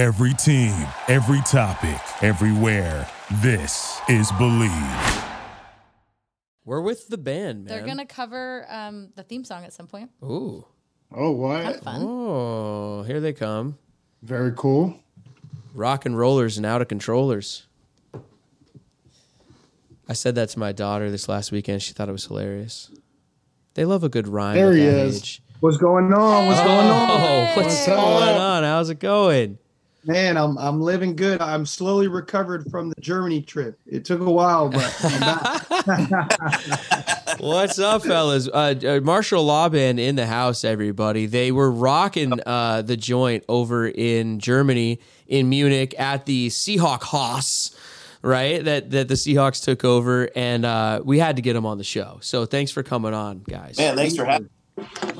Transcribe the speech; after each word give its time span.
Every 0.00 0.32
team, 0.32 0.72
every 1.08 1.42
topic, 1.42 2.00
everywhere. 2.22 3.06
This 3.42 4.00
is 4.08 4.32
Bleav. 4.32 5.28
We're 6.64 6.80
with 6.80 7.08
the 7.08 7.18
band, 7.18 7.66
man. 7.66 7.66
They're 7.66 7.86
gonna 7.86 8.06
cover 8.06 8.64
um, 8.70 9.10
the 9.14 9.22
theme 9.22 9.44
song 9.44 9.62
at 9.64 9.74
some 9.74 9.86
point. 9.86 10.08
Ooh. 10.24 10.64
Oh, 11.12 11.34
Kind 11.34 11.38
what? 11.38 11.76
of 11.76 11.82
fun. 11.82 12.02
Oh, 12.02 13.02
here 13.02 13.20
they 13.20 13.34
come. 13.34 13.76
Very 14.22 14.52
cool. 14.56 14.96
Rock 15.74 16.06
and 16.06 16.16
rollers 16.16 16.56
and 16.56 16.64
out 16.64 16.80
of 16.80 16.88
controllers. 16.88 17.66
I 20.08 20.14
said 20.14 20.34
that 20.36 20.48
to 20.48 20.58
my 20.58 20.72
daughter 20.72 21.10
this 21.10 21.28
last 21.28 21.52
weekend. 21.52 21.82
She 21.82 21.92
thought 21.92 22.08
it 22.08 22.12
was 22.12 22.24
hilarious. 22.24 22.90
They 23.74 23.84
love 23.84 24.02
a 24.02 24.08
good 24.08 24.28
rhyme. 24.28 24.56
There 24.56 24.70
at 24.70 24.78
he 24.78 24.86
that 24.86 24.96
is. 25.08 25.18
age. 25.18 25.42
What's 25.60 25.76
going 25.76 26.10
on? 26.14 26.46
What's 26.46 26.60
going 26.60 26.86
on? 26.86 27.10
Oh, 27.10 27.42
what's 27.54 27.56
What's 27.56 27.86
going 27.86 28.36
on? 28.38 28.62
How's 28.62 28.88
it 28.88 28.98
going? 28.98 29.58
Man, 30.04 30.36
I'm 30.38 30.56
I'm 30.56 30.80
living 30.80 31.14
good. 31.14 31.42
I'm 31.42 31.66
slowly 31.66 32.08
recovered 32.08 32.70
from 32.70 32.88
the 32.88 33.00
Germany 33.00 33.42
trip. 33.42 33.78
It 33.86 34.04
took 34.04 34.20
a 34.20 34.30
while, 34.30 34.70
but 34.70 34.96
I'm. 35.04 36.28
What's 37.38 37.78
up, 37.78 38.02
fellas? 38.02 38.48
Uh, 38.48 38.74
uh, 38.86 39.00
Marshall 39.02 39.44
Law 39.44 39.68
Band 39.68 40.00
in 40.00 40.16
the 40.16 40.26
house, 40.26 40.64
everybody. 40.64 41.26
They 41.26 41.52
were 41.52 41.70
rocking 41.70 42.40
uh, 42.46 42.82
the 42.82 42.96
joint 42.96 43.44
over 43.48 43.88
in 43.88 44.38
Germany, 44.38 45.00
in 45.26 45.50
Munich, 45.50 45.94
at 45.98 46.24
the 46.24 46.48
Seahawk 46.48 47.02
Haus, 47.02 47.76
right? 48.22 48.64
That 48.64 48.90
that 48.92 49.08
the 49.08 49.14
Seahawks 49.14 49.62
took 49.62 49.84
over, 49.84 50.30
and 50.34 50.64
uh, 50.64 51.02
we 51.04 51.18
had 51.18 51.36
to 51.36 51.42
get 51.42 51.52
them 51.52 51.66
on 51.66 51.76
the 51.76 51.84
show. 51.84 52.18
So 52.22 52.46
thanks 52.46 52.70
for 52.70 52.82
coming 52.82 53.12
on, 53.12 53.40
guys. 53.40 53.76
Man, 53.76 53.96
thanks 53.96 54.16
for 54.16 54.24
having 54.24 54.44
me. 54.44 54.50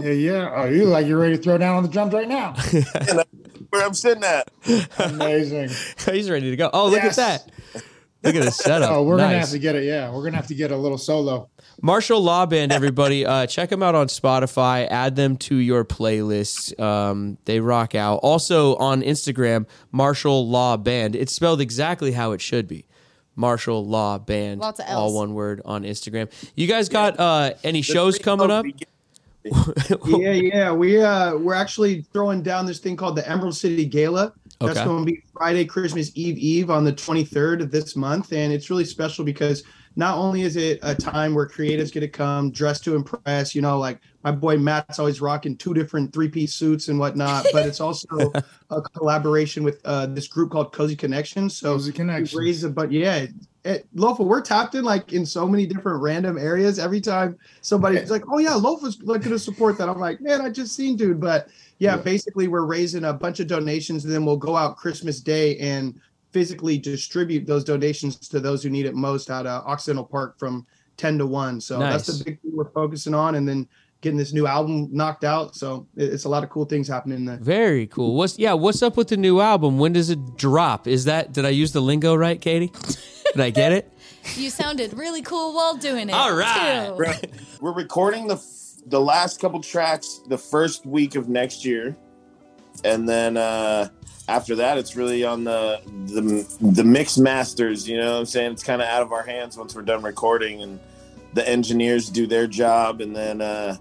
Yeah, 0.00 0.10
yeah. 0.12 0.52
Oh, 0.54 0.64
you 0.66 0.84
like 0.84 1.06
you're 1.06 1.18
ready 1.18 1.36
to 1.36 1.42
throw 1.42 1.58
down 1.58 1.76
on 1.76 1.82
the 1.82 1.88
drums 1.88 2.12
right 2.12 2.28
now? 2.28 2.54
Where 3.70 3.84
I'm 3.86 3.94
sitting 3.94 4.24
at. 4.24 4.50
Amazing. 4.98 5.70
He's 6.12 6.28
ready 6.30 6.50
to 6.50 6.56
go. 6.56 6.70
Oh, 6.72 6.88
look 6.88 7.02
Yes. 7.02 7.18
at 7.18 7.44
that! 7.44 7.52
Look 8.22 8.34
at 8.34 8.42
the 8.44 8.50
setup. 8.50 8.90
Oh, 8.90 9.02
we're 9.02 9.16
gonna 9.16 9.38
have 9.38 9.50
to 9.50 9.58
get 9.58 9.76
it. 9.76 9.84
Yeah, 9.84 10.10
we're 10.12 10.22
gonna 10.24 10.36
have 10.36 10.48
to 10.48 10.54
get 10.54 10.70
a 10.70 10.76
little 10.76 10.98
solo. 10.98 11.48
Marshall 11.80 12.20
Law 12.20 12.44
Band, 12.44 12.70
everybody. 12.72 13.24
Uh, 13.24 13.46
check 13.46 13.70
them 13.70 13.82
out 13.82 13.94
on 13.94 14.08
Spotify. 14.08 14.86
Add 14.90 15.16
them 15.16 15.36
to 15.38 15.54
your 15.56 15.84
playlists. 15.86 16.78
Um, 16.78 17.38
they 17.46 17.60
rock 17.60 17.94
out. 17.94 18.16
Also 18.16 18.76
on 18.76 19.00
Instagram, 19.02 19.66
Marshall 19.90 20.46
Law 20.48 20.76
Band. 20.76 21.16
It's 21.16 21.32
spelled 21.32 21.60
exactly 21.62 22.12
how 22.12 22.32
it 22.32 22.42
should 22.42 22.68
be. 22.68 22.86
Marshall 23.36 23.86
Law 23.86 24.18
Band. 24.18 24.60
Lots 24.60 24.80
of 24.80 24.86
all 24.90 25.14
one 25.14 25.32
word 25.32 25.62
on 25.64 25.84
Instagram. 25.84 26.30
You 26.54 26.66
guys 26.66 26.90
got 26.90 27.18
uh, 27.18 27.54
any 27.64 27.80
shows 27.80 28.18
coming 28.18 28.50
up? 28.50 28.66
yeah, 30.06 30.32
yeah. 30.32 30.72
We 30.72 31.00
uh 31.00 31.36
we're 31.36 31.54
actually 31.54 32.02
throwing 32.12 32.42
down 32.42 32.66
this 32.66 32.78
thing 32.78 32.96
called 32.96 33.16
the 33.16 33.28
Emerald 33.28 33.56
City 33.56 33.84
Gala. 33.86 34.32
That's 34.60 34.78
Okay. 34.78 34.84
going 34.84 35.06
to 35.06 35.12
be 35.12 35.22
Friday, 35.32 35.64
Christmas 35.64 36.10
Eve 36.14 36.36
Eve 36.36 36.70
on 36.70 36.84
the 36.84 36.92
23rd 36.92 37.62
of 37.62 37.70
this 37.70 37.96
month, 37.96 38.32
and 38.32 38.52
it's 38.52 38.68
really 38.68 38.84
special 38.84 39.24
because 39.24 39.62
not 40.00 40.16
only 40.16 40.40
is 40.40 40.56
it 40.56 40.78
a 40.82 40.94
time 40.94 41.34
where 41.34 41.46
creatives 41.46 41.92
get 41.92 42.00
to 42.00 42.08
come 42.08 42.50
dressed 42.50 42.82
to 42.84 42.96
impress, 42.96 43.54
you 43.54 43.60
know, 43.60 43.78
like 43.78 44.00
my 44.24 44.32
boy 44.32 44.56
Matt's 44.56 44.98
always 44.98 45.20
rocking 45.20 45.58
two 45.58 45.74
different 45.74 46.10
three-piece 46.14 46.54
suits 46.54 46.88
and 46.88 46.98
whatnot, 46.98 47.44
but 47.52 47.66
it's 47.66 47.80
also 47.80 48.32
a 48.70 48.80
collaboration 48.80 49.62
with 49.62 49.78
uh, 49.84 50.06
this 50.06 50.26
group 50.26 50.52
called 50.52 50.72
Cozy 50.72 50.96
Connections. 50.96 51.58
So 51.58 51.74
Cozy 51.74 51.92
Connections. 51.92 52.34
we 52.34 52.46
raise 52.46 52.64
a 52.64 52.70
but 52.70 52.90
yeah. 52.90 53.26
It, 53.62 53.86
Lofa, 53.94 54.24
we're 54.24 54.40
tapped 54.40 54.74
in 54.74 54.84
like 54.84 55.12
in 55.12 55.26
so 55.26 55.46
many 55.46 55.66
different 55.66 56.00
random 56.00 56.38
areas. 56.38 56.78
Every 56.78 57.02
time 57.02 57.36
somebody's 57.60 58.10
like, 58.10 58.22
"Oh 58.32 58.38
yeah, 58.38 58.52
Lofa's 58.52 59.02
like 59.02 59.20
going 59.20 59.32
to 59.32 59.38
support 59.38 59.76
that," 59.76 59.86
I'm 59.90 60.00
like, 60.00 60.18
"Man, 60.22 60.40
I 60.40 60.48
just 60.48 60.74
seen 60.74 60.96
dude." 60.96 61.20
But 61.20 61.48
yeah, 61.78 61.98
basically 61.98 62.48
we're 62.48 62.64
raising 62.64 63.04
a 63.04 63.12
bunch 63.12 63.38
of 63.38 63.48
donations, 63.48 64.06
and 64.06 64.14
then 64.14 64.24
we'll 64.24 64.38
go 64.38 64.56
out 64.56 64.78
Christmas 64.78 65.20
Day 65.20 65.58
and 65.58 66.00
physically 66.32 66.78
distribute 66.78 67.46
those 67.46 67.64
donations 67.64 68.16
to 68.28 68.40
those 68.40 68.62
who 68.62 68.70
need 68.70 68.86
it 68.86 68.94
most 68.94 69.30
out 69.30 69.46
of 69.46 69.66
Occidental 69.66 70.04
Park 70.04 70.38
from 70.38 70.66
ten 70.96 71.18
to 71.18 71.26
one. 71.26 71.60
So 71.60 71.78
that's 71.78 72.06
the 72.06 72.24
big 72.24 72.40
thing 72.40 72.52
we're 72.54 72.70
focusing 72.70 73.14
on, 73.14 73.34
and 73.34 73.48
then 73.48 73.68
getting 74.00 74.18
this 74.18 74.32
new 74.32 74.46
album 74.46 74.88
knocked 74.92 75.24
out. 75.24 75.54
So 75.54 75.86
it's 75.96 76.24
a 76.24 76.28
lot 76.28 76.42
of 76.44 76.50
cool 76.50 76.64
things 76.64 76.88
happening 76.88 77.24
there. 77.24 77.36
Very 77.36 77.86
cool. 77.86 78.14
What's 78.14 78.38
yeah? 78.38 78.52
What's 78.54 78.82
up 78.82 78.96
with 78.96 79.08
the 79.08 79.16
new 79.16 79.40
album? 79.40 79.78
When 79.78 79.92
does 79.92 80.10
it 80.10 80.36
drop? 80.36 80.86
Is 80.86 81.04
that 81.04 81.32
did 81.32 81.44
I 81.44 81.50
use 81.50 81.72
the 81.72 81.80
lingo 81.80 82.14
right, 82.14 82.40
Katie? 82.40 82.72
Did 83.32 83.42
I 83.42 83.50
get 83.50 83.70
it? 83.70 83.92
You 84.34 84.50
sounded 84.50 84.92
really 84.94 85.22
cool 85.22 85.54
while 85.54 85.76
doing 85.76 86.08
it. 86.08 86.12
All 86.12 86.34
right. 86.34 86.88
too. 86.88 86.94
We're, 86.94 87.14
we're 87.60 87.72
recording 87.72 88.26
the 88.26 88.34
f- 88.34 88.82
the 88.86 89.00
last 89.00 89.40
couple 89.40 89.60
tracks 89.60 90.20
the 90.26 90.36
first 90.36 90.84
week 90.84 91.14
of 91.14 91.28
next 91.28 91.64
year, 91.64 91.96
and 92.84 93.08
then 93.08 93.36
uh, 93.36 93.88
after 94.28 94.54
that, 94.56 94.78
it's 94.78 94.96
really 94.96 95.24
on 95.24 95.44
the 95.44 95.80
the 96.06 96.66
the 96.72 96.84
mix 96.84 97.18
masters. 97.18 97.88
You 97.88 97.98
know, 97.98 98.12
what 98.12 98.18
I'm 98.20 98.26
saying 98.26 98.52
it's 98.52 98.62
kind 98.62 98.80
of 98.80 98.88
out 98.88 99.02
of 99.02 99.12
our 99.12 99.22
hands 99.22 99.56
once 99.56 99.74
we're 99.74 99.82
done 99.82 100.02
recording, 100.02 100.62
and 100.62 100.78
the 101.34 101.46
engineers 101.48 102.08
do 102.08 102.26
their 102.26 102.46
job, 102.46 103.00
and 103.00 103.14
then 103.14 103.40
uh, 103.40 103.76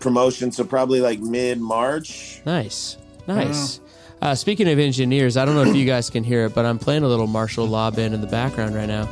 promotion. 0.00 0.52
So 0.52 0.64
probably 0.64 1.00
like 1.00 1.20
mid 1.20 1.60
March. 1.60 2.40
Nice, 2.44 2.96
nice. 3.26 3.80
Uh, 4.20 4.34
speaking 4.34 4.68
of 4.68 4.78
engineers, 4.78 5.36
I 5.36 5.44
don't 5.44 5.54
know 5.54 5.70
if 5.70 5.76
you 5.76 5.84
guys 5.84 6.08
can 6.08 6.24
hear 6.24 6.46
it, 6.46 6.54
but 6.54 6.64
I'm 6.64 6.78
playing 6.78 7.02
a 7.02 7.08
little 7.08 7.26
Marshall 7.26 7.66
Law 7.66 7.90
Band 7.90 8.14
in 8.14 8.20
the 8.20 8.26
background 8.26 8.74
right 8.74 8.88
now. 8.88 9.06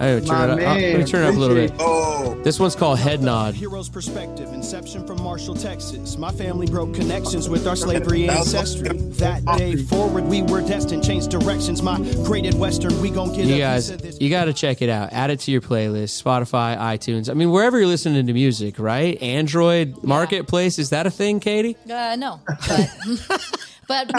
I 0.00 0.20
gotta 0.20 0.20
turn 0.26 0.50
it 0.58 0.64
up. 0.64 0.76
let 0.76 0.98
me 0.98 1.04
turn 1.04 1.22
it 1.24 1.28
up 1.28 1.34
a 1.34 1.38
little 1.38 1.56
bit. 1.56 1.72
Oh, 1.80 2.34
This 2.42 2.58
one's 2.60 2.74
called 2.74 2.98
Head 2.98 3.22
Nod. 3.22 3.54
Hero's 3.54 3.88
perspective, 3.88 4.52
inception 4.52 5.06
from 5.06 5.22
Marshall, 5.22 5.54
Texas. 5.54 6.18
My 6.18 6.30
family 6.32 6.66
broke 6.66 6.94
connections 6.94 7.48
with 7.48 7.66
our 7.66 7.76
slavery 7.76 8.28
ancestry. 8.28 8.88
That 8.88 9.44
day 9.56 9.76
forward, 9.76 10.24
we 10.24 10.42
were 10.42 10.60
destined, 10.60 11.04
change 11.04 11.28
directions. 11.28 11.80
Migrated 11.82 12.54
western, 12.54 13.00
we 13.00 13.10
gon' 13.10 13.28
get 13.34 13.46
You 13.46 13.58
guys, 13.58 13.86
piece 13.86 13.94
of 13.94 14.02
this. 14.02 14.20
you 14.20 14.30
got 14.30 14.46
to 14.46 14.52
check 14.52 14.82
it 14.82 14.88
out. 14.88 15.12
Add 15.12 15.30
it 15.30 15.40
to 15.40 15.52
your 15.52 15.60
playlist, 15.60 16.20
Spotify, 16.22 16.76
iTunes. 16.78 17.30
I 17.30 17.34
mean, 17.34 17.50
wherever 17.50 17.78
you're 17.78 17.86
listening 17.88 18.26
to 18.26 18.32
music, 18.32 18.78
right? 18.78 19.20
Android 19.22 20.02
Marketplace 20.02 20.78
is 20.78 20.90
that 20.90 21.06
a 21.06 21.10
thing, 21.10 21.40
Katie? 21.40 21.76
Uh, 21.90 22.16
no, 22.16 22.40
but, 22.46 22.90
but 23.88 24.10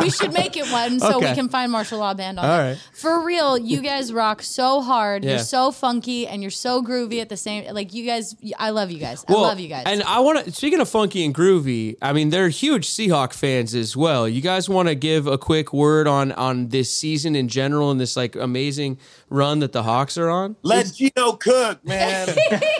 we 0.00 0.10
should 0.10 0.32
make 0.32 0.56
it 0.56 0.70
one 0.70 1.00
so 1.00 1.16
Okay. 1.18 1.30
we 1.30 1.34
can 1.34 1.48
find 1.48 1.70
Marshall 1.72 1.98
Law 1.98 2.14
Band 2.14 2.38
on 2.38 2.44
All 2.44 2.60
it. 2.68 2.78
For 2.92 3.24
real, 3.24 3.56
you 3.58 3.80
guys 3.80 4.12
rock 4.12 4.42
so 4.42 4.80
hard. 4.80 5.24
Yeah. 5.24 5.30
You're 5.30 5.38
so 5.40 5.70
funky 5.72 6.26
and 6.26 6.42
you're 6.42 6.50
so 6.50 6.82
groovy 6.82 7.20
at 7.20 7.28
the 7.28 7.36
same. 7.36 7.72
Like 7.74 7.94
you 7.94 8.04
guys, 8.06 8.36
I 8.58 8.70
love 8.70 8.90
you 8.90 8.98
guys. 8.98 9.24
I 9.28 9.32
love 9.32 9.60
you 9.60 9.68
guys. 9.68 9.84
And 9.86 10.02
I 10.04 10.20
want 10.20 10.44
to, 10.44 10.52
speaking 10.52 10.80
of 10.80 10.88
funky 10.88 11.24
and 11.24 11.34
groovy, 11.34 11.96
I 12.02 12.12
mean, 12.12 12.30
they're 12.30 12.48
huge 12.48 12.86
Seahawk 12.88 13.32
fans 13.32 13.74
as 13.74 13.96
well. 13.96 14.28
You 14.28 14.40
guys 14.40 14.68
want 14.68 14.88
to 14.88 14.94
give 14.94 15.26
a 15.26 15.38
quick 15.38 15.72
word 15.72 16.06
on 16.06 16.32
on 16.32 16.68
this 16.68 16.90
season 16.90 17.36
in 17.36 17.48
general 17.48 17.90
and 17.90 18.00
this 18.00 18.16
like 18.16 18.36
amazing 18.36 18.98
run 19.30 19.58
that 19.60 19.72
the 19.72 19.82
Hawks 19.82 20.16
are 20.18 20.28
on? 20.30 20.56
let 20.62 20.92
Geno 20.94 21.32
cook, 21.32 21.84
man. 21.84 22.28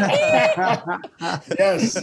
yes. 1.59 1.97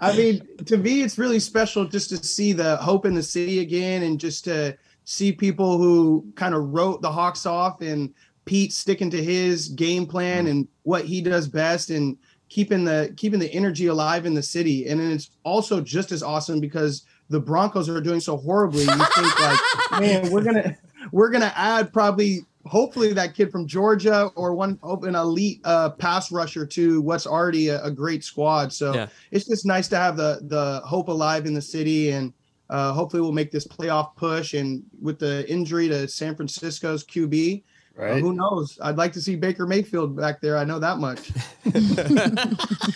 I 0.00 0.16
mean, 0.16 0.46
to 0.66 0.76
me, 0.76 1.02
it's 1.02 1.18
really 1.18 1.40
special 1.40 1.84
just 1.86 2.10
to 2.10 2.16
see 2.18 2.52
the 2.52 2.76
hope 2.76 3.06
in 3.06 3.14
the 3.14 3.22
city 3.22 3.60
again 3.60 3.75
and 3.84 4.18
just 4.20 4.44
to 4.44 4.76
see 5.04 5.32
people 5.32 5.78
who 5.78 6.26
kind 6.34 6.54
of 6.54 6.72
wrote 6.72 7.00
the 7.02 7.10
Hawks 7.10 7.46
off 7.46 7.80
and 7.80 8.12
Pete 8.44 8.72
sticking 8.72 9.10
to 9.10 9.22
his 9.22 9.68
game 9.70 10.06
plan 10.06 10.46
and 10.46 10.68
what 10.82 11.04
he 11.04 11.20
does 11.20 11.48
best 11.48 11.90
and 11.90 12.16
keeping 12.48 12.84
the 12.84 13.12
keeping 13.16 13.40
the 13.40 13.52
energy 13.52 13.86
alive 13.86 14.24
in 14.26 14.34
the 14.34 14.42
city. 14.42 14.88
And 14.88 15.00
then 15.00 15.10
it's 15.12 15.30
also 15.42 15.80
just 15.80 16.12
as 16.12 16.22
awesome 16.22 16.60
because 16.60 17.04
the 17.28 17.40
Broncos 17.40 17.88
are 17.88 18.00
doing 18.00 18.20
so 18.20 18.36
horribly. 18.36 18.82
You 18.82 18.88
think 18.88 19.40
like, 19.40 19.60
man, 20.00 20.30
we're 20.30 20.44
gonna 20.44 20.76
we're 21.12 21.30
gonna 21.30 21.52
add 21.56 21.92
probably 21.92 22.44
hopefully 22.64 23.12
that 23.12 23.34
kid 23.34 23.50
from 23.50 23.66
Georgia 23.66 24.30
or 24.34 24.54
one 24.54 24.78
an 24.82 25.14
elite 25.14 25.60
uh, 25.64 25.90
pass 25.90 26.32
rusher 26.32 26.66
to 26.66 27.00
what's 27.00 27.26
already 27.26 27.68
a, 27.68 27.82
a 27.82 27.90
great 27.90 28.24
squad. 28.24 28.72
So 28.72 28.94
Yeah. 28.94 29.06
it's 29.30 29.46
just 29.46 29.66
nice 29.66 29.88
to 29.88 29.96
have 29.96 30.16
the 30.16 30.40
the 30.42 30.80
hope 30.84 31.08
alive 31.08 31.46
in 31.46 31.54
the 31.54 31.62
city 31.62 32.10
and 32.10 32.32
uh, 32.70 32.92
hopefully 32.92 33.22
we'll 33.22 33.32
make 33.32 33.50
this 33.50 33.66
playoff 33.66 34.16
push. 34.16 34.54
And 34.54 34.82
with 35.00 35.18
the 35.18 35.48
injury 35.50 35.88
to 35.88 36.08
San 36.08 36.34
Francisco's 36.34 37.04
QB, 37.04 37.62
uh, 37.98 38.16
who 38.16 38.34
knows? 38.34 38.78
I'd 38.82 38.96
like 38.96 39.12
to 39.14 39.22
see 39.22 39.36
Baker 39.36 39.66
Mayfield 39.66 40.16
back 40.16 40.42
there. 40.42 40.58
I 40.58 40.64
know 40.64 40.78
that 40.78 40.98
much. 40.98 41.32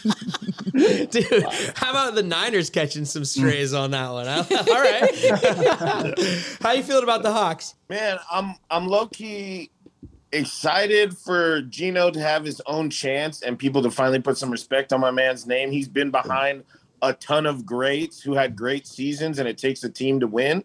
Dude, 1.10 1.44
how 1.74 1.90
about 1.90 2.14
the 2.14 2.22
Niners 2.22 2.68
catching 2.68 3.06
some 3.06 3.24
strays 3.24 3.72
on 3.72 3.92
that 3.92 4.10
one? 4.10 4.26
huh? 4.28 4.44
All 4.70 4.80
right. 4.80 5.10
how 6.60 6.72
you 6.72 6.82
feeling 6.82 7.04
about 7.04 7.22
the 7.22 7.32
Hawks? 7.32 7.76
Man, 7.88 8.18
I'm 8.30 8.56
I'm 8.70 8.86
low 8.86 9.06
key 9.06 9.70
excited 10.32 11.16
for 11.16 11.62
Geno 11.62 12.10
to 12.10 12.20
have 12.20 12.44
his 12.44 12.60
own 12.66 12.90
chance 12.90 13.42
and 13.42 13.58
people 13.58 13.82
to 13.82 13.90
finally 13.90 14.20
put 14.20 14.36
some 14.36 14.50
respect 14.50 14.92
on 14.92 15.00
my 15.00 15.10
man's 15.10 15.46
name. 15.46 15.70
He's 15.70 15.88
been 15.88 16.10
behind 16.10 16.64
a 17.02 17.12
ton 17.12 17.46
of 17.46 17.64
greats 17.64 18.20
who 18.22 18.34
had 18.34 18.56
great 18.56 18.86
seasons, 18.86 19.38
and 19.38 19.48
it 19.48 19.58
takes 19.58 19.82
a 19.84 19.90
team 19.90 20.20
to 20.20 20.26
win. 20.26 20.64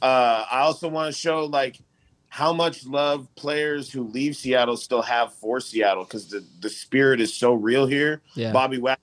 Uh, 0.00 0.44
I 0.50 0.60
also 0.60 0.88
want 0.88 1.12
to 1.12 1.18
show 1.18 1.44
like 1.44 1.80
how 2.28 2.52
much 2.52 2.86
love 2.86 3.26
players 3.34 3.90
who 3.90 4.04
leave 4.04 4.36
Seattle 4.36 4.76
still 4.76 5.02
have 5.02 5.32
for 5.32 5.60
Seattle 5.60 6.04
because 6.04 6.28
the, 6.28 6.44
the 6.60 6.68
spirit 6.68 7.20
is 7.20 7.34
so 7.34 7.54
real 7.54 7.86
here. 7.86 8.20
Yeah. 8.34 8.52
Bobby 8.52 8.78
Wagner, 8.78 9.02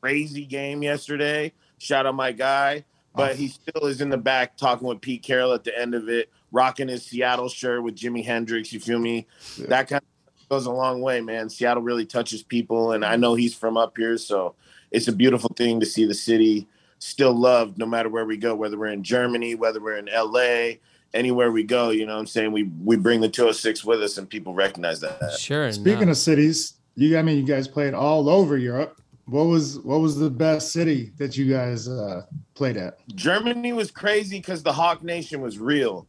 crazy 0.00 0.46
game 0.46 0.82
yesterday. 0.82 1.52
Shout 1.78 2.06
out 2.06 2.14
my 2.14 2.32
guy, 2.32 2.84
but 3.14 3.36
he 3.36 3.48
still 3.48 3.86
is 3.86 4.00
in 4.00 4.08
the 4.08 4.16
back 4.16 4.56
talking 4.56 4.86
with 4.86 5.00
Pete 5.00 5.22
Carroll 5.22 5.52
at 5.52 5.64
the 5.64 5.78
end 5.78 5.94
of 5.94 6.08
it. 6.08 6.30
rocking 6.52 6.88
his 6.88 7.04
Seattle 7.04 7.48
shirt 7.48 7.82
with 7.82 7.96
Jimi 7.96 8.24
Hendrix. 8.24 8.72
You 8.72 8.80
feel 8.80 8.98
me? 8.98 9.26
That 9.68 9.88
kind 9.88 10.02
of 10.02 10.48
goes 10.48 10.66
a 10.66 10.72
long 10.72 11.00
way, 11.00 11.20
man. 11.20 11.48
Seattle 11.48 11.82
really 11.82 12.06
touches 12.06 12.42
people, 12.42 12.92
and 12.92 13.04
I 13.04 13.16
know 13.16 13.34
he's 13.34 13.54
from 13.54 13.76
up 13.76 13.96
here, 13.96 14.16
so 14.18 14.54
it's 14.90 15.08
a 15.08 15.12
beautiful 15.12 15.50
thing 15.56 15.80
to 15.80 15.86
see 15.86 16.04
the 16.04 16.14
city 16.14 16.68
still 16.98 17.32
loved 17.32 17.78
no 17.78 17.86
matter 17.86 18.08
where 18.08 18.24
we 18.24 18.36
go, 18.36 18.54
whether 18.54 18.78
we're 18.78 18.86
in 18.88 19.02
Germany, 19.02 19.54
whether 19.54 19.80
we're 19.80 19.96
in 19.96 20.08
LA, 20.12 20.78
anywhere 21.14 21.50
we 21.50 21.62
go. 21.64 21.90
You 21.90 22.06
know 22.06 22.14
what 22.14 22.20
I'm 22.20 22.26
saying? 22.26 22.52
We 22.52 22.64
we 22.84 22.96
bring 22.96 23.20
the 23.20 23.28
206 23.28 23.84
with 23.84 24.02
us, 24.02 24.18
and 24.18 24.28
people 24.28 24.54
recognize 24.54 25.00
that. 25.00 25.36
Sure. 25.38 25.72
Speaking 25.72 26.06
no. 26.06 26.12
of 26.12 26.16
cities, 26.16 26.74
you 26.94 27.18
I 27.18 27.22
mean 27.22 27.36
you 27.38 27.44
guys 27.44 27.66
played 27.66 27.94
all 27.94 28.28
over 28.28 28.56
Europe. 28.56 29.00
What 29.26 29.44
was 29.44 29.78
what 29.80 30.00
was 30.00 30.16
the 30.16 30.30
best 30.30 30.72
city 30.72 31.12
that 31.18 31.36
you 31.36 31.50
guys 31.50 31.88
uh, 31.88 32.22
played 32.54 32.76
at? 32.76 33.06
Germany 33.14 33.72
was 33.72 33.90
crazy 33.90 34.38
because 34.38 34.62
the 34.62 34.72
Hawk 34.72 35.02
Nation 35.02 35.40
was 35.40 35.58
real. 35.58 36.06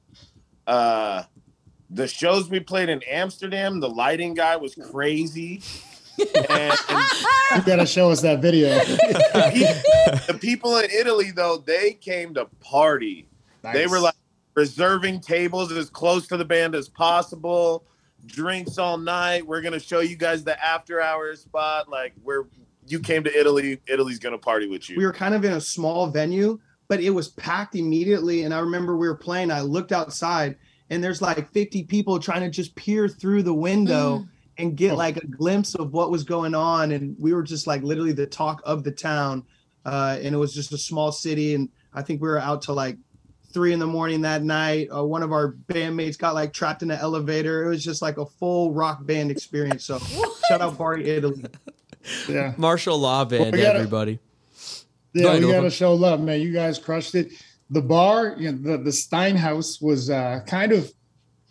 Uh, 0.66 1.24
the 1.90 2.08
shows 2.08 2.50
we 2.50 2.60
played 2.60 2.90
in 2.90 3.02
Amsterdam, 3.04 3.80
the 3.80 3.90
lighting 3.90 4.34
guy 4.34 4.56
was 4.56 4.76
crazy. 4.76 5.62
And, 6.20 6.50
and 6.50 7.12
You 7.56 7.62
gotta 7.66 7.86
show 7.86 8.12
us 8.12 8.22
that 8.22 8.42
video. 8.42 8.70
the, 8.80 10.38
people, 10.40 10.78
in 10.78 10.90
Italy, 10.90 11.32
though, 11.32 11.58
they 11.58 11.94
came 11.94 12.34
to 12.36 12.46
party. 12.60 13.28
They 13.74 13.88
were 13.88 14.00
like 14.00 14.16
reserving 14.56 15.22
tables 15.22 15.72
as 15.72 15.90
close 15.90 16.28
to 16.28 16.38
the 16.38 16.46
band 16.46 16.76
as 16.76 16.90
possible, 16.90 17.86
drinks 18.26 18.78
all 18.78 18.98
night. 18.98 19.46
We're 19.46 19.62
gonna 19.62 19.80
show 19.80 20.00
you 20.00 20.16
guys 20.16 20.44
the 20.44 20.62
after 20.64 21.02
hours 21.02 21.42
spot. 21.42 21.90
Like 21.90 22.14
where 22.24 22.46
you 22.88 23.00
came 23.00 23.24
to 23.24 23.40
Italy, 23.40 23.80
Italy's 23.88 24.20
gonna 24.20 24.38
party 24.38 24.68
with 24.68 24.90
you. 24.90 24.98
we 24.98 25.06
were 25.06 25.14
kind 25.14 25.36
of 25.36 25.46
in 25.46 25.54
a 25.54 25.62
small 25.62 26.08
venue, 26.08 26.60
but 26.88 27.00
it 27.00 27.12
was 27.12 27.30
packed 27.30 27.76
immediately. 27.76 28.44
And 28.44 28.54
I 28.54 28.60
remember 28.60 28.98
we 28.98 29.08
were 29.08 29.16
playing. 29.16 29.52
I 29.52 29.62
looked 29.62 29.92
outside, 29.92 30.58
and 30.90 31.04
there's 31.04 31.22
like 31.22 31.52
50 31.52 31.84
people 31.84 32.20
trying 32.20 32.42
to 32.42 32.50
just 32.50 32.76
peer 32.76 33.08
through 33.08 33.44
the 33.44 33.54
window 33.54 34.20
mm. 34.20 34.30
And 34.62 34.76
get 34.76 34.96
like 34.96 35.18
a 35.18 35.26
glimpse 35.26 35.76
of 35.76 35.92
what 35.94 36.12
was 36.12 36.24
going 36.24 36.56
on. 36.56 36.92
And 36.92 37.16
we 37.20 37.34
were 37.34 37.44
just 37.44 37.68
like 37.68 37.82
literally 37.84 38.12
the 38.14 38.28
talk 38.28 38.62
of 38.66 38.84
the 38.84 38.92
town. 38.92 39.44
Uh, 39.86 40.18
and 40.22 40.36
it 40.36 40.38
was 40.38 40.54
just 40.54 40.72
a 40.72 40.78
small 40.78 41.12
city. 41.12 41.56
And 41.56 41.70
I 41.94 42.02
think 42.02 42.22
we 42.22 42.28
were 42.28 42.40
out 42.40 42.62
to 42.64 42.74
like 42.74 42.98
three 43.52 43.74
in 43.74 43.80
the 43.80 43.88
morning 43.88 44.22
that 44.22 44.44
night. 44.44 44.88
Uh, 44.96 45.04
one 45.04 45.24
of 45.24 45.32
our 45.32 45.54
bandmates 45.68 46.18
got 46.18 46.34
like 46.34 46.54
trapped 46.54 46.82
in 46.82 46.88
the 46.88 46.98
elevator. 46.98 47.66
It 47.66 47.70
was 47.70 47.84
just 47.84 48.02
like 48.02 48.18
a 48.18 48.26
full 48.26 48.72
rock 48.74 49.06
band 49.06 49.32
experience. 49.32 49.86
So 49.86 50.00
shout 50.48 50.62
out 50.62 50.78
Party 50.78 51.06
Italy. 51.10 51.46
yeah. 52.30 52.54
Marshall 52.58 52.98
Law 52.98 53.26
Band, 53.26 53.54
we 53.54 53.62
gotta- 53.62 53.80
everybody. 53.80 54.20
Yeah, 55.14 55.40
Go 55.40 55.48
we 55.48 55.54
gotta 55.54 55.70
show 55.70 55.94
love, 55.94 56.22
man. 56.22 56.40
You 56.40 56.54
guys 56.54 56.80
crushed 56.80 57.16
it. 57.16 57.34
The 57.70 57.82
bar, 57.82 58.36
you 58.38 58.52
know, 58.52 58.78
the 58.78 58.84
the 58.84 58.92
Steinhaus 58.92 59.82
was 59.82 60.10
uh, 60.10 60.40
kind 60.48 60.72
of 60.72 60.92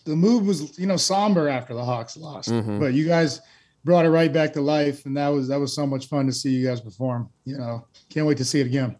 the 0.04 0.16
move 0.16 0.46
was 0.46 0.78
you 0.78 0.86
know 0.86 0.96
somber 0.96 1.48
after 1.48 1.74
the 1.74 1.84
Hawks 1.84 2.16
lost, 2.16 2.48
Mhm. 2.50 2.80
but 2.80 2.94
you 2.94 3.06
guys 3.06 3.40
brought 3.84 4.04
it 4.04 4.10
right 4.10 4.32
back 4.32 4.52
to 4.54 4.60
life, 4.60 5.06
and 5.06 5.16
that 5.16 5.28
was 5.28 5.48
that 5.48 5.58
was 5.58 5.74
so 5.74 5.86
much 5.86 6.06
fun 6.08 6.26
to 6.26 6.32
see 6.32 6.50
you 6.50 6.66
guys 6.66 6.80
perform. 6.80 7.28
You 7.44 7.58
know, 7.58 7.86
can't 8.08 8.26
wait 8.26 8.38
to 8.38 8.44
see 8.44 8.60
it 8.60 8.66
again. 8.66 8.96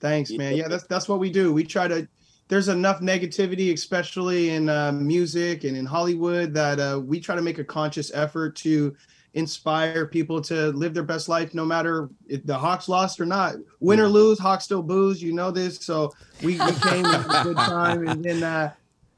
Thanks, 0.00 0.30
man. 0.32 0.56
Yeah, 0.56 0.68
that's 0.68 0.84
that's 0.84 1.08
what 1.08 1.18
we 1.20 1.30
do. 1.30 1.52
We 1.52 1.64
try 1.64 1.88
to. 1.88 2.08
There's 2.48 2.68
enough 2.68 3.00
negativity, 3.00 3.72
especially 3.72 4.50
in 4.50 4.68
uh, 4.68 4.92
music 4.92 5.64
and 5.64 5.74
in 5.76 5.86
Hollywood, 5.86 6.52
that 6.54 6.78
uh, 6.80 7.00
we 7.02 7.18
try 7.18 7.34
to 7.34 7.40
make 7.40 7.58
a 7.58 7.64
conscious 7.64 8.10
effort 8.12 8.56
to 8.56 8.94
inspire 9.34 10.06
people 10.06 10.42
to 10.42 10.68
live 10.72 10.92
their 10.92 11.04
best 11.04 11.28
life, 11.28 11.54
no 11.54 11.64
matter 11.64 12.10
if 12.28 12.44
the 12.44 12.58
Hawks 12.58 12.88
lost 12.88 13.20
or 13.20 13.24
not. 13.24 13.54
Win 13.80 14.00
or 14.00 14.08
lose, 14.08 14.38
Hawks 14.38 14.64
still 14.64 14.82
booze. 14.82 15.22
You 15.22 15.32
know 15.32 15.50
this, 15.50 15.78
so 15.78 16.12
we, 16.42 16.58
we 16.60 16.72
came 16.82 17.04
with 17.04 17.24
a 17.26 17.40
good 17.42 17.56
time, 17.56 18.06
and 18.08 18.22
then 18.22 18.42
uh, 18.42 18.72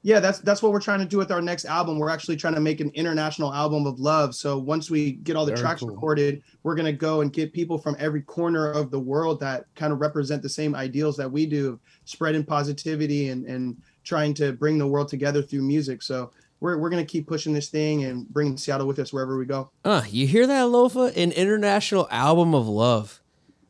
yeah, 0.05 0.21
that's 0.21 0.39
that's 0.41 0.63
what 0.63 0.71
we're 0.71 0.83
trying 0.83 0.99
to 0.99 1.07
do 1.07 1.17
with 1.17 1.33
our 1.33 1.41
next 1.41 1.65
album. 1.65 1.99
We're 1.99 2.11
actually 2.11 2.37
trying 2.37 2.55
to 2.57 2.61
make 2.61 2.81
an 2.81 2.91
international 2.91 3.55
album 3.55 3.87
of 3.87 3.99
love. 3.99 4.35
So 4.35 4.59
once 4.59 4.91
we 4.91 5.13
get 5.13 5.35
all 5.35 5.47
the 5.47 5.53
Very 5.53 5.63
tracks 5.63 5.81
cool. 5.81 5.89
recorded, 5.89 6.43
we're 6.63 6.75
gonna 6.75 6.93
go 6.93 7.23
and 7.23 7.33
get 7.33 7.55
people 7.55 7.79
from 7.79 7.97
every 7.99 8.21
corner 8.21 8.71
of 8.71 8.91
the 8.91 9.01
world 9.01 9.41
that 9.41 9.65
kind 9.75 9.95
of 9.95 10.03
represent 10.03 10.43
the 10.43 10.49
same 10.49 10.75
ideals 10.75 11.17
that 11.17 11.33
we 11.33 11.47
do, 11.47 11.81
spreading 12.05 12.45
positivity 12.45 13.31
and 13.31 13.47
and 13.47 13.81
trying 14.05 14.35
to 14.35 14.53
bring 14.53 14.77
the 14.77 14.87
world 14.87 15.09
together 15.09 15.41
through 15.41 15.63
music. 15.63 16.03
So 16.03 16.31
we're 16.61 16.77
we're 16.77 16.91
gonna 16.91 17.07
keep 17.07 17.27
pushing 17.27 17.55
this 17.55 17.71
thing 17.71 18.05
and 18.05 18.29
bringing 18.29 18.59
Seattle 18.59 18.87
with 18.87 18.99
us 18.99 19.11
wherever 19.11 19.39
we 19.39 19.47
go. 19.47 19.71
Uh, 19.87 20.03
you 20.11 20.27
hear 20.27 20.47
that, 20.47 20.67
Lofa? 20.67 21.17
An 21.17 21.33
international 21.33 22.09
album 22.11 22.55
of 22.55 22.69
love. 22.69 23.23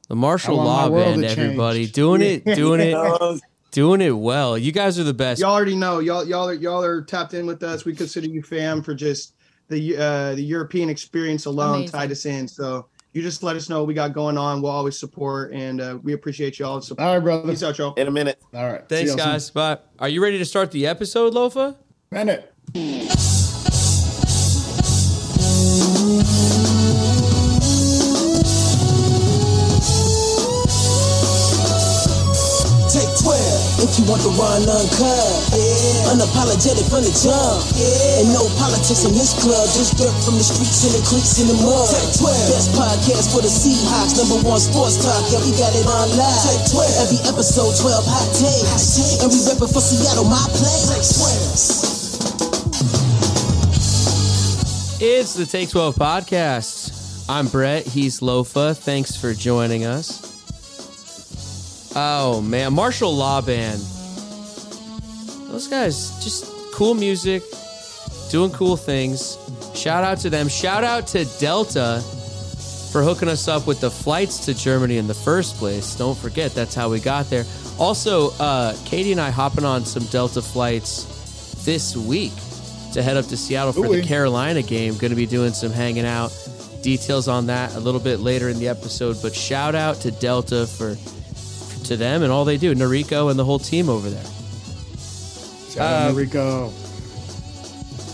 The 0.09 0.17
Marshall 0.17 0.59
I 0.59 0.65
want 0.65 0.93
my 0.93 0.99
Law 0.99 1.05
Band, 1.05 1.23
to 1.23 1.29
change. 1.29 1.39
everybody. 1.39 1.87
Doing 1.87 2.23
it, 2.23 2.45
doing 2.45 2.81
it, 2.81 3.41
doing 3.75 4.01
it 4.01 4.13
well. 4.17 4.57
You 4.57 4.73
guys 4.73 4.99
are 4.99 5.05
the 5.05 5.13
best. 5.13 5.41
Y'all 5.41 5.53
already 5.53 5.75
know 5.77 5.99
y'all 5.99 6.25
y'all 6.25 6.49
are 6.49 6.55
y'all 6.55 6.83
are 6.83 7.03
tapped 7.03 7.35
in 7.35 7.45
with 7.45 7.63
us. 7.63 7.85
We 7.85 7.95
consider 7.95 8.29
you 8.29 8.43
fam 8.43 8.83
for 8.83 8.95
just 8.95 9.35
the 9.69 9.97
uh, 9.97 10.35
the 10.37 10.43
European 10.43 10.89
experience 10.89 11.45
alone 11.47 11.77
Amazing. 11.77 11.93
tied 11.93 12.13
us 12.13 12.25
in. 12.25 12.49
So 12.49 12.87
you 13.13 13.21
just 13.23 13.43
let 13.43 13.57
us 13.57 13.69
know 13.69 13.81
what 13.81 13.89
we 13.89 13.95
got 13.95 14.13
going 14.13 14.39
on. 14.39 14.63
We'll 14.63 14.71
always 14.71 14.99
support 14.99 15.53
and 15.53 15.81
uh, 15.81 15.99
we 16.03 16.13
appreciate 16.15 16.59
y'all 16.59 16.81
support. 16.81 17.07
All 17.07 17.15
right, 17.15 17.23
brother. 17.23 17.49
Peace 17.51 17.63
out, 17.63 17.77
y'all. 17.79 17.95
in 17.95 18.07
a 18.07 18.11
minute. 18.13 18.41
All 18.55 18.71
right. 18.71 18.89
Thanks, 18.89 19.11
See 19.13 19.17
y'all 19.17 19.25
soon. 19.27 19.33
guys. 19.33 19.51
Bye. 19.51 19.79
Are 19.99 20.09
you 20.09 20.23
ready 20.23 20.39
to 20.39 20.45
start 20.45 20.71
the 20.71 20.87
episode, 20.87 21.35
Lofa? 21.35 21.77
Bennett. 22.11 23.44
12 33.95 34.03
if 34.03 34.03
you 34.03 34.11
want 34.11 34.23
the 34.23 34.31
run 34.35 34.67
uncut. 34.67 35.55
Yeah. 35.55 36.11
Unapologetic 36.11 36.87
from 36.91 37.07
the 37.07 37.15
jump. 37.15 37.63
Yeah. 37.79 38.19
And 38.23 38.35
no 38.35 38.43
politics 38.59 39.05
in 39.07 39.15
this 39.15 39.35
club, 39.39 39.71
just 39.71 39.95
dirt 39.95 40.15
from 40.27 40.35
the 40.35 40.43
streets 40.43 40.83
and 40.83 40.99
the 40.99 41.03
creeks 41.07 41.39
in 41.39 41.47
the 41.47 41.55
mud. 41.63 41.87
Take 41.95 42.19
12. 42.19 42.51
Best 42.51 42.75
podcast 42.75 43.31
for 43.31 43.43
the 43.43 43.51
Seahawks, 43.51 44.19
number 44.19 44.43
one 44.43 44.59
sports 44.59 44.99
talk. 44.99 45.23
Yeah, 45.31 45.39
we 45.47 45.55
got 45.55 45.71
it 45.75 45.87
on 45.87 46.11
live. 46.19 46.43
Take 46.43 46.75
12. 46.75 47.07
Every 47.07 47.21
episode, 47.31 47.75
12 47.79 48.03
hot 48.07 48.29
takes. 48.35 49.23
And 49.23 49.31
we 49.31 49.39
reppin' 49.47 49.71
for 49.71 49.83
Seattle, 49.83 50.27
my 50.27 50.43
place. 50.51 50.91
Take 50.91 51.07
12. 51.07 51.95
It's 55.05 55.35
the 55.35 55.47
Take 55.47 55.71
12 55.71 55.95
podcast. 55.95 56.91
I'm 57.29 57.49
Brett. 57.49 57.87
He's 57.87 58.21
Lofa. 58.21 58.77
Thanks 58.77 59.17
for 59.17 59.35
joining 59.35 59.85
us. 59.85 60.34
Oh, 61.97 62.41
man. 62.43 62.73
Marshall 62.73 63.15
Law 63.15 63.41
Band. 63.41 63.81
Those 65.51 65.69
guys, 65.69 66.23
just 66.25 66.47
cool 66.73 66.95
music, 66.95 67.43
doing 68.31 68.51
cool 68.51 68.77
things. 68.77 69.39
Shout 69.75 70.03
out 70.03 70.19
to 70.19 70.31
them. 70.31 70.49
Shout 70.49 70.83
out 70.83 71.07
to 71.09 71.25
Delta 71.39 72.03
for 72.91 73.03
hooking 73.03 73.29
us 73.29 73.47
up 73.47 73.67
with 73.67 73.81
the 73.81 73.91
flights 73.91 74.47
to 74.47 74.55
Germany 74.55 74.99
in 74.99 75.07
the 75.07 75.15
first 75.15 75.57
place. 75.57 75.95
Don't 75.95 76.19
forget, 76.19 76.53
that's 76.55 76.75
how 76.75 76.89
we 76.91 76.99
got 76.99 77.31
there. 77.31 77.45
Also, 77.79 78.31
uh, 78.41 78.77
Katie 78.85 79.13
and 79.13 79.21
I 79.21 79.31
hopping 79.31 79.65
on 79.65 79.85
some 79.85 80.05
Delta 80.05 80.43
flights 80.43 81.65
this 81.65 81.97
week 81.97 82.33
to 82.93 83.03
head 83.03 83.17
up 83.17 83.27
to 83.27 83.37
Seattle 83.37 83.73
for 83.73 83.83
the 83.83 83.87
Ooh-wee. 83.87 84.03
Carolina 84.03 84.63
game. 84.63 84.97
Going 84.97 85.11
to 85.11 85.17
be 85.17 85.27
doing 85.27 85.53
some 85.53 85.73
hanging 85.73 86.07
out. 86.07 86.33
Details 86.83 87.29
on 87.29 87.47
that 87.47 87.75
a 87.75 87.81
little 87.81 88.01
bit 88.01 88.21
later 88.21 88.49
in 88.49 88.59
the 88.59 88.69
episode. 88.69 89.21
But 89.23 89.35
shout 89.35 89.75
out 89.75 89.97
to 90.03 90.11
Delta 90.11 90.67
for 90.67 90.97
to 91.85 91.97
them 91.97 92.23
and 92.23 92.31
all 92.33 92.45
they 92.45 92.57
do. 92.57 92.75
Noriko 92.75 93.31
and 93.31 93.39
the 93.39 93.45
whole 93.45 93.59
team 93.59 93.89
over 93.89 94.09
there. 94.11 94.25
Shout 95.71 95.79
out 95.93 96.11
Uh, 96.11 96.15
Rico. 96.15 96.73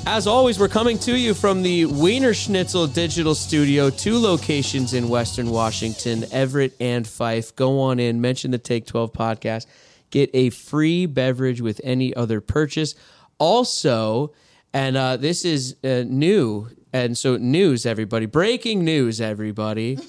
As 0.06 0.26
always, 0.26 0.58
we're 0.58 0.68
coming 0.68 0.98
to 1.00 1.14
you 1.16 1.34
from 1.34 1.62
the 1.62 1.84
Wienerschnitzel 1.84 2.92
Digital 2.94 3.34
Studio, 3.34 3.90
two 3.90 4.18
locations 4.18 4.94
in 4.94 5.08
Western 5.08 5.50
Washington, 5.50 6.24
Everett 6.32 6.74
and 6.80 7.06
Fife. 7.06 7.54
Go 7.54 7.80
on 7.80 8.00
in, 8.00 8.20
mention 8.20 8.50
the 8.50 8.58
Take 8.58 8.86
12 8.86 9.12
podcast, 9.12 9.66
get 10.10 10.30
a 10.32 10.50
free 10.50 11.04
beverage 11.06 11.60
with 11.60 11.80
any 11.84 12.14
other 12.16 12.40
purchase. 12.40 12.94
Also, 13.38 14.32
and 14.72 14.96
uh, 14.96 15.16
this 15.18 15.44
is 15.44 15.76
uh, 15.84 16.02
new, 16.06 16.68
and 16.94 17.16
so 17.16 17.36
news, 17.36 17.84
everybody. 17.84 18.24
Breaking 18.26 18.84
news, 18.84 19.20
everybody. 19.20 19.98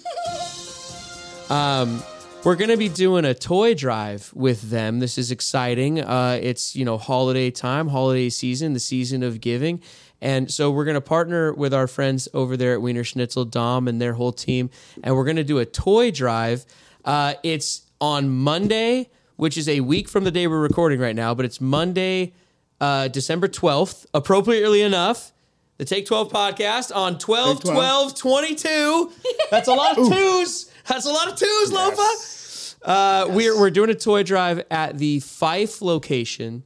Um, 1.49 2.01
we're 2.43 2.55
going 2.55 2.69
to 2.69 2.77
be 2.77 2.89
doing 2.89 3.23
a 3.23 3.33
toy 3.33 3.75
drive 3.75 4.31
with 4.33 4.71
them. 4.71 4.99
This 4.99 5.17
is 5.17 5.29
exciting. 5.29 6.01
Uh, 6.01 6.39
it's 6.41 6.75
you 6.75 6.85
know 6.85 6.97
holiday 6.97 7.51
time, 7.51 7.87
holiday 7.87 8.29
season, 8.29 8.73
the 8.73 8.79
season 8.79 9.21
of 9.21 9.41
giving, 9.41 9.81
and 10.21 10.51
so 10.51 10.71
we're 10.71 10.85
going 10.85 10.95
to 10.95 11.01
partner 11.01 11.53
with 11.53 11.73
our 11.73 11.87
friends 11.87 12.27
over 12.33 12.57
there 12.57 12.73
at 12.73 12.79
Wienerschnitzel, 12.79 13.51
Dom 13.51 13.87
and 13.87 14.01
their 14.01 14.13
whole 14.13 14.31
team, 14.31 14.69
and 15.03 15.15
we're 15.15 15.25
going 15.25 15.35
to 15.35 15.43
do 15.43 15.59
a 15.59 15.65
toy 15.65 16.09
drive. 16.09 16.65
Uh, 17.05 17.35
it's 17.43 17.83
on 17.99 18.29
Monday, 18.29 19.09
which 19.35 19.57
is 19.57 19.69
a 19.69 19.81
week 19.81 20.09
from 20.09 20.23
the 20.23 20.31
day 20.31 20.47
we're 20.47 20.59
recording 20.59 20.99
right 20.99 21.15
now, 21.15 21.35
but 21.35 21.45
it's 21.45 21.61
Monday, 21.61 22.33
uh, 22.79 23.07
December 23.07 23.47
twelfth. 23.47 24.07
Appropriately 24.13 24.81
enough. 24.81 25.31
The 25.81 25.85
Take 25.85 26.05
12 26.05 26.31
podcast 26.31 26.95
on 26.95 27.17
12 27.17 27.63
12 27.63 28.13
22. 28.15 29.11
That's 29.49 29.67
a 29.67 29.73
lot 29.73 29.97
of 29.97 30.09
twos. 30.09 30.71
That's 30.87 31.07
a 31.07 31.11
lot 31.11 31.27
of 31.27 31.35
twos, 31.35 31.71
Lofa. 31.71 32.75
Uh, 32.83 33.25
we're, 33.31 33.59
we're 33.59 33.71
doing 33.71 33.89
a 33.89 33.95
toy 33.95 34.21
drive 34.21 34.63
at 34.69 34.99
the 34.99 35.21
Fife 35.21 35.81
location. 35.81 36.65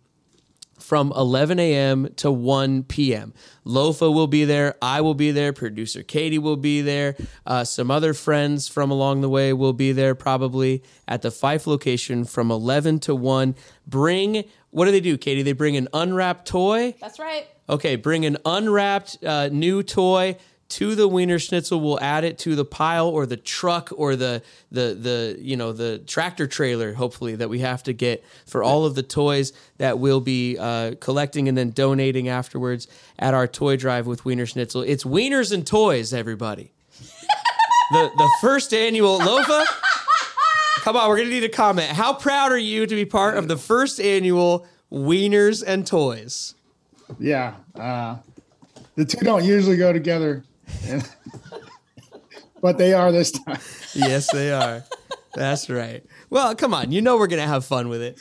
from 0.77 1.13
11 1.15 1.61
a.m. 1.61 2.09
to 2.17 2.29
1 2.29 2.83
p.m. 2.83 3.33
Lofa 3.65 4.13
will 4.13 4.27
be 4.27 4.43
there. 4.43 4.75
I 4.81 4.99
will 4.99 5.13
be 5.13 5.31
there. 5.31 5.53
Producer 5.53 6.03
Katie 6.03 6.37
will 6.37 6.57
be 6.57 6.81
there. 6.81 7.15
Uh, 7.45 7.63
some 7.63 7.89
other 7.89 8.13
friends 8.13 8.67
from 8.67 8.91
along 8.91 9.21
the 9.21 9.29
way 9.29 9.53
will 9.53 9.71
be 9.71 9.93
there 9.93 10.13
probably 10.13 10.83
at 11.07 11.21
the 11.21 11.31
Fife 11.31 11.67
location 11.67 12.25
from 12.25 12.51
11 12.51 12.99
to 12.99 13.15
1. 13.15 13.55
Bring, 13.87 14.43
what 14.71 14.83
do 14.83 14.91
they 14.91 14.99
do, 14.99 15.17
Katie? 15.17 15.41
They 15.41 15.53
bring 15.53 15.77
an 15.77 15.87
unwrapped 15.93 16.49
toy. 16.49 16.95
That's 16.99 17.17
right. 17.17 17.47
Okay, 17.67 17.95
bring 17.95 18.25
an 18.25 18.37
unwrapped 18.45 19.17
uh, 19.23 19.49
new 19.51 19.81
toy 19.81 20.37
to 20.67 20.95
the 20.95 21.07
Wienerschnitzel. 21.07 21.81
We'll 21.81 21.99
add 21.99 22.23
it 22.23 22.37
to 22.39 22.55
the 22.55 22.65
pile 22.65 23.07
or 23.07 23.25
the 23.25 23.37
truck 23.37 23.89
or 23.95 24.15
the 24.15 24.41
the 24.71 24.97
the 24.99 25.37
you 25.39 25.55
know 25.55 25.71
the 25.71 25.99
tractor 25.99 26.47
trailer. 26.47 26.93
Hopefully 26.93 27.35
that 27.35 27.49
we 27.49 27.59
have 27.59 27.83
to 27.83 27.93
get 27.93 28.23
for 28.45 28.63
all 28.63 28.85
of 28.85 28.95
the 28.95 29.03
toys 29.03 29.53
that 29.77 29.99
we'll 29.99 30.21
be 30.21 30.57
uh, 30.57 30.95
collecting 30.99 31.47
and 31.47 31.57
then 31.57 31.71
donating 31.71 32.27
afterwards 32.27 32.87
at 33.17 33.33
our 33.33 33.47
toy 33.47 33.77
drive 33.77 34.07
with 34.07 34.23
Wienerschnitzel. 34.23 34.87
It's 34.87 35.03
Wieners 35.03 35.51
and 35.51 35.65
toys, 35.65 36.13
everybody. 36.13 36.71
the 37.91 38.11
the 38.15 38.29
first 38.41 38.73
annual 38.73 39.19
Lofa. 39.19 39.65
Come 40.81 40.97
on, 40.97 41.09
we're 41.09 41.17
gonna 41.17 41.29
need 41.29 41.43
a 41.43 41.49
comment. 41.49 41.89
How 41.89 42.13
proud 42.13 42.51
are 42.51 42.57
you 42.59 42.85
to 42.85 42.95
be 42.95 43.05
part 43.05 43.37
of 43.37 43.47
the 43.47 43.57
first 43.57 43.99
annual 43.99 44.67
Wieners 44.91 45.63
and 45.65 45.85
Toys? 45.85 46.53
Yeah. 47.19 47.55
Uh, 47.73 48.17
the 48.95 49.05
two 49.05 49.23
don't 49.25 49.43
usually 49.43 49.77
go 49.77 49.91
together, 49.93 50.43
and- 50.87 51.07
but 52.61 52.77
they 52.77 52.93
are 52.93 53.11
this 53.11 53.31
time. 53.31 53.59
yes, 53.93 54.31
they 54.31 54.51
are. 54.51 54.83
That's 55.33 55.69
right. 55.69 56.03
Well, 56.29 56.55
come 56.55 56.73
on. 56.73 56.91
You 56.91 57.01
know 57.01 57.17
we're 57.17 57.27
going 57.27 57.41
to 57.41 57.47
have 57.47 57.65
fun 57.65 57.89
with 57.89 58.01
it. 58.01 58.19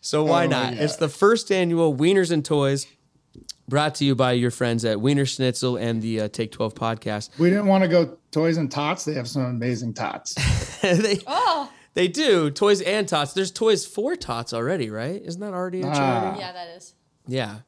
So 0.00 0.24
why 0.24 0.44
Oh, 0.44 0.48
not? 0.48 0.74
yeah. 0.74 0.82
It's 0.84 0.96
the 0.96 1.08
first 1.08 1.52
annual 1.52 1.94
Wieners 1.94 2.30
and 2.30 2.44
Toys 2.44 2.86
brought 3.68 3.94
to 3.96 4.04
you 4.04 4.14
by 4.14 4.32
your 4.32 4.50
friends 4.50 4.84
at 4.84 4.98
Wienerschnitzel 4.98 5.80
and 5.80 6.02
the 6.02 6.22
uh, 6.22 6.28
Take 6.28 6.52
12 6.52 6.74
podcast. 6.74 7.38
We 7.38 7.48
didn't 7.50 7.66
want 7.66 7.82
to 7.84 7.88
go 7.88 8.18
toys 8.30 8.56
and 8.56 8.70
tots. 8.70 9.04
They 9.04 9.14
have 9.14 9.28
some 9.28 9.42
amazing 9.44 9.94
tots. 9.94 10.34
they, 10.82 11.20
Oh, 11.26 11.70
they 11.94 12.08
do. 12.08 12.50
Toys 12.50 12.80
and 12.82 13.06
Tots. 13.08 13.32
There's 13.34 13.50
Toys 13.52 13.86
for 13.86 14.16
Tots 14.16 14.52
already, 14.52 14.90
right? 14.90 15.20
Isn't 15.22 15.40
that 15.40 15.54
already 15.54 15.82
a 15.82 15.86
Ah. 15.88 15.94
charity? 15.94 16.40
yeah, 16.40 16.52
that 16.52 16.68
is. 16.76 16.94
Yeah. 17.26 17.58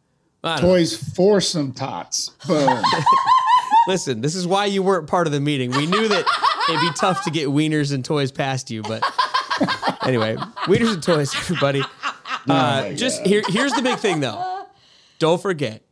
I 0.44 0.56
don't 0.56 0.62
know. 0.62 0.68
Toys 0.74 0.96
for 1.14 1.40
some 1.40 1.72
tots. 1.72 2.30
Boom. 2.46 2.82
Listen, 3.88 4.20
this 4.20 4.34
is 4.34 4.46
why 4.46 4.66
you 4.66 4.82
weren't 4.82 5.06
part 5.08 5.26
of 5.26 5.32
the 5.32 5.40
meeting. 5.40 5.70
We 5.70 5.86
knew 5.86 6.08
that 6.08 6.24
it'd 6.68 6.80
be 6.80 6.90
tough 6.96 7.22
to 7.24 7.30
get 7.30 7.48
Wieners 7.48 7.92
and 7.94 8.04
Toys 8.04 8.32
past 8.32 8.70
you, 8.70 8.82
but 8.82 9.02
anyway, 10.04 10.36
Wieners 10.66 10.94
and 10.94 11.02
Toys, 11.02 11.34
everybody. 11.36 11.82
Uh, 12.48 12.92
just 12.92 13.24
here, 13.26 13.42
here's 13.48 13.72
the 13.72 13.82
big 13.82 13.98
thing 13.98 14.20
though. 14.20 14.66
Don't 15.18 15.40
forget, 15.40 15.82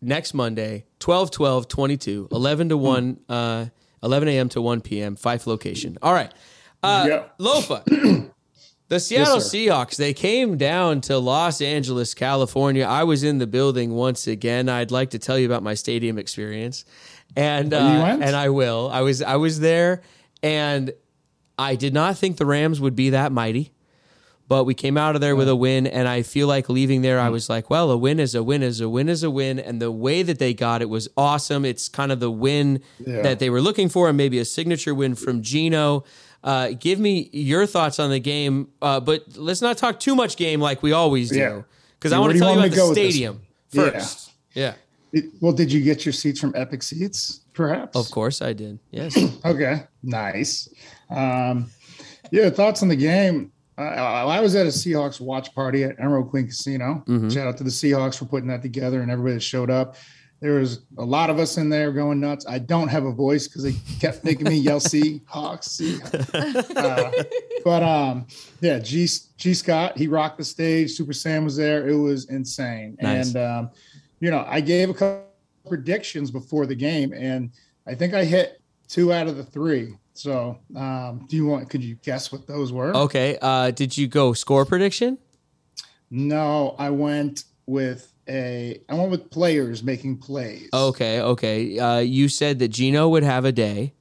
next 0.00 0.34
Monday, 0.34 0.84
12 0.98 1.30
12 1.30 1.68
22, 1.68 2.28
11 2.30 2.68
to 2.70 2.76
1, 2.76 3.20
uh, 3.28 3.66
11 4.02 4.28
a.m. 4.28 4.48
to 4.50 4.60
1 4.60 4.80
p.m., 4.80 5.16
Fife 5.16 5.46
location. 5.46 5.96
All 6.02 6.12
right. 6.12 6.32
Uh, 6.82 7.06
Yeah. 7.08 7.24
Lofa. 7.40 8.30
The 8.94 9.00
Seattle 9.00 9.40
sir. 9.40 9.56
Seahawks, 9.58 9.96
they 9.96 10.14
came 10.14 10.56
down 10.56 11.00
to 11.02 11.18
Los 11.18 11.60
Angeles, 11.60 12.14
California. 12.14 12.84
I 12.84 13.02
was 13.02 13.24
in 13.24 13.38
the 13.38 13.46
building 13.46 13.92
once 13.92 14.28
again. 14.28 14.68
I'd 14.68 14.92
like 14.92 15.10
to 15.10 15.18
tell 15.18 15.36
you 15.36 15.46
about 15.46 15.64
my 15.64 15.74
stadium 15.74 16.16
experience. 16.16 16.84
And 17.36 17.74
uh, 17.74 18.18
and 18.20 18.36
I 18.36 18.50
will. 18.50 18.88
I 18.92 19.00
was 19.00 19.20
I 19.20 19.34
was 19.34 19.58
there 19.58 20.02
and 20.44 20.92
I 21.58 21.74
did 21.74 21.92
not 21.92 22.16
think 22.16 22.36
the 22.36 22.46
Rams 22.46 22.80
would 22.80 22.94
be 22.94 23.10
that 23.10 23.32
mighty. 23.32 23.72
But 24.46 24.64
we 24.64 24.74
came 24.74 24.96
out 24.98 25.14
of 25.14 25.22
there 25.22 25.34
with 25.34 25.48
a 25.48 25.56
win, 25.56 25.86
and 25.86 26.06
I 26.06 26.20
feel 26.22 26.46
like 26.46 26.68
leaving 26.68 27.00
there. 27.00 27.18
I 27.18 27.30
was 27.30 27.48
like, 27.48 27.70
well, 27.70 27.90
a 27.90 27.96
win 27.96 28.20
is 28.20 28.34
a 28.34 28.42
win 28.42 28.62
is 28.62 28.78
a 28.80 28.88
win 28.90 29.08
is 29.08 29.22
a 29.22 29.30
win. 29.30 29.58
And 29.58 29.80
the 29.80 29.90
way 29.90 30.22
that 30.22 30.38
they 30.38 30.52
got 30.52 30.82
it 30.82 30.90
was 30.90 31.08
awesome. 31.16 31.64
It's 31.64 31.88
kind 31.88 32.12
of 32.12 32.20
the 32.20 32.30
win 32.30 32.82
Yeah. 32.98 33.22
that 33.22 33.38
they 33.38 33.48
were 33.48 33.62
looking 33.62 33.88
for, 33.88 34.06
and 34.08 34.16
maybe 34.18 34.38
a 34.38 34.44
signature 34.44 34.94
win 34.94 35.14
from 35.14 35.40
Geno. 35.42 36.04
Uh, 36.44 36.72
give 36.78 37.00
me 37.00 37.30
your 37.32 37.64
thoughts 37.66 37.98
on 37.98 38.10
the 38.10 38.20
game, 38.20 38.68
uh, 38.82 39.00
but 39.00 39.24
let's 39.36 39.62
not 39.62 39.78
talk 39.78 39.98
too 39.98 40.14
much 40.14 40.36
game 40.36 40.60
like 40.60 40.82
we 40.82 40.92
always 40.92 41.30
do, 41.30 41.64
because 41.98 42.12
I 42.12 42.18
want 42.18 42.32
to 42.32 42.36
you 42.36 42.42
tell 42.44 42.52
you 42.52 42.58
about 42.58 42.64
the 42.64 42.70
to 42.70 42.76
go 42.76 42.88
with 42.90 42.96
this 42.96 43.10
stadium 43.14 43.40
one? 43.72 43.84
Yeah. 43.86 43.90
first. 43.92 44.30
Yeah, 44.52 44.74
It- 45.12 45.24
well, 45.40 45.52
did 45.52 45.72
you 45.72 45.80
get 45.82 46.04
your 46.04 46.12
seats 46.12 46.38
from 46.38 46.52
Epic 46.54 46.82
Seats, 46.82 47.40
perhaps? 47.54 47.96
of 47.98 48.10
course 48.10 48.42
I 48.42 48.52
did. 48.52 48.78
Yes. 48.90 49.16
Okay, 49.44 49.84
nice. 50.02 50.68
Um, 51.10 51.70
yeah, 52.30 52.50
thoughts 52.50 52.82
on 52.82 52.88
the 52.88 52.96
game. 52.96 53.50
Uh, 53.76 53.80
I 53.82 54.38
was 54.40 54.54
at 54.54 54.66
a 54.66 54.68
Seahawks 54.68 55.20
watch 55.20 55.52
party 55.54 55.82
at 55.82 55.98
Emerald 55.98 56.30
Queen 56.30 56.46
Casino. 56.46 57.02
Mm-hmm. 57.08 57.28
Shout 57.30 57.48
out 57.48 57.56
to 57.56 57.64
the 57.64 57.70
Seahawks 57.70 58.16
for 58.18 58.26
putting 58.26 58.48
that 58.48 58.62
together 58.62 59.00
and 59.00 59.10
everybody 59.10 59.34
that 59.34 59.40
showed 59.40 59.68
up. 59.70 59.96
There 60.44 60.56
was 60.56 60.80
a 60.98 61.02
lot 61.02 61.30
of 61.30 61.38
us 61.38 61.56
in 61.56 61.70
there 61.70 61.90
going 61.90 62.20
nuts. 62.20 62.44
I 62.46 62.58
don't 62.58 62.88
have 62.88 63.06
a 63.06 63.12
voice 63.12 63.48
because 63.48 63.62
they 63.62 63.72
kept 63.98 64.24
making 64.24 64.46
me 64.46 64.56
yell 64.56 64.78
Seahawks. 64.78 65.22
Seahawks. 65.80 66.74
Uh, 66.84 67.10
but 67.64 67.82
um, 67.82 68.26
yeah, 68.60 68.78
G 68.78 69.08
G 69.38 69.54
Scott 69.54 69.96
he 69.96 70.06
rocked 70.06 70.36
the 70.36 70.44
stage. 70.44 70.90
Super 70.90 71.14
Sam 71.14 71.44
was 71.44 71.56
there. 71.56 71.88
It 71.88 71.96
was 71.96 72.26
insane. 72.26 72.98
Nice. 73.00 73.28
And 73.28 73.36
um, 73.38 73.70
you 74.20 74.30
know, 74.30 74.44
I 74.46 74.60
gave 74.60 74.90
a 74.90 74.92
couple 74.92 75.24
predictions 75.66 76.30
before 76.30 76.66
the 76.66 76.74
game, 76.74 77.14
and 77.14 77.50
I 77.86 77.94
think 77.94 78.12
I 78.12 78.26
hit 78.26 78.60
two 78.86 79.14
out 79.14 79.28
of 79.28 79.38
the 79.38 79.44
three. 79.44 79.96
So, 80.12 80.58
um, 80.76 81.24
do 81.26 81.36
you 81.36 81.46
want? 81.46 81.70
Could 81.70 81.82
you 81.82 81.94
guess 82.02 82.30
what 82.30 82.46
those 82.46 82.70
were? 82.70 82.94
Okay. 82.94 83.38
Uh, 83.40 83.70
did 83.70 83.96
you 83.96 84.08
go 84.08 84.34
score 84.34 84.66
prediction? 84.66 85.16
No, 86.10 86.74
I 86.78 86.90
went 86.90 87.44
with 87.64 88.13
a. 88.28 88.80
I 88.88 88.94
went 88.94 89.10
with 89.10 89.30
players 89.30 89.82
making 89.82 90.18
plays. 90.18 90.68
Okay. 90.72 91.20
Okay. 91.20 91.78
Uh, 91.78 91.98
you 91.98 92.28
said 92.28 92.58
that 92.60 92.68
Geno 92.68 93.08
would 93.08 93.22
have 93.22 93.44
a 93.44 93.52
day, 93.52 93.92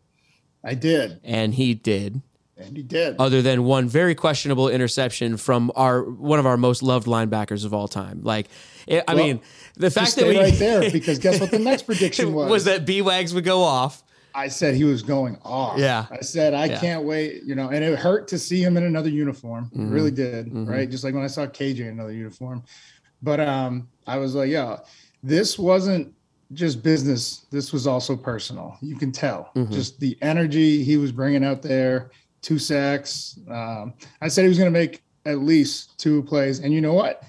I 0.64 0.74
did, 0.76 1.20
and 1.24 1.54
he 1.54 1.74
did. 1.74 2.22
and 2.58 2.78
he 2.78 2.84
did. 2.84 3.16
Other 3.20 3.42
than 3.42 3.64
one 3.64 3.88
very 3.90 4.16
questionable 4.16 4.70
interception 4.70 5.38
from 5.38 5.72
our 5.76 6.04
one 6.04 6.40
of 6.40 6.46
our 6.46 6.58
most 6.58 6.84
loved 6.84 7.08
linebackers 7.08 7.66
of 7.66 7.74
all 7.74 7.88
time. 7.88 8.22
Like, 8.24 8.48
it, 8.88 9.04
I 9.08 9.16
Well, 9.16 9.24
mean, 9.26 9.42
the 9.76 9.92
fact 9.92 10.16
that 10.16 10.28
we 10.28 10.38
right 10.38 10.54
there 10.54 10.90
because 10.92 11.20
guess 11.20 11.40
what 11.40 11.52
the 11.52 11.60
next 11.60 11.84
prediction 11.84 12.34
was? 12.36 12.50
was 12.50 12.64
that 12.66 12.86
B 12.86 13.02
wags 13.02 13.34
would 13.34 13.44
go 13.46 13.62
off. 13.62 14.04
I 14.36 14.48
said 14.48 14.74
he 14.74 14.84
was 14.84 15.04
going 15.04 15.38
off. 15.44 15.78
Yeah. 15.78 16.08
I 16.10 16.22
said 16.22 16.56
I 16.56 16.66
Yeah. 16.66 16.80
can't 16.80 17.04
wait. 17.06 17.44
You 17.44 17.54
know, 17.54 17.70
and 17.70 17.84
it 17.84 18.00
hurt 18.00 18.28
to 18.30 18.40
see 18.40 18.64
him 18.64 18.78
in 18.78 18.84
another 18.84 19.10
uniform. 19.10 19.70
It 19.76 19.80
really 19.82 20.10
did. 20.10 20.48
Mhm. 20.48 20.68
Right, 20.68 20.90
just 20.90 21.04
like 21.04 21.14
when 21.14 21.24
I 21.24 21.28
saw 21.28 21.46
KJ 21.46 21.82
in 21.82 21.88
another 21.90 22.14
uniform. 22.14 22.64
But 23.24 23.40
um, 23.40 23.88
I 24.06 24.18
was 24.18 24.36
like, 24.36 24.50
yo, 24.52 24.80
this 25.24 25.58
wasn't 25.58 26.14
just 26.52 26.84
business. 26.84 27.46
This 27.52 27.74
was 27.74 27.88
also 27.88 28.16
personal. 28.16 28.78
You 28.82 28.96
can 28.98 29.12
tell 29.12 29.50
Mhm. 29.56 29.72
just 29.72 30.00
the 30.00 30.16
energy 30.22 30.84
he 30.84 30.98
was 30.98 31.12
bringing 31.12 31.44
out 31.44 31.62
there. 31.64 32.12
Two 32.42 32.60
sacks. 32.60 33.40
Um, 33.50 33.94
I 34.22 34.28
said 34.28 34.44
he 34.44 34.50
was 34.50 34.58
going 34.60 34.72
to 34.72 34.78
make 34.80 35.02
at 35.26 35.40
least 35.40 35.98
two 35.98 36.22
plays, 36.24 36.60
and 36.60 36.74
you 36.74 36.82
know 36.82 36.94
what? 36.94 37.24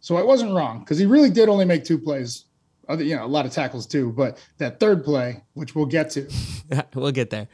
So 0.00 0.16
I 0.16 0.22
wasn't 0.22 0.54
wrong 0.54 0.78
because 0.80 0.98
he 0.98 1.06
really 1.06 1.30
did 1.30 1.48
only 1.48 1.64
make 1.64 1.84
two 1.84 1.98
plays. 1.98 2.44
Other, 2.88 3.02
you 3.02 3.16
know, 3.16 3.24
a 3.24 3.26
lot 3.26 3.46
of 3.46 3.52
tackles 3.52 3.86
too. 3.86 4.12
But 4.12 4.38
that 4.58 4.78
third 4.78 5.02
play, 5.04 5.42
which 5.54 5.74
we'll 5.74 5.86
get 5.86 6.10
to, 6.10 6.28
we'll 6.94 7.10
get 7.12 7.30
there. 7.30 7.48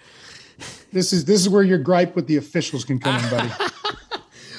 this 0.92 1.12
is 1.14 1.24
this 1.24 1.40
is 1.40 1.48
where 1.48 1.62
your 1.62 1.78
gripe 1.78 2.14
with 2.14 2.26
the 2.26 2.36
officials 2.36 2.84
can 2.84 2.98
come 2.98 3.22
in, 3.24 3.30
buddy. 3.30 3.50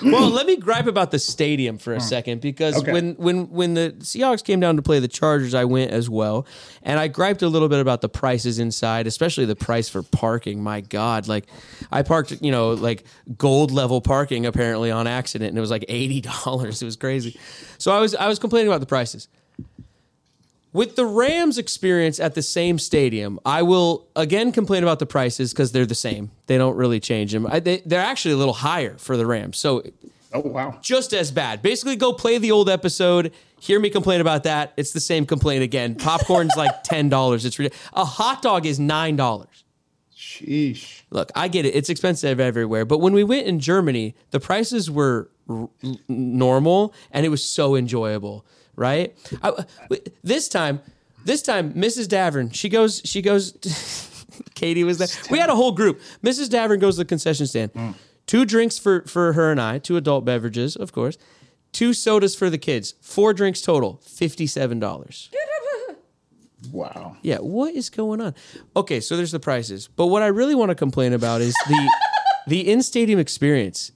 well, 0.04 0.30
hmm. 0.30 0.36
let 0.36 0.46
me 0.46 0.58
gripe 0.58 0.88
about 0.88 1.12
the 1.12 1.20
stadium 1.20 1.78
for 1.78 1.94
a 1.94 1.98
hmm. 1.98 2.02
second 2.02 2.42
because 2.42 2.78
Okay. 2.78 2.92
when 2.92 3.14
when 3.16 3.50
when 3.50 3.74
the 3.74 3.96
Seahawks 4.00 4.44
came 4.44 4.60
down 4.60 4.76
to 4.76 4.82
play 4.82 5.00
the 5.00 5.08
Chargers, 5.08 5.54
I 5.54 5.66
went 5.66 5.92
as 5.92 6.10
well, 6.10 6.46
and 6.84 7.00
I 7.00 7.08
griped 7.08 7.42
a 7.42 7.48
little 7.48 7.70
bit 7.70 7.80
about 7.80 8.02
the 8.02 8.10
prices 8.10 8.60
inside, 8.60 9.08
especially 9.08 9.46
the 9.46 9.56
price 9.56 9.90
for 9.90 10.04
parking. 10.04 10.64
My 10.64 10.82
God, 10.82 11.28
like 11.28 11.46
I 11.92 12.02
parked, 12.02 12.32
you 12.42 12.52
know, 12.52 12.72
like 12.72 13.04
gold 13.38 13.72
level 13.72 14.02
parking 14.02 14.46
apparently 14.46 14.92
on 14.92 15.08
accident, 15.08 15.50
and 15.50 15.58
it 15.58 15.62
was 15.62 15.72
like 15.72 15.86
eighty 15.88 16.22
dollars. 16.22 16.82
It 16.82 16.86
was 16.86 16.96
crazy. 16.96 17.40
So 17.78 17.92
I 17.92 18.00
was 18.00 18.16
I 18.16 18.28
was 18.28 18.40
complaining 18.40 18.68
about 18.68 18.80
the 18.80 18.88
prices. 18.88 19.28
With 20.74 20.96
the 20.96 21.06
Rams 21.06 21.58
experience 21.58 22.20
at 22.20 22.34
the 22.34 22.42
same 22.42 22.80
stadium, 22.80 23.40
I 23.46 23.62
will 23.62 24.08
again 24.16 24.52
complain 24.54 24.84
about 24.84 25.00
the 25.00 25.06
prices 25.06 25.52
because 25.52 25.74
they're 25.74 25.86
the 25.86 25.96
same. 25.96 26.32
They 26.48 26.58
don't 26.58 26.76
really 26.78 27.00
change 27.02 27.34
them. 27.34 27.46
I, 27.46 27.60
they, 27.60 27.82
they're 27.86 28.00
actually 28.02 28.34
a 28.36 28.38
little 28.38 28.54
higher 28.54 28.98
for 28.98 29.18
the 29.18 29.26
Rams. 29.26 29.58
So 29.58 29.84
Oh 30.34 30.40
wow. 30.40 30.80
just 30.82 31.14
as 31.14 31.30
bad. 31.30 31.62
Basically, 31.62 31.98
go 31.98 32.14
play 32.14 32.38
the 32.38 32.52
old 32.52 32.70
episode. 32.70 33.34
Hear 33.60 33.82
me 33.82 33.90
complain 33.90 34.22
about 34.22 34.44
that. 34.44 34.72
It's 34.78 34.94
the 34.94 35.02
same 35.02 35.26
complaint 35.26 35.62
again. 35.62 35.96
Popcorn's 35.96 36.56
like 36.56 36.84
ten 36.84 37.10
dollars. 37.10 37.44
It's 37.44 37.60
ridiculous. 37.60 37.90
A 37.94 38.06
hot 38.06 38.42
dog 38.42 38.66
is 38.66 38.80
nine 38.80 39.18
dollars. 39.18 39.66
Sheesh. 40.16 41.02
Look, 41.10 41.32
I 41.36 41.50
get 41.50 41.66
it. 41.66 41.76
It's 41.76 41.90
expensive 41.90 42.40
everywhere. 42.40 42.86
But 42.86 43.00
when 43.00 43.12
we 43.14 43.24
went 43.26 43.46
in 43.48 43.60
Germany, 43.60 44.16
the 44.30 44.40
prices 44.40 44.90
were 44.90 45.30
r- 45.50 45.68
normal 46.08 46.94
and 47.12 47.26
it 47.26 47.30
was 47.30 47.44
so 47.44 47.76
enjoyable, 47.76 48.46
right? 48.82 49.16
I, 49.42 49.66
this 50.24 50.50
time, 50.50 50.82
this 51.24 51.42
time, 51.42 51.74
Mrs. 51.74 52.08
Davern, 52.08 52.54
she 52.54 52.68
goes, 52.68 53.02
she 53.06 53.22
goes, 53.22 53.54
Katie 54.56 54.84
was 54.84 54.98
there. 54.98 55.08
We 55.30 55.38
had 55.38 55.50
a 55.50 55.56
whole 55.56 55.72
group. 55.72 56.02
Mrs. 56.24 56.50
Davern 56.50 56.80
goes 56.80 56.96
to 56.96 57.02
the 57.02 57.06
concession 57.06 57.46
stand. 57.48 57.72
Mm. 57.74 57.94
Two 58.26 58.44
drinks 58.46 58.78
for, 58.78 59.04
for 59.04 59.34
her 59.34 59.52
and 59.52 59.62
I, 59.62 59.78
two 59.80 59.98
adult 59.98 60.26
beverages, 60.26 60.76
of 60.76 60.92
course. 60.92 61.18
two 61.74 61.94
sodas 61.94 62.36
for 62.36 62.50
the 62.50 62.58
kids, 62.58 62.96
four 63.02 63.34
drinks 63.34 63.62
total, 63.62 64.00
fifty-seven 64.04 64.80
dollars. 64.80 65.30
Wow. 66.72 67.18
Yeah, 67.24 67.38
what 67.40 67.74
is 67.74 67.90
going 67.90 68.22
on? 68.22 68.36
Okay, 68.76 69.00
so 69.00 69.18
there's 69.18 69.32
the 69.32 69.40
prices, 69.40 69.88
but 69.96 70.08
what 70.08 70.22
I 70.22 70.28
really 70.28 70.54
want 70.54 70.70
to 70.70 70.76
complain 70.76 71.12
about 71.14 71.42
is 71.42 71.56
the 71.68 71.92
the 72.48 72.70
in-stadium 72.72 73.20
experience. 73.20 73.92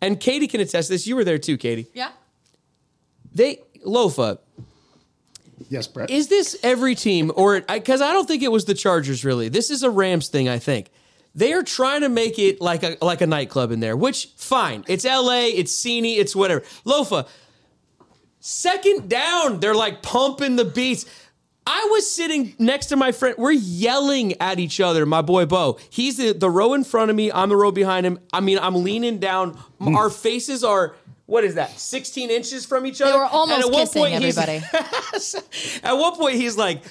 And 0.00 0.20
Katie 0.20 0.46
can 0.46 0.60
attest 0.60 0.86
to 0.88 0.94
this. 0.94 1.06
You 1.08 1.16
were 1.16 1.24
there 1.24 1.38
too, 1.38 1.56
Katie. 1.58 1.88
Yeah. 1.94 2.10
They 3.34 3.62
Lofa, 3.84 4.38
Yes, 5.68 5.86
Brett. 5.86 6.10
is 6.10 6.28
this 6.28 6.56
every 6.62 6.94
team 6.94 7.32
or 7.34 7.60
because 7.60 8.00
I, 8.00 8.12
don't 8.12 8.26
think 8.26 8.42
it 8.42 8.52
was 8.52 8.64
the 8.64 8.74
Chargers 8.74 9.24
really. 9.24 9.48
This 9.48 9.70
is 9.70 9.82
a 9.82 9.90
Rams 9.90 10.28
thing, 10.28 10.48
I 10.48 10.58
think. 10.58 10.90
They 11.34 11.52
are 11.52 11.62
trying 11.62 12.00
to 12.00 12.08
make 12.08 12.38
it 12.38 12.60
like 12.60 12.82
a 12.82 12.96
like 13.02 13.20
a 13.20 13.26
nightclub 13.26 13.70
in 13.70 13.80
there, 13.80 13.96
which 13.96 14.28
fine. 14.36 14.84
It's 14.88 15.04
LA, 15.04 15.46
it's 15.46 15.72
sceney, 15.72 16.16
it's 16.18 16.34
whatever. 16.34 16.62
Lofa, 16.84 17.28
second 18.40 19.08
down, 19.08 19.60
they're 19.60 19.74
like 19.74 20.02
pumping 20.02 20.56
the 20.56 20.64
beats. 20.64 21.06
I 21.70 21.86
was 21.92 22.10
sitting 22.10 22.54
next 22.58 22.86
to 22.86 22.96
my 22.96 23.12
friend. 23.12 23.36
We're 23.36 23.52
yelling 23.52 24.40
at 24.40 24.58
each 24.58 24.80
other. 24.80 25.04
My 25.04 25.20
boy 25.20 25.44
Bo. 25.44 25.78
He's 25.90 26.16
the, 26.16 26.32
the 26.32 26.48
row 26.48 26.72
in 26.72 26.82
front 26.82 27.10
of 27.10 27.16
me. 27.16 27.30
I'm 27.30 27.50
the 27.50 27.56
row 27.56 27.70
behind 27.70 28.06
him. 28.06 28.18
I 28.32 28.40
mean, 28.40 28.58
I'm 28.58 28.82
leaning 28.82 29.18
down. 29.18 29.52
Mm. 29.78 29.94
Our 29.94 30.08
faces 30.08 30.64
are 30.64 30.96
what 31.28 31.44
is 31.44 31.54
that? 31.56 31.78
16 31.78 32.30
inches 32.30 32.64
from 32.64 32.86
each 32.86 33.00
other. 33.02 33.12
They 33.12 33.18
were 33.18 33.24
almost 33.26 33.56
And 33.56 33.64
at 33.66 33.70
one 33.70 33.82
kissing 33.86 34.02
point, 34.02 34.22
he's- 34.24 34.36
everybody. 34.38 35.82
at 35.84 35.92
one 35.92 36.14
point, 36.16 36.34
he's 36.36 36.56
like, 36.56 36.82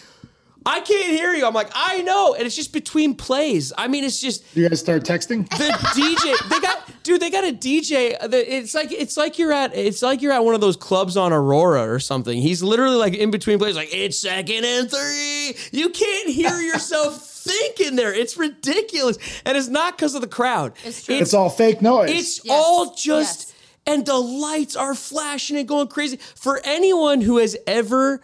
"I 0.66 0.80
can't 0.82 1.10
hear 1.12 1.34
you." 1.34 1.46
I'm 1.46 1.54
like, 1.56 1.72
"I 1.74 2.02
know," 2.04 2.36
and 2.36 2.46
it's 2.46 2.56
just 2.56 2.72
between 2.72 3.16
plays. 3.16 3.74
I 3.78 3.88
mean, 3.88 4.04
it's 4.04 4.22
just 4.22 4.44
you 4.56 4.68
guys 4.70 4.80
start 4.80 5.04
texting? 5.04 5.50
the 5.50 5.72
DJ. 6.00 6.50
They 6.50 6.60
got 6.60 6.88
dude. 7.04 7.20
They 7.22 7.32
got 7.32 7.46
a 7.46 7.52
DJ. 7.52 8.16
It's 8.22 8.76
like 8.76 8.92
it's 8.92 9.18
like 9.18 9.40
you're 9.40 9.52
at 9.54 9.76
it's 9.76 10.02
like 10.04 10.22
you're 10.22 10.34
at 10.34 10.44
one 10.46 10.54
of 10.54 10.62
those 10.62 10.78
clubs 10.78 11.18
on 11.18 11.34
Aurora 11.34 11.90
or 11.92 12.00
something. 12.00 12.40
He's 12.40 12.62
literally 12.62 12.98
like 12.98 13.16
in 13.16 13.32
between 13.32 13.58
plays, 13.58 13.76
like 13.76 13.90
it's 13.92 14.20
second 14.20 14.66
and 14.66 14.90
three. 14.92 15.56
You 15.72 15.90
can't 15.90 16.30
hear 16.30 16.56
yourself 16.60 17.24
thinking 17.48 17.96
there. 17.96 18.14
It's 18.14 18.38
ridiculous, 18.38 19.18
and 19.46 19.58
it's 19.58 19.70
not 19.70 19.98
because 19.98 20.14
of 20.16 20.22
the 20.22 20.28
crowd. 20.28 20.74
It's 20.84 21.04
true. 21.04 21.16
It's 21.16 21.34
all 21.34 21.50
fake 21.50 21.82
noise. 21.82 22.12
It's 22.12 22.46
Yes. 22.46 22.54
all 22.56 22.94
just, 22.94 23.40
Yes. 23.40 23.54
And 23.88 24.06
the 24.06 24.18
lights 24.18 24.76
are 24.76 24.94
flashing 24.94 25.58
and 25.58 25.68
going 25.68 25.88
crazy. 25.88 26.18
For 26.36 26.62
anyone 26.64 27.22
who 27.22 27.38
has 27.38 27.58
ever 27.66 28.22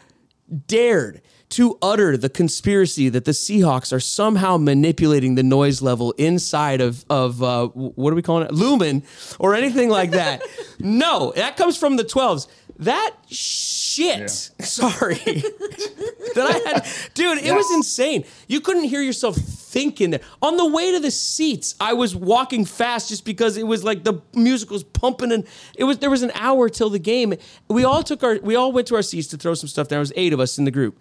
dared 0.67 1.21
to 1.49 1.77
utter 1.83 2.17
the 2.17 2.29
conspiracy 2.29 3.09
that 3.09 3.25
the 3.25 3.31
Seahawks 3.31 3.93
are 3.93 3.99
somehow 3.99 4.57
manipulating 4.57 5.35
the 5.35 5.43
noise 5.43 5.83
level 5.83 6.11
inside 6.13 6.81
of 6.81 7.05
of 7.11 7.43
uh, 7.43 7.67
what 7.67 8.11
are 8.11 8.15
we 8.15 8.23
calling 8.23 8.45
it, 8.45 8.51
Lumen, 8.51 9.03
or 9.39 9.53
anything 9.53 9.89
like 9.89 10.11
that, 10.11 10.41
no, 10.79 11.31
that 11.35 11.55
comes 11.55 11.77
from 11.77 11.95
the 11.95 12.03
12s. 12.03 12.47
That 12.77 13.11
shit. 13.29 14.29
Sorry. 14.59 15.15
that 16.35 16.37
I 16.37 16.69
had, 16.69 16.87
dude, 17.13 17.39
it 17.39 17.53
was 17.53 17.71
insane. 17.71 18.25
You 18.47 18.61
couldn't 18.61 18.85
hear 18.85 19.01
yourself 19.01 19.35
thinking 19.35 20.11
there. 20.11 20.21
On 20.41 20.57
the 20.57 20.67
way 20.67 20.91
to 20.91 20.99
the 20.99 21.11
seats, 21.11 21.75
I 21.79 21.93
was 21.93 22.15
walking 22.15 22.65
fast 22.65 23.09
just 23.09 23.25
because 23.25 23.57
it 23.57 23.67
was 23.67 23.83
like 23.83 24.03
the 24.03 24.21
music 24.33 24.69
was 24.71 24.83
pumping 24.83 25.31
and 25.31 25.45
it 25.75 25.83
was 25.83 25.99
there 25.99 26.09
was 26.09 26.23
an 26.23 26.31
hour 26.35 26.69
till 26.69 26.89
the 26.89 26.99
game. 26.99 27.33
We 27.67 27.83
all 27.83 28.03
took 28.03 28.23
our 28.23 28.39
we 28.41 28.55
all 28.55 28.71
went 28.71 28.87
to 28.87 28.95
our 28.95 29.01
seats 29.01 29.27
to 29.29 29.37
throw 29.37 29.53
some 29.53 29.67
stuff 29.69 29.87
down. 29.87 29.95
There 29.95 29.99
was 29.99 30.13
eight 30.15 30.33
of 30.33 30.39
us 30.39 30.57
in 30.57 30.65
the 30.65 30.71
group. 30.71 30.97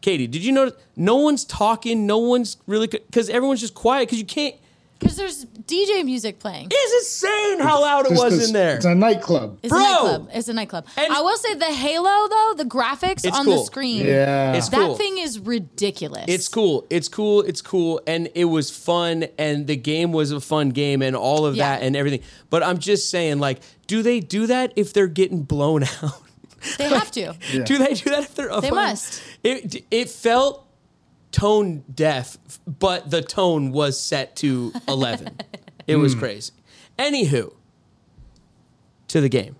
Katie, 0.00 0.26
did 0.26 0.44
you 0.44 0.52
notice 0.52 0.74
no 0.96 1.16
one's 1.16 1.44
talking, 1.44 2.06
no 2.06 2.18
one's 2.18 2.58
really 2.66 2.86
because 2.86 3.30
everyone's 3.30 3.60
just 3.60 3.74
quiet 3.74 4.08
because 4.08 4.18
you 4.18 4.26
can't. 4.26 4.54
Because 4.98 5.16
there's 5.16 5.44
DJ 5.44 6.04
music 6.04 6.38
playing. 6.38 6.68
It's 6.70 7.22
insane 7.22 7.58
how 7.60 7.80
loud 7.82 8.06
it 8.06 8.12
was 8.12 8.20
was 8.20 8.34
'cause 8.38 8.46
in 8.48 8.52
there. 8.54 8.76
It's 8.76 8.84
a 8.84 8.94
nightclub. 8.94 9.58
It's 9.62 9.70
Bro! 9.70 9.78
a 9.78 9.82
nightclub. 9.82 10.28
It's 10.32 10.48
a 10.48 10.52
nightclub. 10.54 10.86
And- 10.96 11.12
I 11.12 11.20
will 11.20 11.36
say 11.36 11.54
the 11.54 11.66
Halo 11.66 12.28
though, 12.28 12.54
the 12.56 12.64
graphics 12.64 13.24
It's 13.26 13.36
on 13.36 13.44
cool. 13.44 13.58
the 13.60 13.64
screen. 13.64 14.06
Yeah. 14.06 14.54
It's 14.54 14.68
That 14.70 14.78
cool. 14.80 14.94
thing 14.96 15.18
is 15.18 15.38
ridiculous. 15.40 16.24
It's 16.28 16.48
cool. 16.48 16.86
It's 16.90 17.08
cool. 17.08 17.42
It's 17.42 17.60
cool. 17.60 18.00
And 18.06 18.30
it 18.34 18.46
was 18.46 18.70
fun. 18.70 19.26
And 19.38 19.66
the 19.66 19.76
game 19.76 20.12
was 20.12 20.30
a 20.30 20.40
fun 20.40 20.70
game 20.70 21.02
and 21.02 21.14
all 21.16 21.44
of 21.44 21.56
Yeah. 21.56 21.76
that 21.76 21.82
and 21.84 21.96
everything. 21.96 22.20
But 22.48 22.62
I'm 22.62 22.78
just 22.78 23.10
saying, 23.10 23.40
like, 23.40 23.60
do 23.86 24.02
they 24.02 24.20
do 24.20 24.46
that 24.46 24.72
if 24.76 24.92
they're 24.92 25.06
getting 25.08 25.42
blown 25.42 25.82
out? 26.02 26.22
They 26.78 26.84
have 26.88 27.10
to. 27.10 27.34
Do 27.64 27.76
they 27.78 27.92
do 27.92 28.08
that 28.10 28.20
if 28.20 28.34
they're 28.34 28.50
up? 28.50 28.62
They 28.62 28.70
must. 28.70 29.20
It, 29.42 29.84
it 29.90 30.08
felt 30.08 30.63
tone 31.34 31.82
deaf, 31.92 32.38
but 32.66 33.10
the 33.10 33.20
tone 33.20 33.72
was 33.72 33.98
set 33.98 34.36
to 34.36 34.72
11. 34.88 35.28
it 35.88 35.96
Hmm. 35.96 36.00
was 36.02 36.14
crazy. 36.14 36.52
Anywho, 36.98 37.52
to 39.08 39.20
the 39.20 39.28
game. 39.28 39.56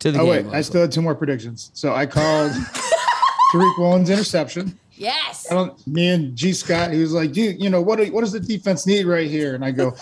To 0.00 0.10
the 0.10 0.18
Oh 0.20 0.24
game. 0.24 0.46
wait, 0.46 0.54
I 0.56 0.62
still 0.62 0.80
had 0.80 0.92
two 0.92 1.02
more 1.02 1.14
predictions. 1.14 1.70
So 1.74 1.94
I 1.94 2.06
called 2.06 2.52
Tariq 3.52 3.78
Woolen's 3.78 4.08
interception. 4.10 4.78
Yes. 4.94 5.46
I 5.50 5.54
don't. 5.54 5.86
Me 5.86 6.08
and 6.08 6.34
G 6.36 6.52
Scott, 6.52 6.92
he 6.92 7.00
was 7.00 7.12
like, 7.12 7.36
"You, 7.36 7.50
you 7.50 7.68
know 7.70 7.80
what? 7.82 7.98
do- 7.98 8.12
What 8.12 8.20
does 8.22 8.32
the 8.32 8.40
defense 8.40 8.86
need 8.86 9.06
right 9.06 9.28
here?" 9.30 9.54
And 9.54 9.64
I 9.64 9.70
go, 9.70 9.94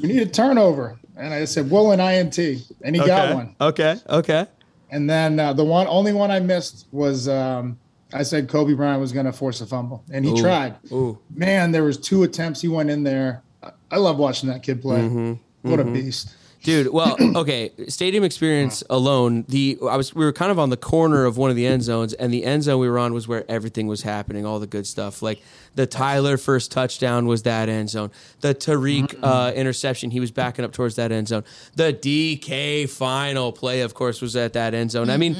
"We 0.00 0.08
need 0.08 0.22
a 0.22 0.26
turnover." 0.26 0.98
And 1.16 1.32
I 1.32 1.44
said, 1.46 1.70
"Woolen 1.70 2.00
INT," 2.00 2.38
and 2.82 2.96
he 2.96 3.00
got 3.04 3.34
one. 3.34 3.54
Okay. 3.60 3.96
Okay. 4.08 4.46
And 4.90 5.08
then 5.10 5.40
uh, 5.40 5.52
the 5.52 5.64
one, 5.64 5.86
only 5.88 6.12
one 6.12 6.30
I 6.30 6.40
missed 6.40 6.86
was 6.92 7.28
um, 7.28 7.78
I 8.12 8.22
said 8.22 8.48
Coby 8.48 8.76
Bryant 8.76 9.00
was 9.00 9.12
going 9.12 9.26
to 9.26 9.32
force 9.32 9.60
a 9.60 9.66
fumble, 9.66 10.04
and 10.12 10.24
he 10.24 10.32
Ooh. 10.32 10.40
tried. 10.40 10.76
Ooh. 10.92 11.18
Man, 11.34 11.72
there 11.72 11.84
was 11.84 11.98
two 11.98 12.22
attempts. 12.22 12.60
He 12.60 12.68
went 12.68 12.90
in 12.90 13.02
there. 13.02 13.42
I- 13.90 13.96
love 13.96 14.18
watching 14.18 14.48
that 14.48 14.62
kid 14.62 14.80
play. 14.80 15.00
Mm-hmm. 15.00 15.70
What 15.70 15.80
a 15.80 15.84
beast! 15.84 16.34
Dude, 16.66 16.92
well, 16.92 17.16
okay. 17.36 17.70
Stadium 17.86 18.24
experience 18.24 18.82
alone. 18.90 19.44
The 19.48 19.78
I 19.82 19.96
was 19.96 20.12
we 20.14 20.24
were 20.24 20.32
kind 20.32 20.50
of 20.50 20.58
on 20.58 20.70
the 20.70 20.76
corner 20.76 21.24
of 21.24 21.36
one 21.36 21.48
of 21.48 21.54
the 21.54 21.64
end 21.64 21.84
zones, 21.84 22.12
and 22.12 22.32
the 22.32 22.44
end 22.44 22.64
zone 22.64 22.80
we 22.80 22.88
were 22.88 22.98
on 22.98 23.14
was 23.14 23.28
where 23.28 23.48
everything 23.48 23.86
was 23.86 24.02
happening, 24.02 24.44
all 24.44 24.58
the 24.58 24.66
good 24.66 24.84
stuff. 24.84 25.22
Like 25.22 25.40
the 25.76 25.86
Tyler 25.86 26.36
first 26.36 26.72
touchdown 26.72 27.26
was 27.26 27.44
that 27.44 27.68
end 27.68 27.90
zone. 27.90 28.10
The 28.40 28.52
Tariq 28.52 29.16
uh, 29.22 29.52
interception, 29.54 30.10
he 30.10 30.18
was 30.18 30.32
backing 30.32 30.64
up 30.64 30.72
towards 30.72 30.96
that 30.96 31.12
end 31.12 31.28
zone. 31.28 31.44
The 31.76 31.92
DK 31.92 32.90
final 32.90 33.52
play, 33.52 33.82
of 33.82 33.94
course, 33.94 34.20
was 34.20 34.34
at 34.34 34.52
that 34.54 34.74
end 34.74 34.90
zone. 34.90 35.08
I 35.08 35.18
mean, 35.18 35.36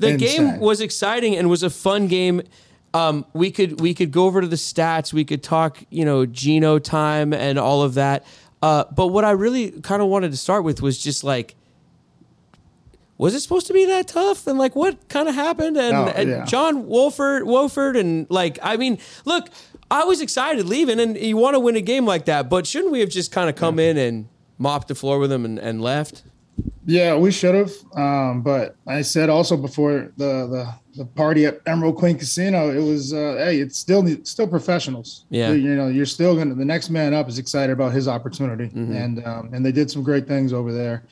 the 0.00 0.16
game 0.16 0.58
was 0.58 0.80
exciting 0.80 1.36
and 1.36 1.48
was 1.48 1.62
a 1.62 1.70
fun 1.70 2.08
game. 2.08 2.42
Um, 2.92 3.24
we 3.32 3.50
could 3.50 3.80
we 3.80 3.94
could 3.94 4.10
go 4.10 4.26
over 4.26 4.40
to 4.40 4.46
the 4.46 4.56
stats. 4.56 5.12
We 5.12 5.24
could 5.24 5.42
talk, 5.42 5.78
you 5.90 6.04
know, 6.04 6.26
Geno 6.26 6.78
time 6.78 7.32
and 7.32 7.58
all 7.58 7.82
of 7.82 7.94
that. 7.94 8.24
Uh, 8.62 8.84
but 8.94 9.08
what 9.08 9.24
I 9.24 9.30
really 9.30 9.70
kind 9.70 10.02
of 10.02 10.08
wanted 10.08 10.32
to 10.32 10.36
start 10.36 10.64
with 10.64 10.82
was 10.82 10.98
just 10.98 11.22
like, 11.24 11.54
was 13.16 13.34
it 13.34 13.40
supposed 13.40 13.66
to 13.68 13.72
be 13.72 13.86
that 13.86 14.08
tough? 14.08 14.46
And 14.46 14.58
like, 14.58 14.74
what 14.74 15.08
kind 15.08 15.28
of 15.28 15.34
happened? 15.34 15.76
And, 15.76 15.92
No, 15.92 16.06
and 16.08 16.28
yeah. 16.28 16.44
John 16.46 16.86
Wolford, 16.86 17.46
Wolford, 17.46 17.96
and 17.96 18.26
like, 18.30 18.58
I 18.62 18.76
mean, 18.76 18.98
look, 19.24 19.48
I 19.90 20.04
was 20.04 20.20
excited 20.20 20.66
leaving, 20.66 20.98
and 21.00 21.16
you 21.16 21.36
want 21.36 21.54
to 21.54 21.60
win 21.60 21.76
a 21.76 21.80
game 21.80 22.06
like 22.06 22.26
that, 22.26 22.48
but 22.48 22.66
shouldn't 22.66 22.92
we 22.92 23.00
have 23.00 23.10
just 23.10 23.30
kind 23.32 23.48
of 23.48 23.56
come 23.56 23.78
in 23.78 23.96
and 23.96 24.28
mopped 24.58 24.88
the 24.88 24.94
floor 24.94 25.18
with 25.18 25.30
them 25.30 25.44
and, 25.44 25.58
and 25.58 25.82
left? 25.82 26.22
Yeah, 26.90 27.14
we 27.16 27.30
should 27.30 27.54
have. 27.54 27.72
Um, 27.94 28.42
but 28.42 28.74
I 28.86 29.02
said 29.02 29.30
also 29.30 29.56
before 29.56 30.12
the 30.16 30.46
the 30.48 30.74
the 30.96 31.04
party 31.04 31.46
at 31.46 31.60
Emerald 31.66 31.96
Queen 31.96 32.18
Casino, 32.18 32.70
it 32.70 32.82
was 32.84 33.12
uh, 33.12 33.36
hey, 33.38 33.60
it's 33.60 33.78
still 33.78 34.04
still 34.24 34.48
professionals. 34.48 35.24
Yeah. 35.30 35.52
you 35.52 35.76
know, 35.76 35.86
you're 35.86 36.04
still 36.06 36.34
gonna 36.36 36.54
the 36.56 36.64
next 36.64 36.90
man 36.90 37.14
up 37.14 37.28
is 37.28 37.38
excited 37.38 37.72
about 37.72 37.92
his 37.92 38.08
opportunity, 38.08 38.68
Mm-hmm. 38.68 38.92
and 38.92 39.26
um, 39.26 39.50
and 39.54 39.64
they 39.64 39.72
did 39.72 39.88
some 39.90 40.02
great 40.02 40.26
things 40.26 40.52
over 40.52 40.72
there. 40.72 41.04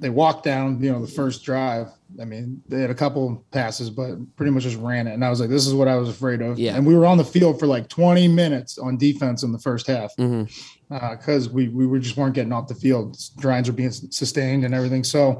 They 0.00 0.10
walked 0.10 0.44
down, 0.44 0.80
you 0.80 0.92
know, 0.92 1.00
the 1.04 1.10
first 1.10 1.42
drive. 1.42 1.88
I 2.20 2.24
mean, 2.24 2.62
they 2.68 2.80
had 2.80 2.90
a 2.90 2.94
couple 2.94 3.44
passes, 3.50 3.90
but 3.90 4.14
pretty 4.36 4.52
much 4.52 4.62
just 4.62 4.76
ran 4.78 5.08
it. 5.08 5.14
And 5.14 5.24
I 5.24 5.28
was 5.28 5.40
like, 5.40 5.50
this 5.50 5.66
is 5.66 5.74
what 5.74 5.88
I 5.88 5.96
was 5.96 6.08
afraid 6.08 6.40
of. 6.40 6.56
Yeah. 6.56 6.76
And 6.76 6.86
we 6.86 6.94
were 6.94 7.04
on 7.04 7.18
the 7.18 7.24
field 7.24 7.58
for 7.58 7.66
like 7.66 7.88
20 7.88 8.28
minutes 8.28 8.78
on 8.78 8.96
defense 8.96 9.42
in 9.42 9.50
the 9.50 9.58
first 9.58 9.88
half 9.88 10.14
Mm-hmm. 10.16 10.44
Uh, 10.90 11.14
because 11.16 11.50
we 11.50 11.68
we 11.68 11.86
were 11.86 11.98
just 11.98 12.16
weren't 12.16 12.34
getting 12.34 12.52
off 12.52 12.66
the 12.66 12.74
field. 12.74 13.18
Drives 13.38 13.68
were 13.68 13.74
being 13.76 13.90
sustained 13.90 14.64
and 14.64 14.74
everything. 14.74 15.04
So, 15.04 15.38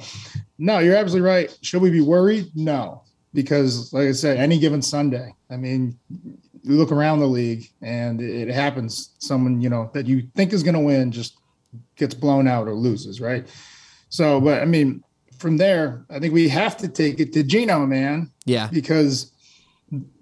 no, 0.59 0.79
you're 0.81 0.95
absolutely 0.97 1.27
right. 1.29 1.59
Should 1.63 1.81
we 1.81 1.91
be 1.91 2.03
worried? 2.03 2.51
No, 2.55 3.03
because 3.33 3.93
like 3.95 4.09
I 4.09 4.13
said, 4.13 4.37
any 4.37 4.59
given 4.59 4.83
Sunday, 4.83 5.35
I 5.51 5.57
mean, 5.57 5.99
you 6.63 6.75
look 6.75 6.93
around 6.93 7.21
the 7.21 7.27
league 7.27 7.67
and 7.81 8.21
it 8.21 8.49
happens. 8.49 9.15
Someone 9.21 9.61
you 9.63 9.71
know 9.71 9.91
that 9.95 10.07
you 10.07 10.29
think 10.37 10.53
is 10.53 10.63
going 10.63 10.75
to 10.75 10.81
win 10.81 11.13
just 11.13 11.39
gets 11.97 12.15
blown 12.15 12.47
out 12.47 12.69
or 12.69 12.75
loses, 12.75 13.21
right? 13.21 13.47
So, 14.11 14.41
but 14.41 14.61
I 14.61 14.67
mean, 14.67 15.03
from 15.39 15.57
there, 15.57 16.05
I 16.11 16.19
think 16.19 16.35
we 16.35 16.49
have 16.49 16.77
to 16.79 16.89
take 16.89 17.21
it 17.21 17.33
to 17.35 17.43
Geno, 17.43 17.87
man, 17.87 18.31
Yeah. 18.45 18.69
because 18.73 19.33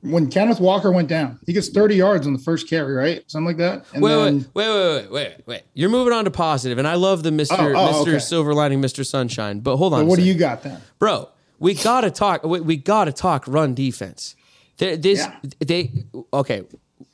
when 0.03 0.31
Kenneth 0.31 0.61
Walker 0.61 0.93
went 0.93 1.09
down, 1.09 1.39
he 1.47 1.53
gets 1.53 1.69
30 1.69 1.97
yards 1.97 2.27
on 2.27 2.33
the 2.33 2.39
first 2.39 2.69
carry, 2.69 2.95
right? 2.95 3.23
Something 3.27 3.47
like 3.47 3.57
that. 3.57 3.85
And 3.93 4.03
Wait, 4.03 4.15
then, 4.15 4.47
wait, 4.55 4.69
wait, 4.69 4.69
wait, 4.69 4.95
wait, 4.95 5.11
wait, 5.11 5.47
wait. 5.47 5.63
You're 5.75 5.91
moving 5.91 6.13
on 6.13 6.25
to 6.25 6.31
positive, 6.31 6.79
and 6.79 6.87
I 6.87 6.95
love 6.95 7.23
the 7.23 7.31
Mr. 7.31 7.57
Oh, 7.59 7.73
oh, 7.75 8.05
Mr. 8.05 8.09
okay. 8.09 8.19
Silver 8.21 8.55
Lining, 8.55 8.81
Mr. 8.81 9.05
Sunshine. 9.05 9.61
But 9.61 9.77
hold 9.77 9.95
on. 9.95 10.01
but 10.03 10.07
what 10.07 10.19
do 10.19 10.25
you 10.25 10.35
got 10.35 10.63
then? 10.63 10.81
bro. 10.99 11.29
We 11.59 11.73
gotta 11.73 12.11
talk. 12.11 12.45
We, 12.45 12.61
we 12.61 12.77
gotta 12.77 13.13
talk 13.13 13.45
run 13.49 13.75
defense. 13.75 14.37
There, 14.77 14.97
this 14.97 15.21
Yeah. 15.21 15.35
they 15.59 15.91
okay. 16.31 16.65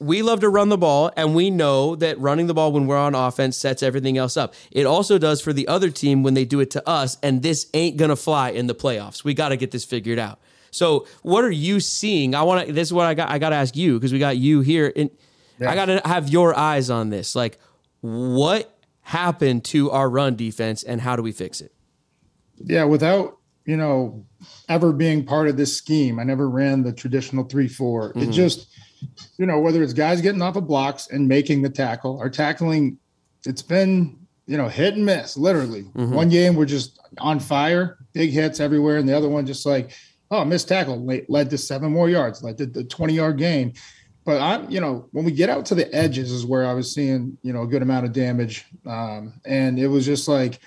we 0.01 0.21
love 0.23 0.41
to 0.41 0.49
run 0.49 0.69
the 0.69 0.77
ball, 0.77 1.13
and 1.17 1.33
we 1.35 1.49
know 1.49 1.95
that 1.95 2.19
running 2.19 2.49
the 2.49 2.55
ball 2.55 2.73
when 2.73 2.89
we're 2.89 2.99
on 2.99 3.15
offense 3.15 3.57
sets 3.57 3.85
everything 3.85 4.19
else 4.19 4.37
up. 4.37 4.53
It 4.73 4.85
also 4.85 5.17
does 5.17 5.41
for 5.41 5.53
the 5.53 5.69
other 5.69 5.91
team 5.91 6.25
when 6.25 6.35
they 6.35 6.45
do 6.45 6.59
it 6.59 6.73
to 6.73 6.89
us, 6.89 7.19
and 7.23 7.41
this 7.43 7.69
ain't 7.73 7.97
gonna 7.99 8.17
fly 8.17 8.51
in 8.51 8.67
the 8.67 8.75
playoffs. 8.75 9.23
We 9.23 9.33
got 9.33 9.51
to 9.51 9.57
get 9.57 9.71
this 9.71 9.85
figured 9.85 10.19
out. 10.19 10.41
So, 10.73 11.07
what 11.23 11.45
are 11.45 11.51
you 11.51 11.81
seeing? 11.81 12.35
I 12.35 12.43
want 12.43 12.67
to. 12.67 12.73
This 12.73 12.89
is 12.89 12.93
what 12.95 13.07
I 13.07 13.15
got. 13.15 13.29
I 13.29 13.39
got 13.39 13.51
to 13.51 13.57
ask 13.57 13.77
you 13.77 13.99
because 13.99 14.13
we 14.13 14.19
got 14.19 14.39
you 14.39 14.63
here, 14.63 14.91
and 14.97 15.11
I 15.61 15.75
got 15.75 15.85
to 15.85 16.01
have 16.05 16.29
your 16.31 16.57
eyes 16.57 16.89
on 16.91 17.11
this. 17.11 17.37
Like, 17.37 17.59
what 18.01 18.77
happened 19.03 19.65
to 19.67 19.91
our 19.91 20.09
run 20.09 20.35
defense, 20.35 20.83
and 20.83 21.01
how 21.01 21.15
do 21.15 21.23
we 21.23 21.31
fix 21.31 21.61
it? 21.61 21.73
Yeah, 22.65 22.85
without 22.85 23.37
you 23.67 23.77
know 23.77 24.25
ever 24.69 24.93
being 24.93 25.25
part 25.27 25.47
of 25.49 25.59
this 25.59 25.77
scheme, 25.77 26.19
I 26.19 26.25
never 26.25 26.49
ran 26.49 26.83
the 26.83 26.93
traditional 26.93 27.45
three 27.45 27.69
four. 27.69 28.11
It 28.17 28.31
Mhm. 28.31 28.33
just 28.33 28.69
you 29.37 29.45
know 29.45 29.61
whether 29.61 29.83
it's 29.83 29.93
guys 29.93 30.23
getting 30.23 30.41
off 30.41 30.57
of 30.57 30.67
blocks 30.67 31.07
and 31.11 31.29
making 31.29 31.61
the 31.61 31.71
tackle, 31.71 32.17
or 32.17 32.31
tackling, 32.31 32.97
it's 33.45 33.63
been 33.63 34.17
you 34.47 34.57
know 34.57 34.69
hit 34.69 34.95
and 34.95 35.05
miss. 35.05 35.37
Literally, 35.37 35.83
Mhm. 35.95 36.13
one 36.13 36.31
game 36.31 36.55
we're 36.57 36.65
just 36.65 36.99
on 37.19 37.41
fire, 37.41 37.99
big 38.15 38.31
hits 38.31 38.59
everywhere, 38.59 38.97
and 38.97 39.07
the 39.07 39.15
other 39.17 39.29
one 39.29 39.45
just 39.45 39.67
like 39.67 39.91
oh 40.33 40.45
missed 40.45 40.67
tackle 40.67 41.05
led, 41.29 41.51
to 41.51 41.59
seven 41.59 41.93
more 41.93 42.09
yards, 42.09 42.43
led 42.43 42.59
to 42.59 42.67
the 42.67 42.83
twenty 42.83 43.15
yard 43.15 43.39
gain. 43.39 43.75
But 44.25 44.41
I'm, 44.41 44.71
you 44.71 44.81
know, 44.81 45.09
when 45.13 45.25
we 45.25 45.33
get 45.33 45.51
out 45.51 45.67
to 45.67 45.75
the 45.75 45.93
edges 45.95 46.31
is 46.31 46.47
where 46.47 46.65
I 46.67 46.75
was 46.75 46.93
seeing, 46.93 47.37
you 47.43 47.53
know, 47.53 47.63
a 47.63 47.67
good 47.67 47.83
amount 47.83 48.07
of 48.07 48.13
damage. 48.13 48.65
Um, 48.87 49.35
and 49.45 49.79
it 49.79 49.89
was 49.89 50.07
just 50.07 50.29
like 50.29 50.61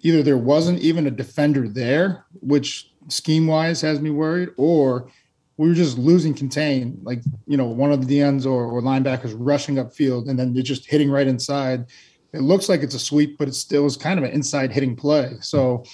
either 0.00 0.22
there 0.22 0.36
wasn't 0.36 0.78
even 0.80 1.06
a 1.06 1.10
defender 1.10 1.68
there, 1.68 2.26
which 2.40 2.92
scheme 3.08 3.46
wise 3.46 3.80
has 3.80 4.00
me 4.00 4.10
worried, 4.10 4.50
or 4.58 5.10
we 5.56 5.68
were 5.68 5.74
just 5.74 5.96
losing 5.96 6.34
contain. 6.34 6.98
Like, 7.02 7.22
you 7.46 7.56
know, 7.56 7.66
one 7.66 7.92
of 7.92 8.06
the 8.06 8.18
DNs 8.18 8.44
or, 8.44 8.66
or 8.66 8.82
linebackers 8.82 9.34
rushing 9.38 9.76
upfield 9.76 10.28
and 10.28 10.38
then 10.38 10.52
they're 10.52 10.62
just 10.62 10.86
hitting 10.86 11.10
right 11.10 11.26
inside. 11.26 11.86
It 12.34 12.42
looks 12.42 12.68
like 12.68 12.82
it's 12.82 12.94
a 12.94 12.98
sweep, 12.98 13.38
but 13.38 13.48
it 13.48 13.54
still 13.54 13.86
is 13.86 13.96
kind 13.96 14.18
of 14.18 14.24
an 14.24 14.32
inside 14.32 14.70
hitting 14.70 14.96
play. 14.96 15.36
So, 15.40 15.84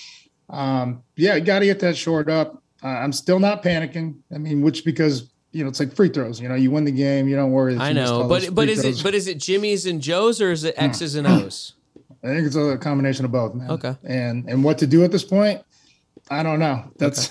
um, 0.51 1.03
yeah, 1.17 1.39
got 1.39 1.61
to 1.61 1.67
get 1.67 1.81
that 1.81 1.97
short 1.97 2.29
up. 2.29 2.63
Uh, 2.83 2.89
I'm 2.89 3.13
still 3.13 3.39
not 3.39 3.63
panicking. 3.63 4.17
I 4.33 4.39
mean, 4.39 4.63
which 4.63 4.85
because 4.85 5.31
you 5.53 5.65
know 5.65 5.69
it's 5.69 5.81
like 5.81 5.95
free 5.95 6.09
throws. 6.09 6.41
You 6.41 6.49
know, 6.49 6.55
you 6.55 6.71
win 6.71 6.85
the 6.85 6.93
game, 6.93 7.29
you 7.29 7.37
don't 7.37 7.51
worry. 7.51 7.77
I 7.77 7.93
know, 7.93 8.29
but 8.29 8.55
but 8.55 8.69
is 8.69 8.83
throws. 8.83 9.01
it 9.01 9.03
but 9.03 9.15
is 9.15 9.27
it 9.27 9.39
Jimmy's 9.39 9.87
and 9.87 10.01
Joe's 10.01 10.41
or 10.41 10.53
is 10.53 10.65
it 10.65 10.75
X's 10.77 11.15
and 11.15 11.27
O's? 11.27 11.75
I 12.23 12.29
think 12.29 12.47
it's 12.47 12.57
a 12.57 12.77
combination 12.79 13.25
of 13.25 13.33
both, 13.33 13.55
man. 13.55 13.71
Okay. 13.71 13.97
And 14.05 14.49
and 14.49 14.65
what 14.65 14.79
to 14.79 14.87
do 14.87 15.05
at 15.05 15.13
this 15.13 15.25
point, 15.25 15.63
I 16.31 16.43
don't 16.43 16.59
know. 16.59 16.85
That's 16.97 17.31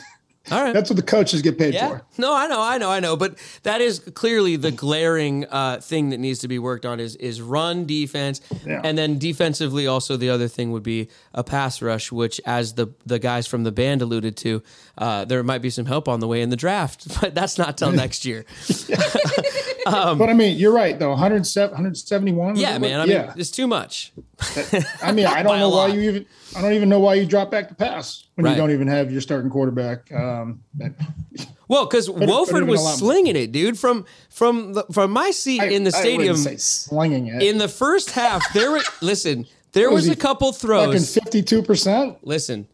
All 0.52 0.64
right. 0.64 0.74
that's 0.74 0.90
what 0.90 0.96
the 0.98 1.04
coaches 1.04 1.42
get 1.42 1.58
paid 1.58 1.74
Yeah. 1.74 1.90
for. 1.90 2.06
No, 2.18 2.34
I 2.36 2.48
know, 2.48 2.62
I 2.62 2.78
know, 2.78 2.90
I 2.90 3.00
know. 3.00 3.16
But 3.18 3.38
that 3.64 3.82
is 3.82 4.00
clearly 4.00 4.56
the 4.56 4.72
glaring 4.72 5.46
uh, 5.50 5.80
thing 5.82 6.10
that 6.12 6.20
needs 6.20 6.40
to 6.40 6.48
be 6.48 6.58
worked 6.60 6.86
on 6.86 7.00
is 7.00 7.16
is 7.18 7.42
run 7.42 7.86
defense, 7.86 8.42
Yeah. 8.66 8.82
and 8.84 8.98
then 8.98 9.18
defensively 9.20 9.88
also 9.88 10.18
the 10.18 10.30
other 10.30 10.48
thing 10.48 10.72
would 10.72 10.84
be 10.84 11.10
a 11.34 11.44
pass 11.44 11.82
rush, 11.82 12.12
which 12.12 12.40
as 12.46 12.74
the 12.74 12.88
the 13.06 13.20
guys 13.20 13.46
from 13.48 13.64
the 13.64 13.72
band 13.72 14.02
alluded 14.02 14.38
to, 14.38 14.64
uh, 14.98 15.26
there 15.26 15.44
might 15.44 15.62
be 15.62 15.70
some 15.70 15.86
help 15.86 16.08
on 16.08 16.20
the 16.20 16.28
way 16.28 16.42
in 16.42 16.50
the 16.50 16.56
draft, 16.56 17.08
but 17.22 17.36
that's 17.36 17.58
not 17.58 17.78
till 17.78 17.92
next 17.92 18.24
year. 18.26 18.46
but 19.86 20.30
I 20.30 20.34
mean, 20.34 20.58
you're 20.58 20.74
right 20.74 20.98
though. 20.98 21.10
107, 21.12 21.72
171. 21.72 22.52
Um, 22.52 22.56
Yeah, 22.56 22.78
man. 22.78 23.00
I 23.00 23.06
mean, 23.06 23.32
it's 23.36 23.52
too 23.52 23.68
much. 23.68 24.12
I 25.02 25.12
mean, 25.12 25.26
I 25.28 25.44
don't 25.44 25.60
know 25.60 25.70
why 25.70 25.88
you 25.88 26.02
even. 26.02 26.26
I 26.56 26.62
don't 26.62 26.74
even 26.74 26.90
know 26.90 27.00
why 27.00 27.16
you 27.16 27.26
drop 27.26 27.52
back 27.52 27.68
to 27.70 27.76
pass 27.76 28.26
when 28.36 28.46
Right. 28.46 28.52
you 28.52 28.58
don't 28.58 28.72
even 28.72 28.88
have 28.88 29.12
your 29.12 29.22
starting 29.22 29.50
quarterback. 29.50 30.12
Um, 30.12 30.62
Well, 31.70 31.86
because 31.86 32.10
Wolford 32.10 32.64
was 32.66 32.80
a 32.80 32.84
lot 32.84 32.90
more. 32.92 32.98
slinging 32.98 33.36
it, 33.36 33.52
dude. 33.52 33.78
From 33.78 34.06
from 34.30 34.72
the, 34.74 34.86
from 34.94 35.12
my 35.12 35.32
seat 35.32 35.62
I- 35.62 35.68
in 35.68 35.84
the 35.84 35.94
I 35.96 36.00
stadium, 36.00 36.38
say 36.38 36.56
slinging 36.56 37.28
it. 37.28 37.44
in 37.44 37.58
the 37.58 37.68
first 37.68 38.12
half, 38.12 38.42
there 38.54 38.72
were 38.72 38.82
listen. 39.02 39.46
There 39.74 39.90
was 39.90 40.08
was 40.08 40.16
a 40.16 40.16
couple 40.16 40.54
throws. 40.54 41.14
fifty-two 41.14 41.62
percent. 41.64 42.26
Listen, 42.26 42.68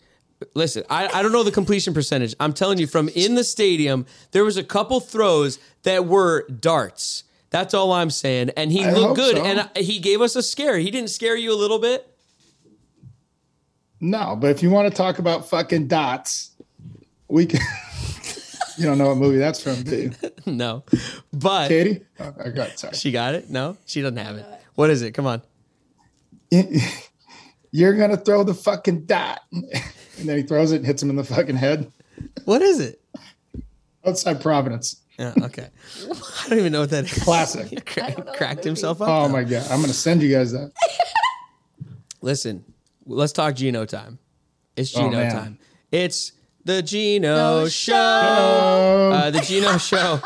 listen. 0.53 0.83
I, 0.91 1.07
I 1.07 1.23
don't 1.23 1.31
know 1.31 1.41
the 1.43 1.51
completion 1.51 1.93
percentage. 1.95 2.35
I'm 2.39 2.53
telling 2.53 2.77
you, 2.77 2.85
from 2.85 3.09
in 3.09 3.33
the 3.33 3.43
stadium, 3.43 4.05
there 4.31 4.43
was 4.45 4.57
a 4.57 4.63
couple 4.63 4.99
throws 4.99 5.57
that 5.81 6.05
were 6.05 6.47
darts. 6.49 7.23
That's 7.53 7.75
all 7.75 7.91
I'm 7.91 8.09
saying. 8.09 8.49
And 8.57 8.71
he 8.71 8.83
I 8.83 8.91
looked 8.91 9.15
good, 9.15 9.37
so. 9.37 9.43
and 9.43 9.69
he 9.77 9.99
gave 9.99 10.21
us 10.21 10.35
a 10.35 10.41
scare. 10.41 10.79
He 10.79 10.89
didn't 10.89 11.11
scare 11.11 11.35
you 11.35 11.53
a 11.53 11.55
little 11.55 11.77
bit. 11.77 12.11
No, 14.01 14.35
but 14.35 14.49
if 14.49 14.63
you 14.63 14.71
want 14.71 14.91
to 14.91 14.97
talk 14.97 15.19
about 15.19 15.47
fucking 15.47 15.87
dots, 15.87 16.55
we 17.27 17.45
can. 17.45 17.59
you 18.77 18.85
don't 18.85 18.97
know 18.97 19.09
what 19.09 19.17
movie 19.17 19.37
that's 19.37 19.61
from, 19.61 19.83
do 19.83 19.95
you? 19.95 20.11
no, 20.51 20.83
but 21.31 21.67
Katie? 21.67 22.03
Oh, 22.19 22.33
I 22.43 22.49
got 22.49 22.79
sorry. 22.79 22.95
she 22.95 23.11
got 23.11 23.35
it. 23.35 23.51
No, 23.51 23.77
she 23.85 24.01
doesn't 24.01 24.17
have 24.17 24.35
it. 24.35 24.45
What 24.73 24.89
is 24.89 25.03
it? 25.03 25.11
Come 25.11 25.27
on. 25.27 25.43
You're 27.71 27.95
gonna 27.95 28.17
throw 28.17 28.43
the 28.43 28.55
fucking 28.55 29.05
dot, 29.05 29.41
and 29.51 30.27
then 30.27 30.37
he 30.37 30.43
throws 30.43 30.71
it 30.71 30.77
and 30.77 30.87
hits 30.87 31.03
him 31.03 31.11
in 31.11 31.17
the 31.17 31.23
fucking 31.23 31.57
head. 31.57 31.91
What 32.45 32.63
is 32.63 32.79
it? 32.79 32.99
Outside 34.03 34.41
Providence, 34.41 35.02
Yeah, 35.19 35.33
okay. 35.43 35.67
I 36.09 36.49
don't 36.49 36.59
even 36.59 36.71
know 36.71 36.81
what 36.81 36.89
that 36.91 37.05
is. 37.05 37.23
classic. 37.23 37.67
He 37.67 37.75
cra- 37.77 38.13
cracked 38.35 38.63
himself 38.63 39.01
up. 39.01 39.09
Oh 39.09 39.27
though. 39.27 39.33
my 39.33 39.43
god, 39.43 39.65
I'm 39.69 39.81
gonna 39.81 39.93
send 39.93 40.21
you 40.21 40.33
guys 40.33 40.51
that. 40.53 40.71
Listen, 42.21 42.63
let's 43.05 43.33
talk 43.33 43.55
Geno 43.55 43.85
time. 43.85 44.17
It's 44.75 44.95
Oh, 44.97 45.01
Geno 45.01 45.17
man. 45.17 45.31
time. 45.31 45.59
It's 45.91 46.31
the 46.65 46.81
Geno 46.81 47.61
No 47.63 47.67
show. 47.67 47.93
Uh, 47.93 49.29
the 49.31 49.41
Geno 49.41 49.77
show. 49.77 50.19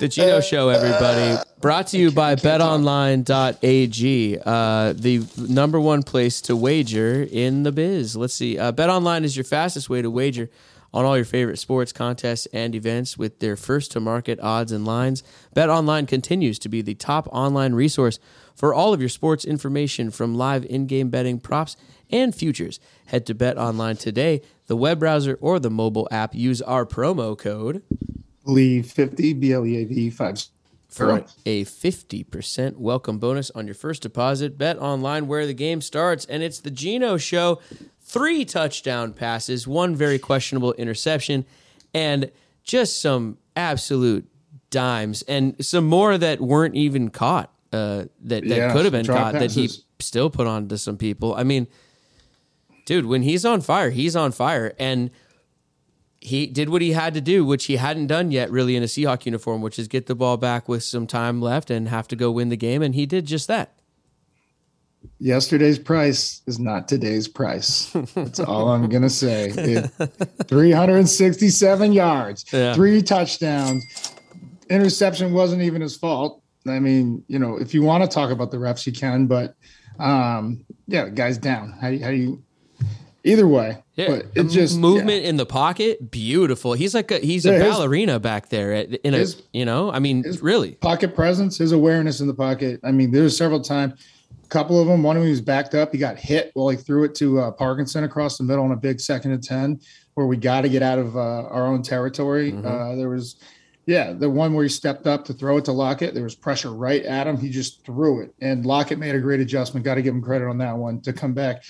The 0.00 0.08
Geno 0.08 0.40
show, 0.40 0.68
everybody. 0.68 1.42
Brought 1.60 1.88
to 1.88 1.98
you 1.98 2.12
by 2.12 2.36
betonline.ag, 2.36 4.38
uh, 4.46 4.92
the 4.92 5.26
number 5.36 5.80
one 5.80 6.04
place 6.04 6.40
to 6.42 6.54
wager 6.54 7.26
in 7.32 7.64
the 7.64 7.72
biz. 7.72 8.14
Let's 8.16 8.34
see. 8.34 8.56
Uh, 8.58 8.70
BetOnline 8.70 9.24
is 9.24 9.36
your 9.36 9.42
fastest 9.44 9.90
way 9.90 10.00
to 10.02 10.10
wager 10.10 10.50
on 10.92 11.04
all 11.04 11.16
your 11.16 11.24
favorite 11.24 11.58
sports, 11.58 11.92
contests, 11.92 12.46
and 12.52 12.74
events 12.74 13.18
with 13.18 13.40
their 13.40 13.56
first 13.56 13.92
to 13.92 14.00
market 14.00 14.38
odds 14.40 14.72
and 14.72 14.84
lines. 14.84 15.22
BetOnline 15.54 16.08
continues 16.08 16.58
to 16.60 16.68
be 16.68 16.82
the 16.82 16.94
top 16.94 17.28
online 17.30 17.74
resource 17.74 18.18
for 18.54 18.74
all 18.74 18.92
of 18.92 19.00
your 19.00 19.08
sports 19.08 19.44
information 19.44 20.10
from 20.10 20.34
live 20.34 20.64
in 20.64 20.86
game 20.86 21.10
betting, 21.10 21.38
props, 21.40 21.76
and 22.10 22.34
futures. 22.34 22.80
Head 23.06 23.26
to 23.26 23.34
BetOnline 23.34 23.98
today, 23.98 24.42
the 24.66 24.76
web 24.76 24.98
browser 24.98 25.38
or 25.40 25.58
the 25.58 25.70
mobile 25.70 26.08
app. 26.10 26.34
Use 26.34 26.62
our 26.62 26.84
promo 26.86 27.36
code 27.38 27.82
believe 28.48 28.90
50 28.90 29.34
B 29.34 29.52
L 29.52 29.66
E 29.66 29.76
A 29.76 29.84
V 29.84 30.08
five. 30.08 30.42
for 30.88 31.22
a 31.44 31.66
50% 31.66 32.76
welcome 32.78 33.18
bonus 33.18 33.50
on 33.50 33.66
your 33.66 33.74
first 33.74 34.00
deposit. 34.02 34.56
Bet 34.56 34.78
online 34.78 35.26
where 35.26 35.46
the 35.46 35.52
game 35.52 35.82
starts, 35.82 36.24
and 36.24 36.42
it's 36.42 36.60
the 36.60 36.70
Geno 36.70 37.18
Show. 37.18 37.60
Three 38.08 38.46
touchdown 38.46 39.12
passes, 39.12 39.68
one 39.68 39.94
very 39.94 40.18
questionable 40.18 40.72
interception, 40.74 41.44
and 41.92 42.30
just 42.62 43.02
some 43.02 43.36
absolute 43.54 44.26
dimes, 44.70 45.20
and 45.28 45.54
some 45.64 45.84
more 45.86 46.16
that 46.16 46.40
weren't 46.40 46.74
even 46.74 47.10
caught. 47.10 47.52
Uh, 47.70 48.06
that 48.22 48.48
that 48.48 48.56
Yeah, 48.56 48.72
could 48.72 48.84
have 48.86 48.92
been 48.92 49.04
caught 49.04 49.34
that 49.34 49.50
he 49.52 49.68
still 49.98 50.30
put 50.30 50.46
on 50.46 50.68
to 50.68 50.78
some 50.78 50.96
people. 50.96 51.34
I 51.34 51.42
mean, 51.42 51.66
dude, 52.86 53.04
when 53.04 53.20
he's 53.22 53.44
on 53.44 53.60
fire, 53.60 53.90
he's 53.90 54.16
on 54.16 54.32
fire, 54.32 54.72
and 54.78 55.10
he 56.20 56.46
did 56.46 56.70
what 56.70 56.80
he 56.80 56.92
had 56.92 57.12
to 57.12 57.20
do, 57.20 57.44
which 57.44 57.66
he 57.66 57.76
hadn't 57.76 58.06
done 58.06 58.30
yet 58.30 58.50
really 58.50 58.74
in 58.74 58.82
a 58.82 58.86
Seahawk 58.86 59.26
uniform, 59.26 59.60
which 59.60 59.78
is 59.78 59.86
get 59.86 60.06
the 60.06 60.14
ball 60.14 60.38
back 60.38 60.66
with 60.66 60.82
some 60.82 61.06
time 61.06 61.42
left 61.42 61.70
and 61.70 61.88
have 61.88 62.08
to 62.08 62.16
go 62.16 62.30
win 62.30 62.48
the 62.48 62.56
game. 62.56 62.80
And 62.80 62.94
he 62.94 63.04
did 63.04 63.26
just 63.26 63.48
that. 63.48 63.74
Yesterday's 65.20 65.78
price 65.78 66.42
is 66.46 66.58
not 66.58 66.88
today's 66.88 67.26
price. 67.28 67.90
That's 68.14 68.40
all 68.40 68.68
I'm 68.68 68.88
gonna 68.88 69.10
say. 69.10 69.50
It- 69.56 69.90
367 70.48 71.92
yards, 71.92 72.44
Yeah. 72.52 72.74
three 72.74 73.02
touchdowns. 73.02 73.84
Interception 74.70 75.32
wasn't 75.32 75.62
even 75.62 75.80
his 75.82 75.96
fault. 75.96 76.42
I 76.66 76.78
mean, 76.78 77.24
you 77.28 77.38
know, 77.38 77.56
if 77.56 77.72
you 77.74 77.82
want 77.82 78.04
to 78.04 78.08
talk 78.14 78.30
about 78.30 78.50
the 78.50 78.58
refs, 78.58 78.86
you 78.86 78.92
can, 78.92 79.26
but 79.26 79.54
um, 79.98 80.64
yeah, 80.86 81.08
guy's 81.08 81.38
down. 81.38 81.72
How 81.80 81.88
do 81.90 81.96
you, 81.96 82.04
how 82.04 82.10
do 82.10 82.16
you 82.16 82.42
either 83.24 83.48
way? 83.48 83.82
Yeah, 83.94 84.08
but 84.08 84.26
it 84.34 84.44
just 84.50 84.78
movement 84.78 85.24
in 85.24 85.36
the 85.36 85.46
pocket, 85.46 86.10
beautiful. 86.10 86.74
He's 86.74 86.94
like 86.94 87.10
a 87.10 87.18
he's 87.18 87.46
a 87.46 87.52
Yeah, 87.52 87.58
his- 87.64 87.74
ballerina 87.76 88.20
back 88.20 88.50
there. 88.50 88.72
At, 88.74 88.90
in 89.00 89.14
a 89.14 89.18
his- 89.18 89.42
you 89.52 89.64
know, 89.64 89.90
I 89.90 89.98
mean, 89.98 90.24
really. 90.42 90.72
pocket 90.72 91.14
presence, 91.14 91.58
his 91.58 91.72
awareness 91.72 92.20
in 92.20 92.26
the 92.26 92.34
pocket. 92.34 92.80
I 92.84 92.92
mean, 92.92 93.10
there's 93.10 93.36
several 93.36 93.60
times, 93.60 93.94
a 94.44 94.48
couple 94.48 94.80
of 94.80 94.86
them. 94.86 95.02
One 95.02 95.16
of 95.16 95.22
them 95.22 95.30
was 95.30 95.40
backed 95.40 95.74
up. 95.74 95.92
He 95.92 95.98
got 95.98 96.18
hit 96.18 96.50
while 96.54 96.68
he 96.68 96.76
threw 96.76 97.04
it 97.04 97.14
to 97.16 97.40
uh, 97.40 97.50
Parkinson 97.52 98.04
across 98.04 98.38
the 98.38 98.44
middle 98.44 98.64
on 98.64 98.72
a 98.72 98.76
big 98.76 99.00
second 99.00 99.32
and 99.32 99.42
ten, 99.42 99.80
where 100.14 100.26
we 100.26 100.36
got 100.36 100.62
to 100.62 100.68
get 100.68 100.82
out 100.82 100.98
of 100.98 101.16
uh, 101.16 101.44
our 101.48 101.66
own 101.66 101.82
territory. 101.82 102.52
Uh, 102.66 102.94
there 102.96 103.08
was, 103.08 103.36
yeah, 103.86 104.12
the 104.12 104.28
one 104.28 104.54
where 104.54 104.64
he 104.64 104.68
stepped 104.68 105.06
up 105.06 105.24
to 105.26 105.32
throw 105.32 105.58
it 105.58 105.64
to 105.66 105.72
Lockett. 105.72 106.14
There 106.14 106.24
was 106.24 106.34
pressure 106.34 106.72
right 106.72 107.02
at 107.04 107.26
him. 107.26 107.36
He 107.36 107.50
just 107.50 107.84
threw 107.84 108.20
it, 108.22 108.34
and 108.40 108.64
Lockett 108.66 108.98
made 108.98 109.14
a 109.14 109.20
great 109.20 109.40
adjustment. 109.40 109.84
Got 109.84 109.96
to 109.96 110.02
give 110.02 110.14
him 110.14 110.22
credit 110.22 110.48
on 110.48 110.58
that 110.58 110.76
one 110.76 111.00
to 111.02 111.12
come 111.12 111.34
back. 111.34 111.62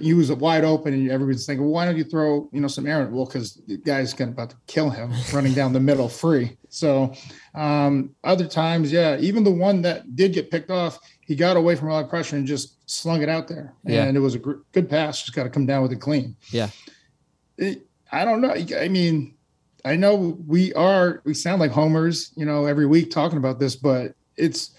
He 0.00 0.14
was 0.14 0.30
wide 0.32 0.64
open, 0.64 0.92
and 0.94 1.10
everybody's 1.10 1.46
thinking, 1.46 1.64
well, 1.64 1.72
why 1.72 1.84
don't 1.84 1.96
you 1.96 2.04
throw 2.04 2.48
you 2.52 2.60
know 2.60 2.68
some 2.68 2.86
air? 2.86 3.06
Well, 3.10 3.26
because 3.26 3.54
the 3.66 3.76
guy's 3.78 4.12
going 4.14 4.30
about 4.30 4.50
to 4.50 4.56
kill 4.66 4.90
him 4.90 5.12
running 5.32 5.52
down 5.54 5.72
the 5.72 5.80
middle 5.80 6.08
free. 6.08 6.56
So 6.68 7.12
um, 7.54 8.14
other 8.24 8.46
times, 8.46 8.92
yeah, 8.92 9.16
even 9.18 9.44
the 9.44 9.50
one 9.50 9.82
that 9.82 10.14
did 10.16 10.32
get 10.32 10.50
picked 10.50 10.70
off, 10.70 10.98
he 11.20 11.34
got 11.34 11.56
away 11.56 11.76
from 11.76 11.90
all 11.90 12.00
that 12.00 12.08
pressure 12.10 12.36
and 12.36 12.46
just 12.46 12.88
slung 12.90 13.22
it 13.22 13.28
out 13.28 13.48
there, 13.48 13.74
Yeah. 13.84 14.04
and 14.04 14.16
it 14.16 14.20
was 14.20 14.34
a 14.34 14.38
gr- 14.38 14.60
good 14.72 14.88
pass. 14.88 15.20
Just 15.22 15.34
got 15.34 15.44
to 15.44 15.50
come 15.50 15.66
down 15.66 15.82
with 15.82 15.92
it 15.92 16.00
clean. 16.00 16.36
Yeah. 16.50 16.68
It- 17.58 17.86
I 18.14 18.26
don't 18.26 18.42
know. 18.42 18.54
I 18.78 18.88
mean, 18.88 19.34
I 19.86 19.96
know 19.96 20.38
we 20.46 20.74
are 20.74 21.22
we 21.24 21.32
sound 21.32 21.60
like 21.60 21.70
homers, 21.70 22.30
you 22.36 22.44
know, 22.44 22.66
every 22.66 22.84
week 22.86 23.10
talking 23.10 23.38
about 23.38 23.58
this, 23.58 23.74
but 23.74 24.14
it's 24.36 24.72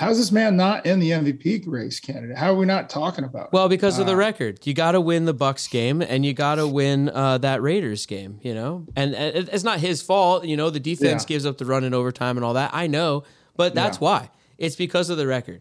how's 0.00 0.16
this 0.18 0.32
man 0.32 0.56
not 0.56 0.86
in 0.86 0.98
the 0.98 1.10
MVP 1.10 1.64
race 1.66 2.00
candidate? 2.00 2.36
How 2.38 2.52
are 2.52 2.56
we 2.56 2.64
not 2.66 2.88
talking 2.88 3.24
about? 3.24 3.46
it? 3.48 3.52
Well, 3.52 3.68
because 3.68 3.98
of 3.98 4.06
the 4.06 4.12
Uh, 4.14 4.16
record, 4.16 4.66
you 4.66 4.72
got 4.74 4.92
to 4.92 5.00
win 5.00 5.26
the 5.26 5.34
Bucks 5.34 5.68
game, 5.68 6.00
and 6.00 6.24
you 6.24 6.32
got 6.32 6.54
to 6.54 6.66
win 6.66 7.10
uh, 7.10 7.38
that 7.38 7.60
Raiders 7.62 8.06
game. 8.06 8.40
You 8.42 8.54
know, 8.54 8.86
and, 8.96 9.14
and 9.14 9.48
it's 9.52 9.62
not 9.64 9.80
his 9.80 10.02
fault. 10.02 10.44
You 10.46 10.56
know, 10.56 10.70
the 10.70 10.80
defense 10.80 11.22
Yeah. 11.24 11.28
gives 11.28 11.44
up 11.46 11.58
the 11.58 11.66
run 11.66 11.84
in 11.84 11.92
overtime 11.94 12.36
and 12.38 12.44
all 12.44 12.54
that. 12.54 12.70
I 12.72 12.86
know, 12.86 13.24
but 13.56 13.74
that's 13.74 13.98
Yeah. 13.98 14.04
why. 14.04 14.30
It's 14.58 14.76
because 14.76 15.10
of 15.10 15.18
the 15.18 15.26
record. 15.26 15.60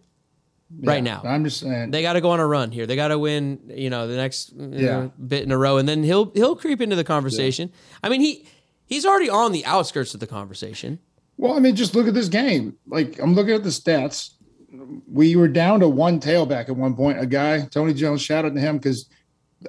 Yeah, 0.81 0.91
right 0.91 1.03
now. 1.03 1.21
I'm 1.25 1.43
just 1.43 1.59
saying. 1.59 1.91
They 1.91 2.01
got 2.03 2.13
to 2.13 2.21
go 2.21 2.29
on 2.29 2.39
a 2.39 2.45
run 2.45 2.71
here. 2.71 2.85
They 2.85 2.95
got 2.95 3.07
to 3.07 3.17
win, 3.17 3.59
you 3.75 3.89
know, 3.89 4.07
the 4.07 4.15
next 4.15 4.51
you 4.53 4.67
know, 4.85 5.11
bit 5.27 5.43
in 5.43 5.51
a 5.51 5.57
row, 5.57 5.77
and 5.77 5.89
then 5.89 6.03
he'll 6.03 6.31
he'll 6.31 6.55
creep 6.55 6.79
into 6.79 6.95
the 6.95 7.03
conversation. 7.03 7.71
I 8.03 8.09
mean, 8.09 8.21
he 8.21 8.45
he's 8.85 9.05
already 9.05 9.29
on 9.29 9.51
the 9.51 9.65
outskirts 9.65 10.13
of 10.13 10.19
the 10.19 10.27
conversation. 10.27 10.99
Well, 11.39 11.53
I 11.53 11.59
mean, 11.59 11.73
just 11.73 11.95
look 11.95 12.05
at 12.05 12.13
this 12.13 12.27
game. 12.27 12.75
Like 12.85 13.17
I'm 13.19 13.33
looking 13.33 13.53
at 13.53 13.63
the 13.63 13.69
stats. 13.69 14.31
We 15.09 15.37
were 15.37 15.47
down 15.47 15.79
to 15.79 15.87
one 15.87 16.19
tailback 16.19 16.67
at 16.67 16.75
one 16.75 16.95
point. 16.95 17.17
A 17.17 17.25
guy, 17.25 17.61
Tony 17.71 17.93
Jones, 17.93 18.21
shout 18.21 18.43
out 18.43 18.53
to 18.55 18.59
him 18.59 18.77
because 18.77 19.07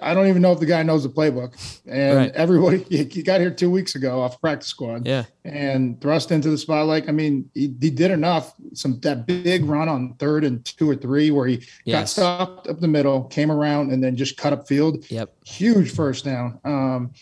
I 0.02 0.12
don't 0.14 0.26
even 0.26 0.42
know 0.42 0.50
if 0.50 0.58
the 0.58 0.66
guy 0.66 0.82
knows 0.82 1.04
the 1.04 1.08
playbook. 1.08 1.54
And 1.86 2.16
Right. 2.16 2.32
everybody, 2.32 2.82
he 2.90 3.22
got 3.22 3.40
here 3.40 3.52
two 3.52 3.70
weeks 3.70 3.94
ago 3.94 4.20
off 4.20 4.40
practice 4.40 4.66
squad. 4.68 5.06
Yeah, 5.06 5.26
and 5.44 6.00
thrust 6.00 6.32
into 6.32 6.50
the 6.50 6.58
spotlight. 6.58 7.08
I 7.08 7.12
mean, 7.12 7.48
he, 7.54 7.72
he 7.80 7.90
did 7.90 8.10
enough. 8.10 8.52
Some 8.74 8.98
that 9.00 9.26
big 9.26 9.64
run 9.64 9.88
on 9.88 10.14
third 10.18 10.42
and 10.42 10.64
two 10.64 10.90
or 10.90 10.96
three 10.96 11.30
where 11.30 11.46
he 11.46 11.62
got 11.88 12.08
stopped 12.08 12.66
up 12.66 12.80
the 12.80 12.88
middle, 12.88 13.24
came 13.24 13.52
around, 13.52 13.92
and 13.92 14.02
then 14.02 14.16
just 14.16 14.36
cut 14.36 14.52
up 14.52 14.66
field. 14.66 15.08
yep, 15.08 15.32
Huge 15.46 15.92
first 15.92 16.24
down. 16.24 16.58
Um, 16.64 17.12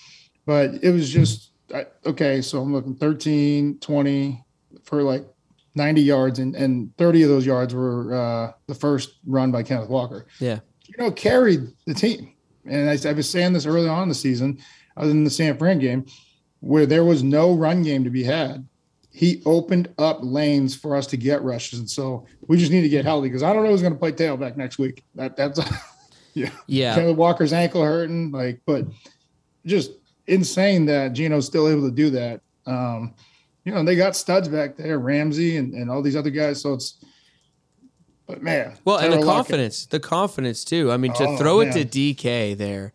but 0.46 0.70
it 0.82 0.90
was 0.90 1.11
just 1.11 1.52
I, 1.74 1.87
okay. 2.07 2.40
So 2.42 2.61
I'm 2.61 2.72
looking 2.72 2.94
13, 2.94 3.78
20 3.81 4.44
for 4.85 5.02
like 5.02 5.26
90 5.74 6.00
yards, 6.02 6.38
and, 6.38 6.54
and 6.54 6.94
30 6.96 7.22
of 7.22 7.28
those 7.28 7.46
yards 7.46 7.74
were 7.74 8.14
uh, 8.14 8.52
the 8.66 8.74
first 8.74 9.18
run 9.26 9.50
by 9.50 9.62
Kenneth 9.62 9.88
Walker 9.88 10.26
yeah, 10.40 10.59
you 10.87 10.94
know, 10.98 11.11
carried 11.11 11.68
the 11.87 11.94
team. 11.94 12.35
And 12.66 12.90
I, 12.90 13.09
I 13.09 13.12
was 13.12 13.31
saying 13.31 13.54
this 13.54 13.64
early 13.64 13.88
on 13.88 14.04
in 14.04 14.09
the 14.09 14.14
season, 14.14 14.59
other 14.96 15.09
than 15.09 15.24
the 15.24 15.31
San 15.31 15.57
Fran 15.57 15.78
game, 15.78 16.04
where 16.61 16.85
there 16.85 17.04
was 17.04 17.22
no 17.22 17.54
run 17.54 17.83
game 17.83 18.04
to 18.04 18.11
be 18.11 18.24
had. 18.24 18.66
He 19.11 19.42
opened 19.46 19.88
up 19.98 20.18
lanes 20.22 20.76
for 20.76 20.94
us 20.94 21.07
to 21.09 21.16
get 21.16 21.42
rushes, 21.42 21.78
and 21.78 21.88
so 21.88 22.26
we 22.46 22.59
just 22.59 22.70
need 22.70 22.83
to 22.83 22.88
get 22.88 23.04
healthy 23.04 23.28
because 23.28 23.42
I 23.42 23.52
don't 23.52 23.64
know 23.64 23.70
who's 23.70 23.81
going 23.81 23.94
to 23.94 23.98
play 23.98 24.12
tailback 24.12 24.57
next 24.57 24.78
week. 24.78 25.02
That 25.14 25.37
that's 25.37 25.61
yeah. 26.35 26.50
yeah. 26.66 26.94
Kenneth 26.94 27.16
Walker's 27.16 27.52
ankle 27.52 27.83
hurting, 27.83 28.31
like, 28.31 28.61
but 28.66 28.85
just 29.64 29.92
insane 30.28 30.86
that 30.86 31.12
Geno's 31.14 31.46
still 31.46 31.68
able 31.68 31.82
to 31.88 31.94
do 31.94 32.10
that. 32.10 32.40
Um, 32.66 33.14
you 33.64 33.72
know, 33.74 33.84
they 33.84 33.96
got 33.96 34.16
studs 34.16 34.48
back 34.48 34.76
there, 34.76 34.98
Ramsey 34.98 35.56
and, 35.56 35.74
and 35.74 35.90
all 35.90 36.02
these 36.02 36.16
other 36.16 36.30
guys. 36.30 36.60
So 36.62 36.74
it's, 36.74 36.96
but 38.26 38.42
man, 38.42 38.74
Well, 38.84 38.98
and 38.98 39.12
the 39.12 39.24
confidence, 39.24 39.86
the 39.86 40.00
confidence 40.00 40.64
too. 40.64 40.92
I 40.92 40.96
mean, 40.96 41.12
to 41.14 41.24
Oh, 41.26 41.36
throw 41.36 41.60
it 41.60 41.72
to 41.72 41.84
DK 41.84 42.56
there 42.56 42.92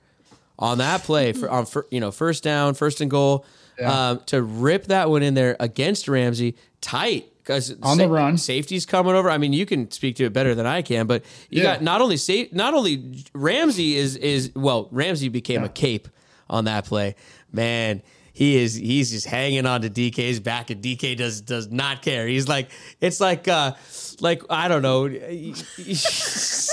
on 0.59 0.77
that 0.77 1.03
play 1.03 1.33
for 1.33 1.49
on 1.49 1.65
fir- 1.65 1.87
you 1.89 1.99
know 1.99 2.11
first 2.11 2.43
down, 2.43 2.75
first 2.75 3.01
and 3.01 3.09
goal, 3.09 3.45
Yeah. 3.79 4.09
um, 4.11 4.21
to 4.27 4.41
rip 4.43 4.85
that 4.85 5.09
one 5.09 5.23
in 5.23 5.33
there 5.33 5.55
against 5.59 6.07
Ramsey 6.07 6.55
tight 6.81 7.25
because 7.39 7.75
On 7.81 7.97
the 7.97 8.07
run. 8.07 8.37
safety's 8.37 8.85
coming 8.85 9.15
over. 9.15 9.29
I 9.29 9.37
mean, 9.39 9.51
you 9.53 9.65
can 9.65 9.89
speak 9.91 10.15
to 10.17 10.25
it 10.25 10.33
better 10.33 10.53
than 10.55 10.65
I 10.67 10.81
can, 10.83 11.07
but 11.07 11.23
you 11.49 11.61
Yeah. 11.63 11.73
got 11.73 11.81
not 11.83 11.99
only 12.01 12.17
safe, 12.17 12.53
not 12.53 12.73
only 12.75 13.23
Ramsey 13.33 13.95
is 13.95 14.15
is 14.15 14.51
well, 14.55 14.87
Ramsey 14.91 15.29
became 15.29 15.61
Yeah. 15.61 15.65
a 15.67 15.69
cape 15.69 16.07
on 16.53 16.65
that 16.65 16.85
play, 16.85 17.15
man. 17.51 18.01
He 18.35 18.57
is 18.57 18.73
he's 18.73 19.11
just 19.11 19.27
hanging 19.27 19.65
on 19.67 19.81
to 19.81 19.89
DK's 19.91 20.39
back 20.39 20.69
and 20.71 20.81
DK 20.81 21.15
does 21.17 21.41
does 21.41 21.69
not 21.69 22.01
care. 22.01 22.27
He's 22.27 22.47
like 22.47 22.69
it's 22.99 23.19
like 23.19 23.47
uh 23.47 23.73
like 24.21 24.41
I 24.49 24.67
don't 24.67 24.81
know 24.81 25.05
he, 25.05 25.53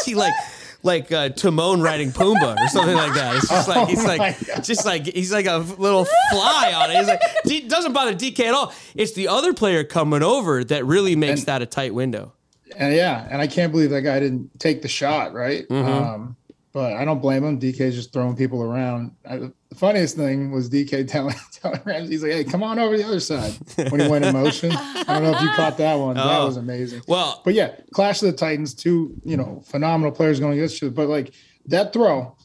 he 0.05 0.14
like 0.14 0.33
like 0.83 1.12
uh, 1.12 1.29
Timon 1.29 1.83
riding 1.83 2.11
Pumbaa 2.12 2.57
or 2.57 2.69
something 2.69 2.97
like 2.97 3.12
that. 3.12 3.37
It's 3.37 3.49
just 3.51 3.69
like 3.69 3.88
he's 3.90 4.03
Oh 4.03 4.07
like 4.09 4.47
God. 4.47 4.61
just 4.64 4.87
like 4.87 5.05
he's 5.07 5.31
like 5.33 5.45
a 5.45 5.59
little 5.59 6.07
fly 6.31 6.73
on 6.75 6.90
it. 6.90 6.97
He's 6.97 7.09
like 7.09 7.21
it 7.45 7.69
doesn't 7.69 7.93
bother 7.93 8.14
DK 8.14 8.40
at 8.47 8.55
all. 8.55 8.73
It's 8.95 9.12
the 9.12 9.29
other 9.29 9.53
player 9.53 9.85
coming 9.85 10.23
over 10.23 10.64
that 10.64 10.87
really 10.87 11.14
makes 11.16 11.40
And- 11.40 11.47
that 11.49 11.61
a 11.62 11.66
tight 11.66 11.93
window. 11.95 12.33
And 12.77 12.95
yeah, 12.95 13.27
and 13.31 13.43
I 13.43 13.49
can't 13.49 13.73
believe 13.73 13.90
that 13.90 14.03
guy 14.03 14.21
didn't 14.21 14.59
take 14.61 14.81
the 14.81 14.88
shot, 14.88 15.35
right? 15.35 15.69
Mm-hmm. 15.69 15.88
Um, 15.88 16.37
but 16.73 16.93
I 16.95 17.05
don't 17.05 17.21
blame 17.21 17.45
him. 17.45 17.59
DK's 17.61 17.95
just 17.95 18.13
throwing 18.13 18.37
people 18.37 18.63
around. 18.63 19.13
I, 19.29 19.37
the 19.39 19.53
funniest 19.77 20.17
thing 20.17 20.51
was 20.53 20.71
DK 20.71 21.09
telling, 21.11 21.35
telling 21.53 21.81
Ramsey, 21.85 22.13
he's 22.13 22.23
like, 22.23 22.33
hey, 22.33 22.45
come 22.45 22.63
on 22.63 22.79
over 22.79 22.97
the 22.97 23.05
other 23.05 23.21
side 23.21 23.53
when 23.91 24.01
he 24.01 24.09
went 24.09 24.25
in 24.25 24.33
motion. 24.33 24.73
I 24.73 25.03
don't 25.07 25.23
know 25.25 25.33
if 25.35 25.41
you 25.41 25.49
caught 25.57 25.77
that 25.79 25.95
one. 25.97 26.17
That 26.17 26.41
Oh. 26.41 26.47
was 26.47 26.57
amazing. 26.57 27.03
Well, 27.09 27.41
But 27.45 27.55
yeah, 27.55 27.75
Clash 27.93 28.23
of 28.23 28.31
the 28.31 28.37
Titans, 28.37 28.75
two, 28.75 29.15
you 29.25 29.37
know, 29.37 29.63
phenomenal 29.67 30.13
players 30.13 30.39
going 30.41 30.55
against 30.55 30.81
other. 30.81 30.91
But 30.91 31.09
like 31.09 31.33
that 31.67 31.93
throw, 31.93 32.37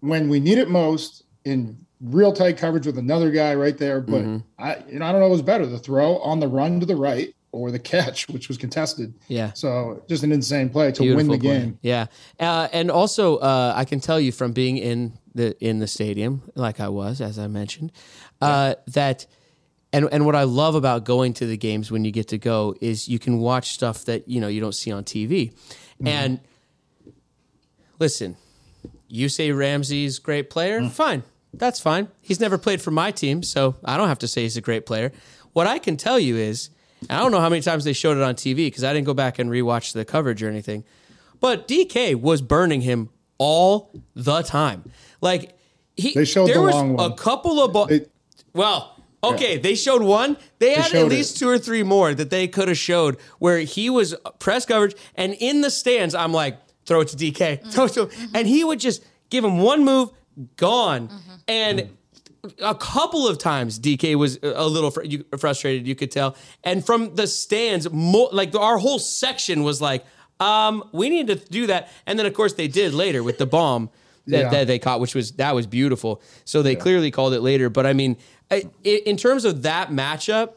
when 0.00 0.28
we 0.28 0.40
need 0.40 0.58
it 0.58 0.68
most 0.68 1.24
in 1.44 1.78
real 2.00 2.32
tight 2.32 2.56
coverage 2.58 2.86
with 2.86 2.98
another 2.98 3.30
guy 3.30 3.54
right 3.54 3.78
there. 3.78 4.00
But 4.00 4.22
Mm-hmm. 4.22 4.38
I, 4.62 4.82
you 4.90 4.98
know, 4.98 5.06
I 5.06 5.12
don't 5.12 5.20
know 5.20 5.26
what 5.28 5.32
was 5.32 5.42
better, 5.42 5.66
the 5.66 5.78
throw 5.78 6.18
on 6.18 6.40
the 6.40 6.48
run 6.48 6.80
to 6.80 6.86
the 6.86 6.96
right 6.96 7.34
or 7.52 7.70
the 7.70 7.78
catch, 7.78 8.28
which 8.28 8.48
was 8.48 8.56
contested. 8.56 9.14
yeah. 9.28 9.52
So 9.52 10.02
just 10.08 10.24
an 10.24 10.32
insane 10.32 10.70
play 10.70 10.90
to 10.92 11.14
win 11.14 11.28
the 11.28 11.38
play. 11.38 11.58
game. 11.60 11.78
Yeah, 11.82 12.06
uh, 12.40 12.68
and 12.72 12.90
also 12.90 13.36
uh, 13.36 13.74
I 13.76 13.84
can 13.84 14.00
tell 14.00 14.18
you 14.18 14.32
from 14.32 14.52
being 14.52 14.78
in 14.78 15.18
the 15.34 15.56
in 15.64 15.78
the 15.78 15.86
stadium, 15.86 16.50
like 16.54 16.80
I 16.80 16.88
was, 16.88 17.20
as 17.20 17.38
I 17.38 17.46
mentioned, 17.46 17.92
uh, 18.40 18.74
that. 18.88 19.26
And, 19.94 20.08
and 20.10 20.24
what 20.24 20.34
I 20.34 20.44
love 20.44 20.74
about 20.74 21.04
going 21.04 21.34
to 21.34 21.44
the 21.44 21.58
games 21.58 21.92
when 21.92 22.02
you 22.02 22.12
get 22.12 22.28
to 22.28 22.38
go 22.38 22.74
is 22.80 23.08
you 23.08 23.18
can 23.18 23.40
watch 23.40 23.74
stuff 23.74 24.06
that 24.06 24.26
you 24.26 24.40
know 24.40 24.48
you 24.48 24.58
don't 24.58 24.74
see 24.74 24.90
on 24.90 25.04
TV. 25.04 25.52
And 26.02 26.40
listen, 27.98 28.38
you 29.08 29.28
say 29.28 29.52
Ramsey's 29.52 30.18
great 30.18 30.48
player, 30.48 30.82
fine. 30.88 31.24
That's 31.52 31.78
fine. 31.78 32.08
He's 32.22 32.40
never 32.40 32.56
played 32.56 32.80
for 32.80 32.90
my 32.90 33.10
team, 33.10 33.42
so 33.42 33.76
I 33.84 33.98
don't 33.98 34.08
have 34.08 34.20
to 34.20 34.28
say 34.28 34.42
he's 34.42 34.56
a 34.56 34.62
great 34.62 34.86
player. 34.86 35.12
What 35.52 35.66
I 35.66 35.78
can 35.78 35.98
tell 35.98 36.18
you 36.18 36.36
is, 36.36 36.70
I 37.10 37.18
don't 37.18 37.32
know 37.32 37.40
how 37.40 37.48
many 37.48 37.62
times 37.62 37.84
they 37.84 37.92
showed 37.92 38.16
it 38.16 38.22
on 38.22 38.34
TV 38.34 38.56
because 38.56 38.84
I 38.84 38.92
didn't 38.92 39.06
go 39.06 39.14
back 39.14 39.38
and 39.38 39.50
rewatch 39.50 39.92
the 39.92 40.04
coverage 40.04 40.42
or 40.42 40.48
anything, 40.48 40.84
but 41.40 41.66
DK 41.68 42.14
was 42.14 42.42
burning 42.42 42.82
him 42.82 43.10
all 43.38 43.90
the 44.14 44.42
time. 44.42 44.90
Like 45.20 45.56
he, 45.96 46.12
They 46.14 46.24
showed 46.24 46.48
there 46.48 46.56
the 46.56 46.62
was 46.62 46.74
long 46.74 47.00
a 47.00 47.14
couple 47.14 47.62
of 47.62 47.72
balls. 47.72 47.88
They- 47.88 48.06
Well, 48.54 48.96
okay, 49.24 49.58
they 49.58 49.74
showed 49.74 50.02
one. 50.02 50.36
They 50.58 50.74
had 50.74 50.94
at 50.94 51.08
least 51.08 51.36
it. 51.36 51.38
two 51.40 51.48
or 51.48 51.58
three 51.58 51.82
more 51.82 52.14
that 52.14 52.30
they 52.30 52.48
could 52.48 52.68
have 52.68 52.78
showed 52.78 53.18
where 53.38 53.58
he 53.58 53.90
was 53.90 54.14
uh, 54.14 54.30
press 54.38 54.64
coverage 54.66 54.94
and 55.14 55.34
in 55.34 55.60
the 55.60 55.70
stands. 55.70 56.14
I'm 56.14 56.32
like, 56.32 56.58
throw 56.86 57.00
it 57.00 57.08
to 57.08 57.16
DK, 57.16 57.66
throw 57.72 57.84
it 57.86 57.92
to 57.94 58.02
him, 58.02 58.08
mm-hmm. 58.08 58.36
and 58.36 58.46
he 58.46 58.64
would 58.64 58.80
just 58.80 59.04
give 59.30 59.44
him 59.44 59.58
one 59.58 59.84
move, 59.84 60.10
gone, 60.56 61.08
mm-hmm. 61.08 61.34
and. 61.48 61.96
A 62.60 62.74
couple 62.74 63.28
of 63.28 63.38
times, 63.38 63.78
DK 63.78 64.16
was 64.16 64.38
a 64.42 64.66
little 64.66 64.90
fr- 64.90 65.04
you- 65.04 65.24
frustrated. 65.38 65.86
You 65.86 65.94
could 65.94 66.10
tell, 66.10 66.34
and 66.64 66.84
from 66.84 67.14
the 67.14 67.28
stands, 67.28 67.88
mo- 67.92 68.30
like 68.32 68.52
our 68.56 68.78
whole 68.78 68.98
section 68.98 69.62
was 69.62 69.80
like, 69.80 70.04
um, 70.40 70.82
"We 70.90 71.08
need 71.08 71.28
to 71.28 71.36
do 71.36 71.68
that." 71.68 71.88
And 72.04 72.18
then, 72.18 72.26
of 72.26 72.34
course, 72.34 72.54
they 72.54 72.66
did 72.66 72.94
later 72.94 73.22
with 73.22 73.38
the 73.38 73.46
bomb 73.46 73.90
that, 74.26 74.38
Yeah. 74.40 74.50
that 74.50 74.66
they 74.66 74.80
caught, 74.80 74.98
which 74.98 75.14
was 75.14 75.30
that 75.32 75.54
was 75.54 75.68
beautiful. 75.68 76.20
So 76.44 76.62
they 76.62 76.74
clearly 76.74 77.12
called 77.12 77.32
it 77.32 77.42
later. 77.42 77.70
But 77.70 77.86
I 77.86 77.92
mean, 77.92 78.16
i- 78.50 78.64
in 78.84 79.16
terms 79.16 79.44
of 79.44 79.62
that 79.62 79.90
matchup, 79.92 80.54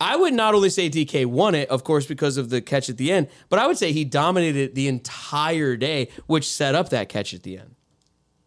I 0.00 0.16
would 0.16 0.34
not 0.34 0.54
only 0.56 0.70
say 0.70 0.88
DK 0.90 1.24
won 1.24 1.54
it, 1.54 1.68
of 1.70 1.84
course, 1.84 2.04
because 2.06 2.36
of 2.36 2.50
the 2.50 2.60
catch 2.60 2.90
at 2.90 2.96
the 2.96 3.12
end, 3.12 3.28
but 3.48 3.60
I 3.60 3.68
would 3.68 3.78
say 3.78 3.92
he 3.92 4.04
dominated 4.04 4.74
the 4.74 4.88
entire 4.88 5.76
day, 5.76 6.08
which 6.26 6.48
set 6.50 6.74
up 6.74 6.88
that 6.90 7.08
catch 7.08 7.32
at 7.32 7.44
the 7.44 7.58
end. 7.58 7.75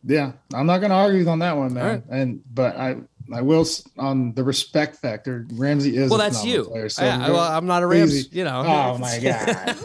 Yeah, 0.03 0.31
I'm 0.53 0.65
not 0.65 0.79
going 0.79 0.91
to 0.91 0.95
argue 0.95 1.27
on 1.27 1.39
that 1.39 1.57
one, 1.57 1.73
man. 1.73 1.83
All 1.85 1.91
right. 1.91 2.03
And 2.09 2.41
but 2.53 2.77
I 2.77 2.97
I 3.33 3.41
will 3.41 3.65
on 3.97 4.33
the 4.33 4.43
respect 4.43 4.95
factor. 4.97 5.45
Ramsey 5.53 5.95
is 5.97 6.09
Well, 6.09 6.19
a 6.19 6.23
that's 6.23 6.43
you. 6.45 6.63
Player, 6.65 6.89
so 6.89 7.03
Yeah, 7.03 7.29
well, 7.29 7.39
I'm 7.39 7.65
not 7.67 7.83
a 7.83 7.87
Ramsey. 7.87 8.27
you 8.31 8.43
know. 8.43 8.63
Oh 8.65 8.97
my 8.97 9.19
god. 9.23 9.75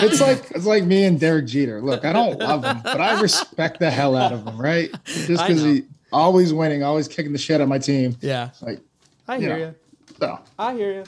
it's 0.00 0.20
like 0.20 0.50
it's 0.52 0.66
like 0.66 0.84
me 0.84 1.04
and 1.04 1.18
Derek 1.20 1.46
Jeter. 1.46 1.80
Look, 1.82 2.04
I 2.04 2.12
don't 2.12 2.38
love 2.38 2.64
him, 2.64 2.80
but 2.82 3.00
I 3.00 3.20
respect 3.20 3.78
the 3.80 3.90
hell 3.90 4.16
out 4.16 4.32
of 4.32 4.46
him, 4.46 4.60
right? 4.60 4.90
Just 5.04 5.28
because 5.46 5.62
he 5.62 5.82
always 6.12 6.52
winning, 6.52 6.82
always 6.82 7.08
kicking 7.08 7.32
the 7.32 7.38
shit 7.38 7.56
out 7.56 7.62
of 7.62 7.68
my 7.68 7.78
team. 7.78 8.16
Yeah, 8.20 8.50
Like 8.62 8.80
I 9.28 9.36
you 9.36 9.40
hear 9.42 9.50
know. 9.58 9.64
you. 9.66 9.74
so. 10.18 10.38
I 10.58 10.74
hear 10.74 10.92
you. 10.92 11.04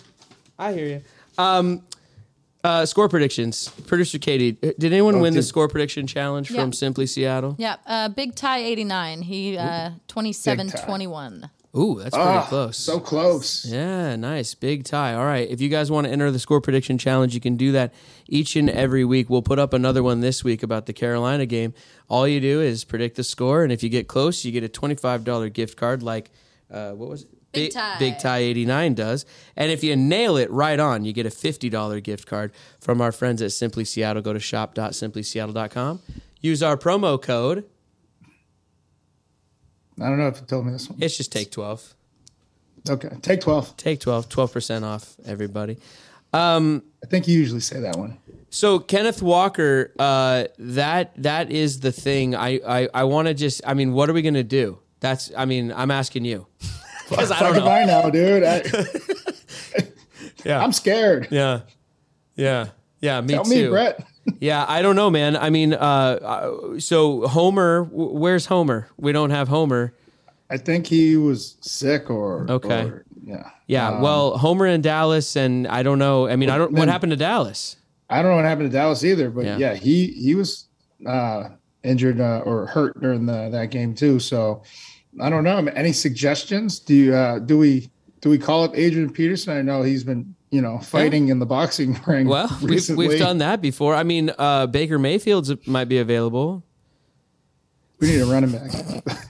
I 0.59 0.73
hear 0.73 0.87
you. 0.87 1.03
Um, 1.39 1.83
Uh, 2.65 2.87
score 2.87 3.09
predictions. 3.09 3.69
Producer 3.87 4.19
Katie, 4.19 4.53
did 4.53 4.85
anyone 4.85 5.19
win 5.21 5.35
the 5.35 5.43
score 5.43 5.67
prediction 5.67 6.07
challenge 6.07 6.49
Yeah. 6.51 6.61
from 6.61 6.73
Simply 6.73 7.07
Seattle? 7.07 7.57
Yeah, 7.59 7.77
uh, 7.87 8.09
Big 8.09 8.37
Tie 8.37 8.61
89. 8.61 9.23
He 9.23 9.57
uh, 9.59 9.91
27 10.07 10.67
Big 10.69 10.77
Tie. 10.77 10.85
21. 10.85 11.51
Ooh, 11.75 11.99
that's 11.99 12.15
pretty 12.15 12.29
Ah, 12.31 12.47
close. 12.49 12.77
So 12.77 13.01
close. 13.01 13.65
Yeah, 13.65 14.15
nice. 14.17 14.55
Big 14.55 14.85
tie. 14.85 15.15
All 15.15 15.25
right. 15.25 15.49
If 15.51 15.59
you 15.63 15.71
guys 15.71 15.91
want 15.91 16.07
to 16.07 16.13
enter 16.13 16.31
the 16.31 16.39
score 16.39 16.61
prediction 16.61 16.99
challenge, 16.99 17.35
you 17.35 17.41
can 17.41 17.57
do 17.57 17.73
that 17.73 17.95
each 18.29 18.57
and 18.57 18.69
every 18.69 19.07
week. 19.07 19.31
We'll 19.31 19.41
put 19.41 19.59
up 19.59 19.73
another 19.73 20.03
one 20.03 20.21
this 20.21 20.45
week 20.45 20.63
about 20.63 20.85
the 20.85 20.93
Carolina 20.93 21.47
game. 21.47 21.73
All 22.11 22.29
you 22.29 22.41
do 22.41 22.61
is 22.61 22.85
predict 22.85 23.17
the 23.17 23.25
score, 23.25 23.63
and 23.63 23.73
if 23.73 23.83
you 23.83 23.89
get 23.89 24.07
close, 24.07 24.45
you 24.45 24.53
get 24.53 24.63
a 24.63 24.69
$25 24.69 25.49
gift 25.55 25.79
card 25.79 26.03
like, 26.03 26.31
uh, 26.71 26.91
what 26.93 27.09
was 27.09 27.23
it? 27.23 27.29
Big 27.53 27.67
Big- 27.67 27.73
Tie. 27.73 27.99
Big 27.99 28.19
Tie 28.19 28.39
89 28.39 28.95
does. 28.95 29.27
And 29.57 29.71
if 29.71 29.85
you 29.85 29.95
nail 29.97 30.37
it 30.37 30.51
right 30.51 30.79
on, 30.81 31.05
you 31.05 31.13
get 31.13 31.27
a 31.27 31.31
$50 31.31 32.03
gift 32.03 32.27
card 32.27 32.53
from 32.81 33.01
our 33.01 33.13
friends 33.13 33.43
at 33.43 33.53
Simply 33.53 33.85
Seattle. 33.85 34.23
Go 34.23 34.33
to 34.33 34.41
shop.simplyseattle.com. 34.41 36.01
Use 36.41 36.63
our 36.63 36.77
promo 36.77 37.21
code. 37.21 37.65
I 40.01 40.09
don't 40.09 40.19
know 40.19 40.29
if 40.29 40.41
you 40.41 40.47
told 40.47 40.67
me 40.67 40.73
this 40.73 40.89
one. 40.89 40.99
It's 41.03 41.17
just 41.17 41.31
take 41.31 41.51
12. 41.51 41.95
Okay, 42.91 43.11
take 43.23 43.41
twelve. 43.41 43.77
Take 43.77 44.01
12, 44.01 44.29
12% 44.29 44.83
off, 44.83 45.15
everybody. 45.25 45.79
I 46.35 46.81
think 47.09 47.29
you 47.29 47.39
usually 47.39 47.61
say 47.61 47.79
that 47.81 47.97
one. 47.97 48.19
So 48.51 48.79
Kenneth 48.81 49.23
Walker, 49.23 49.93
uh, 49.99 50.45
that 50.59 51.13
that 51.23 51.51
is 51.53 51.81
the 51.81 51.93
thing. 51.93 52.35
I 52.35 52.59
I, 52.67 52.89
I 52.93 53.05
want 53.05 53.29
to 53.29 53.35
just. 53.35 53.61
I 53.67 53.75
mean, 53.75 53.93
what 53.93 54.11
are 54.11 54.13
we 54.13 54.23
gonna 54.23 54.43
do? 54.43 54.79
That's. 55.01 55.31
I 55.37 55.45
mean, 55.45 55.73
I'm 55.73 55.91
asking 55.91 56.25
you 56.25 56.47
I 57.11 57.41
don't 57.41 57.57
know. 57.57 57.67
I 57.69 57.85
know, 57.85 58.11
dude. 58.11 58.43
I, 58.45 58.63
yeah, 60.45 60.63
I'm 60.63 60.73
scared. 60.73 61.29
yeah, 61.31 61.61
yeah, 62.37 62.69
yeah. 63.01 63.21
Me 63.21 63.35
Tell 63.35 63.45
too. 63.45 63.65
me, 63.65 63.69
Brett. 63.69 64.07
Yeah, 64.39 64.65
I 64.69 64.83
don't 64.83 64.95
know, 64.95 65.11
man. 65.11 65.37
I 65.37 65.51
mean, 65.51 65.75
uh, 65.75 65.77
uh, 65.77 66.79
so 66.79 67.27
Homer, 67.27 67.83
where's 67.91 68.47
Homer? 68.47 68.87
We 68.97 69.11
don't 69.11 69.31
have 69.31 69.49
Homer. 69.49 69.95
I 70.49 70.59
think 70.59 70.87
he 70.87 71.17
was 71.17 71.57
sick 71.61 72.09
or 72.09 72.47
Okay. 72.49 72.83
or- 72.85 73.05
yeah. 73.25 73.51
Yeah, 73.67 73.89
Um, 73.89 74.01
well, 74.01 74.39
Homer 74.39 74.67
in 74.67 74.81
Dallas, 74.81 75.35
and 75.35 75.67
I 75.67 75.83
don't 75.83 75.99
know. 75.99 76.29
I 76.29 76.37
mean, 76.37 76.51
I 76.51 76.57
don't. 76.59 76.73
What 76.73 76.87
happened 76.89 77.11
to 77.11 77.17
Dallas? 77.17 77.77
I 78.11 78.23
don't 78.23 78.31
know 78.31 78.37
what 78.37 78.45
happened 78.45 78.71
to 78.71 78.77
Dallas 78.77 79.03
either, 79.03 79.29
but 79.29 79.45
Yeah. 79.45 79.57
yeah, 79.59 79.75
he 79.75 80.07
he 80.09 80.37
was 80.37 80.67
uh, 81.05 81.49
injured 81.83 82.21
uh, 82.21 82.43
or 82.45 82.67
hurt 82.67 83.01
during 83.01 83.27
the, 83.27 83.49
that 83.51 83.71
game 83.73 83.93
too. 83.93 84.21
So 84.21 84.63
I 85.21 85.29
don't 85.31 85.45
know. 85.45 85.59
Any 85.75 85.93
suggestions? 85.93 86.79
Do 86.79 86.95
you 86.95 87.15
uh, 87.15 87.39
do 87.39 87.59
we 87.59 87.91
do 88.21 88.31
we 88.31 88.39
call 88.39 88.65
up 88.65 88.77
Adrian 88.77 89.13
Peterson? 89.13 89.57
I 89.57 89.63
know 89.63 89.83
he's 89.83 90.05
been 90.05 90.35
you 90.51 90.63
know 90.63 90.79
fighting 90.79 91.29
in 91.29 91.39
the 91.39 91.47
boxing 91.47 92.01
ring. 92.07 92.29
Well, 92.29 92.49
we've, 92.63 92.89
we've 92.91 93.19
done 93.19 93.39
that 93.39 93.61
before. 93.61 93.95
I 93.95 94.05
mean, 94.05 94.33
uh, 94.39 94.67
Baker 94.67 94.99
Mayfield's 94.99 95.53
might 95.67 95.87
be 95.87 95.99
available. 95.99 96.65
We 98.01 98.09
need 98.09 98.21
a 98.21 98.27
running 98.27 98.53
back, 98.53 98.71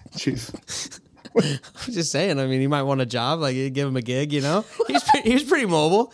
chief. 0.16 0.50
I'm 1.36 1.92
just 1.92 2.12
saying. 2.12 2.38
I 2.38 2.46
mean, 2.46 2.60
he 2.60 2.66
might 2.66 2.82
want 2.82 3.00
a 3.00 3.06
job. 3.06 3.40
Like, 3.40 3.54
give 3.54 3.88
him 3.88 3.96
a 3.96 4.02
gig. 4.02 4.32
You 4.32 4.42
know, 4.42 4.64
he's 4.86 5.02
pretty, 5.02 5.30
he's 5.30 5.42
pretty 5.44 5.66
mobile. 5.66 6.12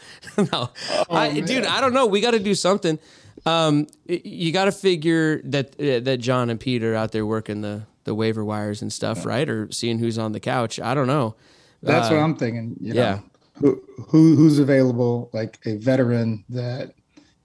no, 0.52 0.70
I, 1.11 1.40
dude, 1.40 1.64
I 1.66 1.81
don't 1.81 1.92
know. 1.92 2.07
We 2.07 2.20
got 2.20 2.33
to 2.33 2.38
do 2.38 2.54
something. 2.54 2.98
Um, 3.44 3.87
you 4.07 4.52
got 4.52 4.66
to 4.66 4.72
figure 4.72 5.40
that 5.44 5.74
uh, 5.81 6.00
that 6.00 6.18
John 6.18 6.50
and 6.50 6.59
Pete 6.59 6.83
are 6.85 6.94
out 6.94 7.12
there 7.12 7.26
working 7.26 7.61
the 7.62 7.83
the 8.09 8.14
waiver 8.14 8.44
wires 8.44 8.81
and 8.83 8.90
stuff, 8.92 9.25
right? 9.27 9.49
Or 9.49 9.71
seeing 9.71 9.99
who's 9.99 10.18
on 10.18 10.33
the 10.33 10.40
couch. 10.40 10.81
I 10.81 10.94
don't 10.94 11.07
know. 11.07 11.37
That's 11.83 12.09
Uh, 12.11 12.14
what 12.14 12.21
I'm 12.23 12.35
thinking. 12.35 12.77
You 12.81 12.94
know, 12.94 13.01
yeah. 13.01 13.18
Who, 13.61 13.83
who 14.09 14.35
who's 14.35 14.59
available? 14.59 15.31
Like 15.33 15.59
a 15.66 15.77
veteran 15.77 16.44
that 16.49 16.94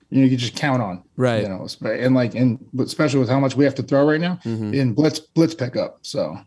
you 0.09 0.19
know 0.19 0.23
you 0.23 0.29
can 0.29 0.37
just 0.39 0.55
count 0.55 0.81
on. 0.81 1.03
Right. 1.17 1.43
You 1.43 1.49
know, 1.49 1.67
and 1.85 2.15
like 2.15 2.33
and 2.35 2.63
but 2.73 2.87
especially 2.87 3.19
with 3.19 3.29
how 3.29 3.39
much 3.39 3.55
we 3.55 3.63
have 3.65 3.75
to 3.75 3.83
throw 3.83 4.07
right 4.09 4.21
now 4.21 4.39
Mm-hmm. 4.45 4.73
in 4.73 4.93
blitz 4.93 5.19
blitz 5.19 5.53
pickup. 5.53 5.99
So. 6.01 6.37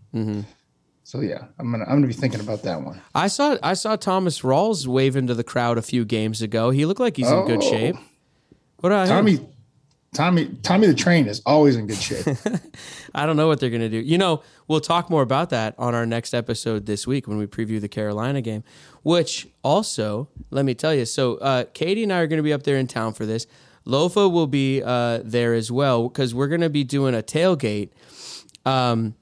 So 1.05 1.21
yeah, 1.21 1.45
I'm 1.61 1.71
gonna 1.71 1.85
I'm 1.85 1.97
gonna 1.97 2.07
be 2.09 2.13
thinking 2.13 2.41
about 2.41 2.63
that 2.63 2.83
one. 2.83 3.01
I 3.15 3.29
saw 3.29 3.57
I 3.63 3.75
saw 3.75 3.95
Thomas 3.95 4.41
Rawls 4.41 4.87
wave 4.89 5.15
into 5.15 5.35
the 5.35 5.45
crowd 5.45 5.79
a 5.79 5.83
few 5.83 6.05
games 6.05 6.43
ago. 6.43 6.71
He 6.71 6.85
looked 6.85 6.99
like 7.01 7.17
he's 7.17 7.31
in 7.31 7.47
good 7.47 7.63
Oh. 7.63 7.71
shape. 7.71 7.97
What 8.79 8.91
him? 8.91 9.07
Tommy, 9.07 9.39
Tommy, 10.17 10.47
Tommy 10.63 10.87
the 10.87 10.95
Train 10.95 11.27
is 11.27 11.43
always 11.45 11.77
in 11.77 11.87
good 11.87 11.99
shape. 11.99 12.27
I 13.15 13.27
don't 13.27 13.37
know 13.37 13.49
what 13.49 13.61
they're 13.61 13.71
going 13.71 13.83
to 13.83 13.91
do. 13.91 13.99
You 13.99 14.17
know, 14.17 14.43
we'll 14.67 14.81
talk 14.81 15.11
more 15.11 15.21
about 15.21 15.51
that 15.51 15.75
on 15.77 15.95
our 15.95 16.07
next 16.07 16.33
episode 16.33 16.87
this 16.87 17.07
week 17.07 17.29
when 17.29 17.37
we 17.37 17.47
preview 17.47 17.83
the 17.83 17.89
Carolina 17.89 18.41
game, 18.41 18.65
which 19.03 19.47
also, 19.63 20.29
let 20.51 20.65
me 20.65 20.73
tell 20.73 20.95
you. 20.95 21.05
So, 21.05 21.37
uh, 21.37 21.65
Katie 21.75 22.03
and 22.03 22.13
I 22.13 22.21
are 22.21 22.27
going 22.27 22.39
to 22.39 22.43
be 22.43 22.55
up 22.55 22.63
there 22.63 22.79
in 22.79 22.87
town 22.87 23.13
for 23.13 23.27
this. 23.27 23.47
Lofa 23.87 24.33
will 24.33 24.47
be 24.47 24.83
uh, 24.83 25.21
there 25.23 25.53
as 25.53 25.71
well 25.71 26.09
because 26.09 26.35
we're 26.35 26.49
going 26.49 26.63
to 26.63 26.71
be 26.71 26.83
doing 26.83 27.15
a 27.15 27.23
tailgate. 27.23 27.91
Um, 28.65 29.17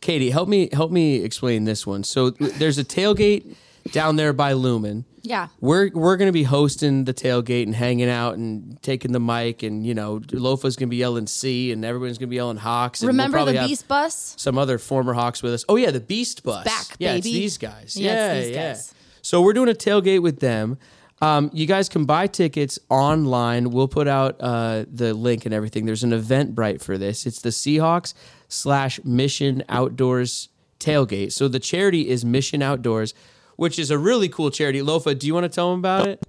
Katie, 0.00 0.30
help 0.30 0.48
me 0.48 0.70
help 0.72 0.90
me 0.90 1.16
explain 1.16 1.64
this 1.64 1.86
one. 1.86 2.04
So, 2.04 2.30
there's 2.30 2.78
a 2.78 2.84
tailgate 2.84 3.54
down 3.92 4.16
there 4.16 4.32
by 4.32 4.54
Lumen. 4.54 5.04
Yeah. 5.26 5.48
We're 5.60 5.90
we're 5.92 6.16
gonna 6.16 6.32
be 6.32 6.44
hosting 6.44 7.04
the 7.04 7.12
tailgate 7.14 7.64
and 7.64 7.74
hanging 7.74 8.08
out 8.08 8.36
and 8.36 8.80
taking 8.82 9.12
the 9.12 9.20
mic 9.20 9.62
and 9.62 9.86
you 9.86 9.94
know 9.94 10.20
Lofa's 10.32 10.76
gonna 10.76 10.88
be 10.88 10.96
yelling 10.96 11.26
C 11.26 11.72
and 11.72 11.84
everyone's 11.84 12.18
gonna 12.18 12.28
be 12.28 12.36
yelling 12.36 12.56
Hawks. 12.56 13.00
And 13.02 13.08
we'll 13.08 13.14
Remember 13.14 13.38
probably 13.38 13.54
the 13.54 13.66
Beast 13.66 13.88
Bus? 13.88 14.34
Some 14.38 14.56
other 14.58 14.78
former 14.78 15.12
Hawks 15.14 15.42
with 15.42 15.52
us. 15.52 15.64
Oh 15.68 15.76
yeah, 15.76 15.90
the 15.90 16.00
Beast 16.00 16.42
Bus. 16.42 16.64
back, 16.64 16.96
yeah, 16.98 17.14
it's 17.14 17.26
baby. 17.26 17.38
these 17.40 17.58
guys. 17.58 17.96
Yeah, 17.96 18.12
Yeah, 18.12 18.32
it's 18.34 18.46
these 18.46 18.56
yeah. 18.56 18.68
guys. 18.68 18.94
So 19.22 19.42
we're 19.42 19.52
doing 19.52 19.68
a 19.68 19.74
tailgate 19.74 20.22
with 20.22 20.40
them. 20.40 20.78
Um, 21.22 21.50
you 21.52 21.66
guys 21.66 21.88
can 21.88 22.04
buy 22.04 22.26
tickets 22.26 22.78
online. 22.90 23.70
We'll 23.70 23.88
put 23.88 24.06
out 24.06 24.36
uh, 24.38 24.84
the 24.92 25.14
link 25.14 25.46
and 25.46 25.54
everything. 25.54 25.86
There's 25.86 26.04
an 26.04 26.10
Eventbrite 26.10 26.82
for 26.82 26.98
this. 26.98 27.24
It's 27.26 27.40
the 27.40 27.48
Seahawks 27.48 28.12
slash 28.48 29.00
Mission 29.02 29.64
Outdoors 29.68 30.50
tailgate. 30.78 31.32
So 31.32 31.48
the 31.48 31.58
charity 31.58 32.08
is 32.10 32.24
Mission 32.24 32.60
Outdoors, 32.62 33.14
which 33.56 33.78
is 33.78 33.90
a 33.90 33.98
really 33.98 34.28
cool 34.28 34.50
charity. 34.50 34.80
Lofa, 34.80 35.18
do 35.18 35.26
you 35.26 35.34
want 35.34 35.44
to 35.44 35.48
tell 35.48 35.70
them 35.70 35.80
about 35.80 36.06
it? 36.06 36.24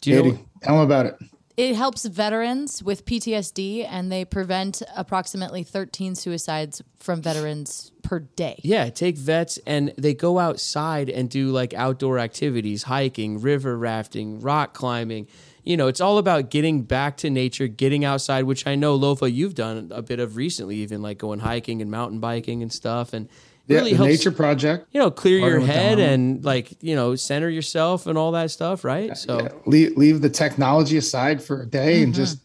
Do 0.00 0.10
you 0.10 0.16
know? 0.16 0.22
Katie, 0.22 0.44
tell 0.62 0.76
them 0.76 0.84
about 0.84 1.06
it. 1.06 1.16
It 1.56 1.76
helps 1.76 2.06
veterans 2.06 2.82
with 2.82 3.04
PTSD 3.04 3.86
and 3.88 4.10
they 4.10 4.24
prevent 4.24 4.82
approximately 4.96 5.62
13 5.62 6.14
suicides 6.14 6.80
from 6.98 7.20
veterans 7.20 7.92
per 8.02 8.20
day. 8.20 8.58
Yeah, 8.62 8.88
take 8.88 9.18
vets 9.18 9.58
and 9.66 9.92
they 9.98 10.14
go 10.14 10.38
outside 10.38 11.10
and 11.10 11.28
do 11.28 11.50
like 11.50 11.74
outdoor 11.74 12.18
activities, 12.18 12.84
hiking, 12.84 13.40
river 13.40 13.76
rafting, 13.76 14.40
rock 14.40 14.72
climbing. 14.72 15.28
You 15.62 15.76
know, 15.76 15.88
it's 15.88 16.00
all 16.00 16.16
about 16.16 16.50
getting 16.50 16.82
back 16.82 17.18
to 17.18 17.30
nature, 17.30 17.68
getting 17.68 18.04
outside, 18.04 18.44
which 18.44 18.66
I 18.66 18.74
know 18.74 18.98
Lofa 18.98 19.32
you've 19.32 19.54
done 19.54 19.92
a 19.94 20.02
bit 20.02 20.20
of 20.20 20.36
recently, 20.36 20.76
even 20.76 21.02
like 21.02 21.18
going 21.18 21.40
hiking 21.40 21.82
and 21.82 21.90
mountain 21.90 22.18
biking 22.18 22.62
and 22.62 22.72
stuff, 22.72 23.12
and 23.12 23.28
Yeah, 23.66 23.78
really 23.78 23.90
the 23.92 23.96
helps. 23.98 24.10
Nature 24.10 24.32
Project. 24.32 24.88
you 24.92 25.00
know, 25.00 25.10
clear 25.10 25.38
your 25.38 25.60
head 25.60 25.98
and 25.98 26.44
like 26.44 26.82
you 26.82 26.96
know, 26.96 27.14
center 27.14 27.48
yourself 27.48 28.06
and 28.06 28.18
all 28.18 28.32
that 28.32 28.50
stuff, 28.50 28.84
right? 28.84 29.16
So 29.16 29.40
Yeah, 29.40 29.48
leave, 29.66 29.96
leave 29.96 30.20
the 30.20 30.30
technology 30.30 30.96
aside 30.96 31.42
for 31.42 31.62
a 31.62 31.66
day 31.66 32.02
and 32.02 32.12
mm-hmm. 32.12 32.22
just 32.22 32.38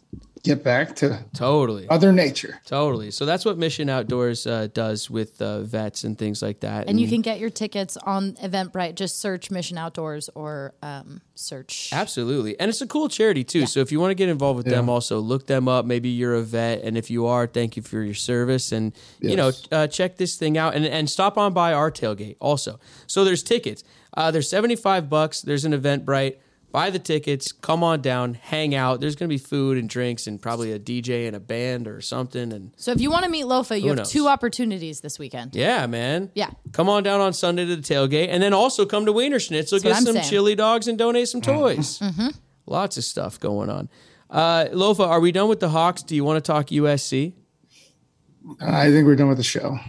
get 0.47 0.63
back 0.63 0.95
to 0.97 1.23
totally. 1.33 1.88
other 1.89 2.12
Nature. 2.12 2.60
Totally. 2.65 3.12
So 3.12 3.25
that's 3.25 3.45
what 3.45 3.57
Mission 3.57 3.89
Outdoors 3.89 4.47
uh, 4.47 4.67
does 4.73 5.10
with 5.10 5.41
uh, 5.41 5.62
vets 5.62 6.03
and 6.03 6.17
things 6.17 6.41
like 6.41 6.62
that. 6.62 6.88
And 6.89 6.99
you 6.99 7.07
can 7.07 7.21
get 7.21 7.39
your 7.39 7.49
tickets 7.49 7.97
on 7.97 8.33
Eventbrite. 8.33 8.95
Just 8.95 9.19
search 9.19 9.51
Mission 9.51 9.77
Outdoors 9.77 10.29
or 10.36 10.73
um, 10.81 11.21
search. 11.36 11.89
Absolutely. 11.91 12.60
And 12.60 12.69
it's 12.69 12.81
a 12.81 12.88
cool 12.88 13.10
charity 13.10 13.43
too. 13.43 13.65
So 13.65 13.79
if 13.81 13.91
you 13.91 13.99
want 13.99 14.12
to 14.12 14.15
get 14.15 14.29
involved 14.29 14.57
with 14.57 14.67
them 14.67 14.89
also, 14.89 15.19
look 15.19 15.47
them 15.47 15.67
up. 15.67 15.86
Maybe 15.86 16.10
you're 16.10 16.36
a 16.36 16.41
vet. 16.41 16.81
And 16.81 16.97
if 16.97 17.10
you 17.10 17.27
are, 17.27 17.47
thank 17.47 17.75
you 17.75 17.83
for 17.83 18.01
your 18.01 18.13
service. 18.13 18.71
And, 18.71 18.93
you 19.19 19.36
know, 19.36 19.51
uh, 19.71 19.88
check 19.88 20.17
this 20.17 20.36
thing 20.36 20.57
out 20.57 20.75
and, 20.75 20.86
and 20.86 21.10
stop 21.10 21.38
on 21.38 21.53
by 21.53 21.73
our 21.73 21.91
tailgate 21.91 22.38
also. 22.39 22.79
So 23.05 23.23
there's 23.23 23.43
tickets. 23.43 23.83
Uh, 24.15 24.31
there's 24.31 24.49
75 24.49 25.10
bucks. 25.10 25.41
There's 25.41 25.65
an 25.65 25.73
Eventbrite. 25.73 26.38
Buy 26.69 26.89
the 26.89 26.99
tickets, 26.99 27.51
come 27.53 27.82
on 27.84 28.01
down, 28.01 28.34
hang 28.36 28.75
out. 28.75 28.99
There's 28.99 29.15
going 29.15 29.30
to 29.30 29.34
be 29.34 29.38
food 29.38 29.77
and 29.77 29.89
drinks 29.89 30.27
and 30.27 30.39
probably 30.39 30.73
a 30.73 30.80
DJ 30.80 31.25
and 31.25 31.36
a 31.36 31.39
band 31.39 31.88
or 31.88 32.01
something. 32.01 32.51
And 32.51 32.71
So 32.75 32.91
if 32.91 32.99
you 32.99 33.10
want 33.10 33.23
to 33.23 33.32
meet 33.32 33.45
Lofa, 33.45 33.82
you 33.82 33.88
have 33.88 33.97
knows? 33.99 34.12
two 34.12 34.27
opportunities 34.27 34.99
this 34.99 35.17
weekend. 35.17 35.56
yeah, 35.56 35.88
man. 35.88 36.30
Yeah. 36.36 36.49
Come 36.73 36.89
on 36.89 37.03
down 37.03 37.21
on 37.21 37.32
Sunday 37.34 37.65
to 37.65 37.75
the 37.77 37.82
tailgate, 37.82 38.27
and 38.30 38.43
then 38.43 38.53
also 38.53 38.86
come 38.86 39.06
to 39.06 39.13
Wienerschnitzel, 39.13 39.71
what 39.73 39.84
get 39.84 39.95
some 39.95 40.06
saying. 40.06 40.17
Mm-hmm. 40.17 40.30
chili 40.30 40.56
dogs, 40.56 40.88
and 40.89 40.97
donate 40.97 41.30
some 41.30 41.41
toys. 41.41 42.01
Lots 42.65 42.97
of 42.97 43.06
stuff 43.06 43.39
going 43.39 43.69
on. 43.69 43.89
Uh, 44.30 44.65
Lofa, 44.73 45.08
are 45.08 45.21
we 45.21 45.32
done 45.32 45.47
with 45.47 45.62
the 45.62 45.69
Hawks? 45.69 46.04
Do 46.04 46.15
you 46.17 46.25
want 46.25 46.44
to 46.44 46.52
talk 46.52 46.67
USC, 46.67 47.33
I 48.62 48.91
think 48.91 49.06
we're 49.08 49.15
done 49.15 49.29
with 49.29 49.37
the 49.37 49.44
show. 49.44 49.79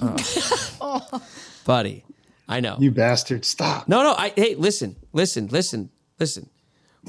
buddy? 1.64 2.04
I 2.48 2.60
know. 2.60 2.76
You 2.78 2.90
bastard. 2.90 3.44
Stop. 3.44 3.88
no, 3.88 4.02
no. 4.02 4.14
I 4.16 4.32
hey, 4.34 4.54
listen, 4.54 4.96
listen, 5.12 5.48
listen, 5.48 5.90
listen. 6.18 6.48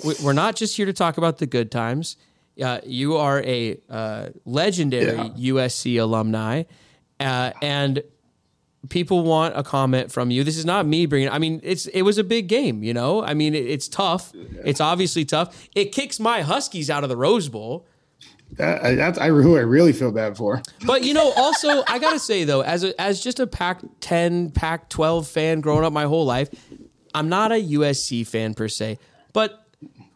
We- 0.03 0.16
We're 0.24 0.34
not 0.34 0.55
just 0.55 0.78
here 0.78 0.86
to 0.86 0.93
talk 0.93 1.18
about 1.18 1.38
the 1.39 1.45
good 1.45 1.72
times. 1.72 2.16
Uh, 2.62 2.80
you 2.86 3.16
are 3.18 3.41
a 3.43 3.78
uh, 3.89 4.30
legendary 4.45 5.18
Yeah. 5.36 5.53
USC 5.53 5.97
alumni, 5.99 6.64
uh, 7.20 7.51
and 7.62 8.03
people 8.89 9.24
want 9.24 9.57
a 9.57 9.64
comment 9.64 10.12
from 10.12 10.30
you. 10.32 10.43
This 10.43 10.57
is 10.57 10.66
not 10.66 10.86
me 10.86 11.05
bringing. 11.05 11.30
I 11.30 11.38
mean, 11.39 11.60
it's 11.64 11.86
it 11.88 12.01
was 12.03 12.18
a 12.18 12.24
big 12.24 12.47
game. 12.47 12.84
You 12.84 12.93
know, 12.93 13.24
I 13.24 13.34
mean, 13.34 13.55
it, 13.55 13.66
it's 13.66 13.88
tough. 13.88 14.32
It's 14.66 14.82
obviously 14.82 15.26
tough. 15.26 15.68
It 15.76 15.91
kicks 15.93 16.20
my 16.20 16.41
Huskies 16.41 16.89
out 16.89 17.03
of 17.03 17.10
the 17.10 17.18
Rose 17.18 17.49
Bowl. 17.49 17.88
That, 18.53 18.84
I- 18.84 18.95
that's 18.95 19.18
I, 19.18 19.28
who 19.28 19.55
I 19.57 19.62
really 19.62 19.93
feel 19.93 20.12
bad 20.12 20.36
for. 20.36 20.62
But 20.86 21.03
you 21.03 21.14
know, 21.14 21.32
also 21.38 21.84
I 21.88 21.97
gotta 21.99 22.20
say 22.20 22.43
though, 22.43 22.62
as 22.62 22.84
a, 22.84 22.99
as 22.99 23.22
just 23.22 23.39
a 23.39 23.47
Pac-10, 23.47 24.53
Pac-12 24.53 25.28
fan 25.32 25.62
growing 25.62 25.86
up 25.86 25.93
my 25.93 26.05
whole 26.05 26.26
life, 26.26 26.49
I'm 27.14 27.30
not 27.30 27.51
a 27.51 27.55
USC 27.55 28.26
fan 28.26 28.53
per 28.53 28.68
se. 28.68 28.97
But 29.34 29.66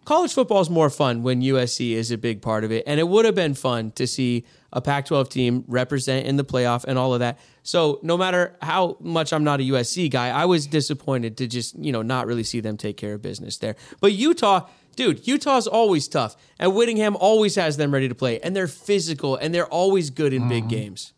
college 0.06 0.34
football 0.34 0.62
is 0.62 0.70
more 0.70 0.90
fun 0.90 1.24
when 1.24 1.42
USC 1.42 1.92
is 1.92 2.12
a 2.12 2.18
big 2.18 2.42
part 2.42 2.64
of 2.64 2.72
it, 2.72 2.84
and 2.88 3.00
it 3.00 3.08
would 3.08 3.26
have 3.26 3.36
been 3.36 3.54
fun 3.54 3.92
to 3.92 4.08
see 4.08 4.46
a 4.72 4.82
Pac-12 4.82 5.30
team 5.30 5.64
represent 5.68 6.26
in 6.26 6.36
the 6.36 6.44
playoff 6.44 6.84
and 6.86 6.98
all 6.98 7.14
of 7.14 7.20
that. 7.20 7.40
So 7.62 8.00
no 8.02 8.18
matter 8.18 8.56
how 8.62 8.98
much 9.00 9.32
I'm 9.32 9.44
not 9.44 9.60
a 9.60 9.64
USC 9.64 10.10
guy, 10.10 10.30
I 10.30 10.46
was 10.46 10.68
disappointed 10.68 11.38
to 11.38 11.48
just 11.48 11.78
you 11.78 11.92
know 11.92 12.02
not 12.02 12.28
really 12.28 12.44
see 12.44 12.60
them 12.60 12.78
take 12.78 12.98
care 12.98 13.14
of 13.14 13.22
business 13.22 13.58
there. 13.58 13.76
But 14.02 14.14
Utah. 14.14 14.68
Dude, 14.96 15.28
Utah's 15.28 15.66
always 15.66 16.08
tough, 16.08 16.36
and 16.60 16.76
Whittingham 16.76 17.16
always 17.16 17.56
has 17.56 17.78
them 17.78 17.92
ready 17.92 18.08
to 18.08 18.14
play, 18.14 18.40
and 18.42 18.56
they're 18.56 18.68
physical, 18.68 19.36
and 19.36 19.52
they're 19.52 19.66
always 19.66 20.12
good 20.12 20.34
in 20.34 20.48
big 20.48 20.70
games. 20.70 21.14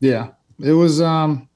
Yeah, 0.00 0.30
it 0.58 0.72
was. 0.72 1.00
Um, 1.00 1.48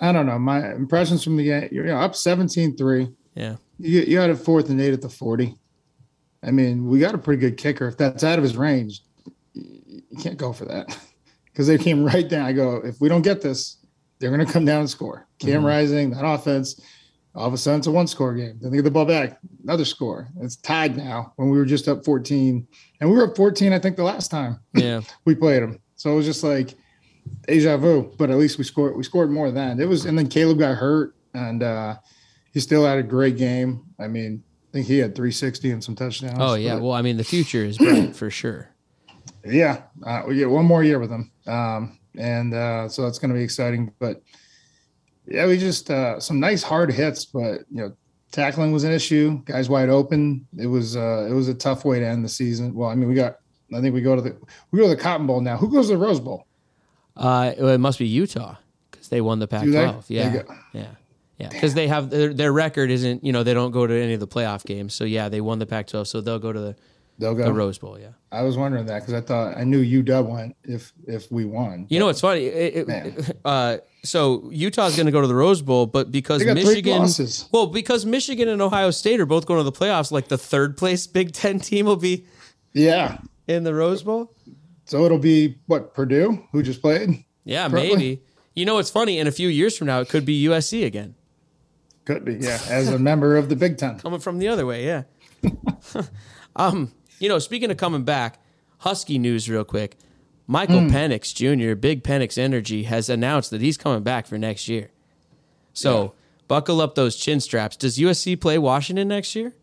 I 0.00 0.12
don't 0.12 0.26
know. 0.26 0.38
My 0.38 0.72
impressions 0.72 1.24
from 1.24 1.36
the 1.36 1.44
game. 1.44 1.68
You're 1.72 1.96
up 1.96 2.12
17-3. 2.12 3.14
Yeah. 3.34 3.56
You, 3.78 4.00
you 4.00 4.18
had 4.18 4.30
a 4.30 4.36
fourth 4.36 4.68
and 4.68 4.80
eight 4.80 4.92
at 4.92 5.02
the 5.02 5.08
40. 5.08 5.56
I 6.42 6.50
mean, 6.50 6.86
we 6.88 6.98
got 6.98 7.14
a 7.14 7.18
pretty 7.18 7.40
good 7.40 7.56
kicker. 7.56 7.88
If 7.88 7.96
that's 7.96 8.22
out 8.22 8.38
of 8.38 8.44
his 8.44 8.56
range, 8.56 9.02
you 9.54 10.02
can't 10.20 10.36
go 10.36 10.52
for 10.52 10.64
that 10.66 10.96
because 11.46 11.66
they 11.66 11.78
came 11.78 12.04
right 12.04 12.28
down. 12.28 12.46
I 12.46 12.52
go, 12.52 12.76
if 12.76 13.00
we 13.00 13.08
don't 13.08 13.22
get 13.22 13.40
this, 13.40 13.78
they're 14.18 14.30
going 14.30 14.44
to 14.44 14.52
come 14.52 14.64
down 14.64 14.80
and 14.80 14.90
score. 14.90 15.26
Cam 15.38 15.58
mm-hmm. 15.58 15.66
Rising, 15.66 16.10
that 16.10 16.24
offense, 16.24 16.80
all 17.34 17.46
of 17.46 17.52
a 17.52 17.58
sudden 17.58 17.78
it's 17.78 17.86
a 17.86 17.92
one 17.92 18.06
score 18.06 18.34
game. 18.34 18.58
Then 18.60 18.70
they 18.70 18.78
get 18.78 18.82
the 18.82 18.90
ball 18.90 19.04
back, 19.04 19.38
another 19.62 19.84
score. 19.84 20.28
It's 20.40 20.56
tied 20.56 20.96
now 20.96 21.32
when 21.36 21.50
we 21.50 21.58
were 21.58 21.64
just 21.64 21.88
up 21.88 22.04
14. 22.04 22.66
And 23.00 23.10
we 23.10 23.16
were 23.16 23.30
up 23.30 23.36
14, 23.36 23.72
I 23.72 23.78
think, 23.78 23.96
the 23.96 24.02
last 24.02 24.30
time 24.30 24.58
Yeah. 24.74 25.02
we 25.24 25.34
played 25.34 25.62
them. 25.62 25.78
So 25.96 26.12
it 26.12 26.16
was 26.16 26.26
just 26.26 26.42
like 26.42 26.74
deja 27.46 27.76
vu, 27.76 28.12
but 28.18 28.30
at 28.30 28.36
least 28.36 28.58
we 28.58 28.64
scored 28.64 28.96
we 28.96 29.02
scored 29.02 29.30
more 29.30 29.50
then. 29.50 29.80
It 29.80 29.88
was 29.88 30.04
and 30.04 30.18
then 30.18 30.28
Caleb 30.28 30.58
got 30.58 30.76
hurt 30.76 31.14
and 31.34 31.62
uh 31.62 31.96
he 32.52 32.60
still 32.60 32.84
had 32.84 32.98
a 32.98 33.02
great 33.02 33.36
game. 33.36 33.84
I 34.00 34.08
mean, 34.08 34.42
I 34.70 34.72
think 34.72 34.86
he 34.86 34.98
had 34.98 35.14
360 35.14 35.70
and 35.70 35.84
some 35.84 35.94
touchdowns. 35.94 36.38
Oh 36.38 36.54
yeah. 36.54 36.76
Well, 36.76 36.92
I 36.92 37.02
mean, 37.02 37.16
the 37.16 37.24
future 37.24 37.64
is 37.64 37.78
bright 37.78 38.16
for 38.16 38.30
sure. 38.30 38.74
yeah, 39.44 39.82
uh, 40.04 40.22
we 40.26 40.36
get 40.36 40.50
one 40.50 40.64
more 40.64 40.82
year 40.82 40.98
with 40.98 41.10
him, 41.10 41.30
um, 41.46 41.98
and 42.16 42.54
uh, 42.54 42.88
so 42.88 43.02
that's 43.02 43.18
going 43.18 43.30
to 43.30 43.36
be 43.36 43.42
exciting. 43.44 43.92
But 43.98 44.22
yeah, 45.26 45.46
we 45.46 45.58
just 45.58 45.90
uh, 45.90 46.18
some 46.20 46.40
nice 46.40 46.62
hard 46.62 46.90
hits, 46.92 47.24
but 47.26 47.60
you 47.70 47.82
know, 47.82 47.92
tackling 48.32 48.72
was 48.72 48.84
an 48.84 48.92
issue. 48.92 49.42
Guys 49.44 49.68
wide 49.68 49.88
open. 49.88 50.46
It 50.58 50.66
was 50.66 50.96
uh, 50.96 51.26
it 51.30 51.32
was 51.32 51.48
a 51.48 51.54
tough 51.54 51.84
way 51.84 52.00
to 52.00 52.06
end 52.06 52.24
the 52.24 52.28
season. 52.28 52.74
Well, 52.74 52.88
I 52.88 52.94
mean, 52.94 53.08
we 53.08 53.14
got. 53.14 53.36
I 53.74 53.82
think 53.82 53.94
we 53.94 54.00
go 54.00 54.16
to 54.16 54.22
the 54.22 54.36
we 54.70 54.78
go 54.78 54.88
to 54.88 54.96
the 54.96 55.00
Cotton 55.00 55.26
Bowl 55.26 55.40
now. 55.42 55.58
Who 55.58 55.70
goes 55.70 55.88
to 55.88 55.92
the 55.92 55.98
Rose 55.98 56.20
Bowl? 56.20 56.46
Uh, 57.18 57.52
it 57.56 57.78
must 57.80 57.98
be 57.98 58.06
Utah 58.06 58.56
because 58.90 59.08
they 59.08 59.20
won 59.20 59.38
the 59.38 59.48
Pac-12. 59.48 60.04
Yeah. 60.08 60.42
Yeah. 60.72 60.86
Yeah. 61.38 61.48
Because 61.50 61.74
they 61.74 61.86
have 61.88 62.10
their, 62.10 62.32
their 62.34 62.52
record 62.52 62.90
isn't 62.90 63.24
you 63.24 63.32
know 63.32 63.42
they 63.42 63.54
don't 63.54 63.70
go 63.70 63.86
to 63.86 63.94
any 63.94 64.14
of 64.14 64.20
the 64.20 64.26
playoff 64.28 64.64
games. 64.64 64.94
So 64.94 65.04
yeah, 65.04 65.28
they 65.28 65.40
won 65.40 65.58
the 65.58 65.66
Pac-12, 65.66 66.06
so 66.06 66.20
they'll 66.20 66.38
go 66.40 66.52
to 66.52 66.58
the, 66.60 66.76
They'll 67.20 67.34
go. 67.34 67.44
the 67.44 67.52
Rose 67.52 67.78
Bowl. 67.78 67.98
Yeah. 67.98 68.08
I 68.30 68.42
was 68.42 68.56
wondering 68.56 68.86
that 68.86 69.00
because 69.00 69.14
I 69.14 69.20
thought 69.20 69.56
I 69.56 69.64
knew 69.64 69.82
UW 70.04 70.28
went 70.28 70.56
if 70.64 70.92
if 71.06 71.30
we 71.32 71.44
won. 71.44 71.86
You 71.90 71.98
know 72.00 72.06
what's 72.06 72.20
funny? 72.20 72.44
It- 72.44 72.88
it- 72.88 73.36
uh, 73.44 73.78
so 74.04 74.48
Utah's 74.52 74.94
going 74.96 75.06
to 75.06 75.12
go 75.12 75.20
to 75.20 75.26
the 75.26 75.34
Rose 75.34 75.60
Bowl, 75.62 75.86
but 75.86 76.12
because 76.12 76.44
Michigan, 76.44 77.08
well, 77.52 77.66
because 77.66 78.06
Michigan 78.06 78.48
and 78.48 78.62
Ohio 78.62 78.90
State 78.92 79.18
are 79.20 79.26
both 79.26 79.46
going 79.46 79.58
to 79.58 79.64
the 79.64 79.72
playoffs, 79.72 80.12
like 80.12 80.28
the 80.28 80.38
third 80.38 80.76
place 80.76 81.06
Big 81.18 81.32
Ten 81.32 81.58
team 81.58 81.86
will 81.86 81.96
be 81.96 82.24
Yeah. 82.72 83.18
in 83.48 83.64
the 83.64 83.74
Rose 83.74 84.02
Bowl. 84.04 84.32
So 84.88 85.04
it'll 85.04 85.18
be 85.18 85.58
what 85.66 85.92
Purdue 85.92 86.42
who 86.50 86.62
just 86.62 86.80
played. 86.80 87.24
Yeah, 87.44 87.68
Probably. 87.68 87.90
maybe. 87.90 88.22
You 88.54 88.64
know 88.64 88.74
what's 88.74 88.90
funny? 88.90 89.18
In 89.18 89.26
a 89.26 89.32
few 89.32 89.48
years 89.48 89.76
from 89.76 89.86
now, 89.86 90.00
it 90.00 90.08
could 90.08 90.24
be 90.24 90.46
USC 90.46 90.84
again, 90.84 91.14
Could 92.06 92.24
be. 92.24 92.34
Yeah. 92.34 92.58
As 92.68 92.88
a 92.88 92.98
member 92.98 93.36
of 93.36 93.50
the 93.50 93.54
Big 93.54 93.76
Ten. 93.78 93.98
coming 94.00 94.18
from 94.18 94.38
the 94.38 94.48
other 94.48 94.66
way. 94.66 94.84
Yeah. 94.86 95.02
um, 96.56 96.92
you 97.20 97.28
know, 97.28 97.38
speaking 97.38 97.70
of 97.70 97.76
coming 97.76 98.02
back, 98.02 98.40
Husky 98.78 99.18
news 99.18 99.48
real 99.48 99.62
quick. 99.64 99.96
Michael 100.46 100.80
Penix 100.80 101.34
Jr., 101.34 101.74
Big 101.74 102.02
Penix 102.02 102.38
Energy, 102.38 102.84
has 102.84 103.10
announced 103.10 103.50
that 103.50 103.60
he's 103.60 103.76
coming 103.76 104.02
back 104.02 104.26
for 104.26 104.38
next 104.38 104.68
year. 104.68 104.90
So 105.74 106.14
buckle 106.48 106.80
up 106.80 106.94
those 106.94 107.16
chin 107.16 107.40
straps. 107.40 107.76
Does 107.76 107.98
USC 107.98 108.40
play 108.40 108.56
Washington 108.56 109.08
next 109.08 109.36
year? 109.36 109.54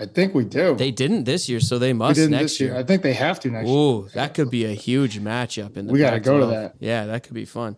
I 0.00 0.06
think 0.06 0.32
we 0.32 0.44
do. 0.44 0.76
They 0.76 0.92
didn't 0.92 1.24
this 1.24 1.48
year, 1.48 1.58
so 1.58 1.78
they 1.78 1.92
must 1.92 2.14
didn't 2.16 2.30
next 2.30 2.42
this 2.52 2.60
year. 2.60 2.70
year. 2.70 2.78
I 2.78 2.84
think 2.84 3.02
they 3.02 3.14
have 3.14 3.40
to 3.40 3.50
next 3.50 3.66
year. 3.66 3.76
Ooh, 3.76 4.08
that 4.14 4.32
could 4.34 4.48
be 4.48 4.64
a 4.64 4.72
huge 4.72 5.18
matchup 5.18 5.76
in 5.76 5.86
the. 5.86 5.92
We 5.92 5.98
gotta 5.98 6.20
go 6.20 6.38
to 6.38 6.46
that. 6.46 6.76
Yeah, 6.78 7.06
that 7.06 7.24
could 7.24 7.34
be 7.34 7.44
fun. 7.44 7.76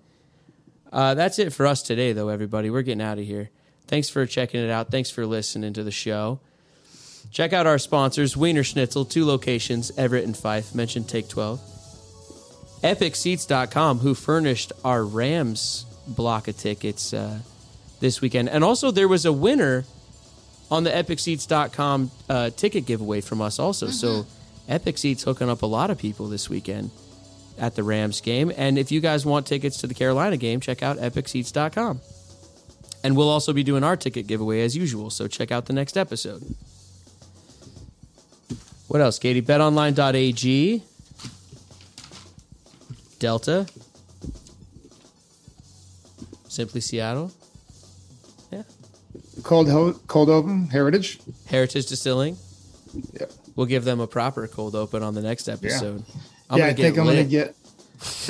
Uh, 0.93 1.15
that's 1.15 1.39
it 1.39 1.53
for 1.53 1.67
us 1.67 1.83
today, 1.83 2.13
though. 2.13 2.29
Everybody, 2.29 2.69
we're 2.69 2.83
getting 2.83 3.01
out 3.01 3.19
of 3.19 3.25
here. 3.25 3.49
Thanks 3.87 4.11
for 4.11 4.27
checking 4.27 4.61
it 4.61 4.71
out. 4.71 4.91
Thanks 4.91 5.11
for 5.11 5.25
listening 5.25 5.73
to 5.73 5.83
the 5.83 5.91
show. 5.91 6.41
Check 7.31 7.55
out 7.55 7.67
our 7.67 7.79
sponsors: 7.79 8.35
Wienerschnitzel, 8.35 9.09
two 9.09 9.25
locations, 9.25 9.91
Everett 9.97 10.25
and 10.25 10.37
Fife. 10.37 10.75
Mention 10.75 11.05
Take 11.05 11.29
Twelve. 11.29 11.61
EpicSeats.com, 12.83 13.99
who 13.99 14.15
furnished 14.15 14.73
our 14.85 15.05
Rams 15.05 15.85
block 16.07 16.49
of 16.49 16.57
tickets 16.57 17.13
uh, 17.13 17.39
this 18.01 18.21
weekend, 18.21 18.49
and 18.51 18.63
also 18.63 18.91
there 18.91 19.09
was 19.09 19.25
a 19.25 19.33
winner 19.33 19.85
on 20.71 20.85
the 20.85 20.91
EpicSeats.com 20.91 22.11
uh, 22.29 22.51
ticket 22.51 22.87
giveaway 22.87 23.21
from 23.21 23.41
us 23.43 23.59
also. 23.59 23.89
So 23.89 24.27
Epic 24.69 24.99
Seats 24.99 25.25
hooking 25.25 25.51
up 25.51 25.63
a 25.63 25.67
lot 25.67 25.91
of 25.91 25.99
people 25.99 26.29
this 26.29 26.49
weekend 26.49 26.91
at 27.59 27.75
the 27.75 27.83
Rams 27.83 28.21
game. 28.21 28.53
And 28.57 28.79
if 28.79 28.93
you 28.93 29.01
guys 29.01 29.27
want 29.27 29.47
tickets 29.47 29.79
to 29.79 29.87
the 29.87 29.95
Carolina 29.95 30.37
game, 30.37 30.61
check 30.61 30.83
out 30.83 30.97
EpicSeats.com. 30.99 32.01
And 33.03 33.17
we'll 33.17 33.29
also 33.29 33.53
be 33.53 33.65
doing 33.65 33.83
our 33.83 33.97
ticket 33.97 34.27
giveaway 34.27 34.63
as 34.63 34.77
usual. 34.77 35.11
So 35.11 35.27
check 35.27 35.51
out 35.51 35.67
the 35.67 35.73
next 35.73 35.97
episode. 35.97 36.43
What 38.89 39.01
else, 39.01 39.19
Katie? 39.19 39.43
BetOnline.ag. 39.43 40.83
Delta. 43.19 43.67
Simply 46.49 46.81
Seattle. 46.81 47.33
Yeah. 49.43 49.49
Cold 49.49 50.07
cold 50.07 50.29
open 50.31 50.69
heritage. 50.69 51.21
Heritage 51.47 51.87
Distilling. 51.87 52.37
Yeah. 53.13 53.27
We'll 53.57 53.67
give 53.67 53.85
them 53.85 54.01
a 54.01 54.07
proper 54.07 54.47
cold 54.49 54.75
open 54.75 55.03
on 55.03 55.15
the 55.15 55.23
next 55.23 55.49
episode. 55.49 56.05
I'm 56.49 56.59
yeah, 56.59 56.65
gonna 56.65 56.73
I 56.73 56.75
think 56.75 56.95
get 56.95 57.01
I'm 57.01 57.07
gonna 57.07 57.25
get. 57.25 57.57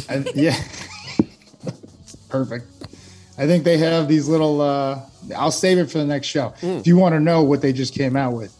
I, 0.08 0.24
yeah. 0.34 0.56
Perfect. 2.28 2.66
I 3.38 3.46
think 3.46 3.64
they 3.64 3.78
have 3.78 4.08
these 4.08 4.28
little. 4.28 4.60
uh 4.60 5.00
I'll 5.36 5.50
save 5.52 5.78
it 5.78 5.90
for 5.90 5.98
the 5.98 6.04
next 6.06 6.26
show. 6.26 6.48
Hmm. 6.60 6.66
If 6.78 6.86
you 6.86 6.96
want 6.96 7.14
to 7.14 7.20
know 7.20 7.42
what 7.42 7.60
they 7.62 7.72
just 7.72 7.94
came 7.94 8.16
out 8.16 8.32
with, 8.32 8.54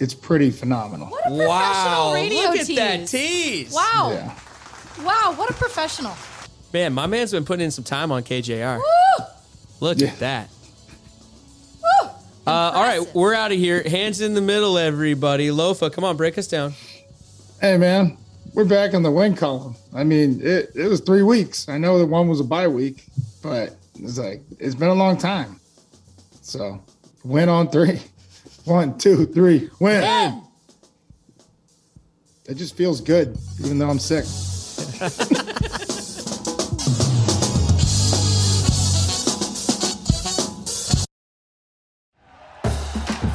it's 0.00 0.14
pretty 0.14 0.50
phenomenal. 0.50 1.08
What 1.08 1.30
a 1.30 1.34
Wow! 1.34 2.12
radio 2.14 2.40
Look 2.50 2.56
at 2.58 2.66
that 2.76 3.06
tease. 3.06 3.72
Wow. 3.72 4.10
Yeah. 4.12 4.34
Wow, 5.04 5.34
what 5.36 5.50
a 5.50 5.54
professional. 5.54 6.16
Man, 6.72 6.92
my 6.94 7.06
man's 7.06 7.30
been 7.32 7.44
putting 7.44 7.64
in 7.66 7.70
some 7.70 7.84
time 7.84 8.10
on 8.10 8.22
KJR. 8.22 8.78
Woo! 8.78 9.24
Look 9.80 10.00
Yeah. 10.00 10.08
at 10.08 10.18
that. 10.20 10.48
Woo! 12.46 12.52
Uh, 12.52 12.72
all 12.74 12.82
right, 12.82 13.14
we're 13.14 13.34
out 13.34 13.50
of 13.52 13.58
here. 13.58 13.82
Hands 13.82 14.20
in 14.20 14.34
the 14.34 14.40
middle, 14.40 14.78
everybody. 14.78 15.48
Lofa, 15.48 15.92
come 15.92 16.04
on, 16.04 16.16
break 16.16 16.38
us 16.38 16.46
down. 16.46 16.74
Hey 17.60 17.76
man, 17.76 18.16
we're 18.54 18.64
back 18.64 18.94
on 18.94 19.02
the 19.02 19.10
win 19.10 19.34
column. 19.34 19.74
I 19.94 20.04
mean, 20.04 20.40
it, 20.42 20.70
it 20.74 20.86
was 20.86 21.00
three 21.00 21.22
weeks. 21.22 21.68
I 21.68 21.78
know 21.78 21.98
that 21.98 22.06
one 22.06 22.28
was 22.28 22.38
a 22.40 22.44
bye 22.44 22.68
week, 22.68 23.04
but 23.42 23.74
it's 23.96 24.18
like 24.18 24.42
it's 24.58 24.74
been 24.74 24.90
a 24.90 24.94
long 24.94 25.16
time. 25.16 25.58
So 26.42 26.82
win 27.24 27.48
on 27.48 27.68
three. 27.68 28.00
One, 28.64 28.98
two, 28.98 29.26
three, 29.26 29.70
win. 29.78 30.02
Win. 30.02 30.42
It 32.48 32.54
just 32.54 32.76
feels 32.76 33.00
good, 33.00 33.38
even 33.60 33.78
though 33.78 33.88
I'm 33.88 34.00
sick. 34.00 34.24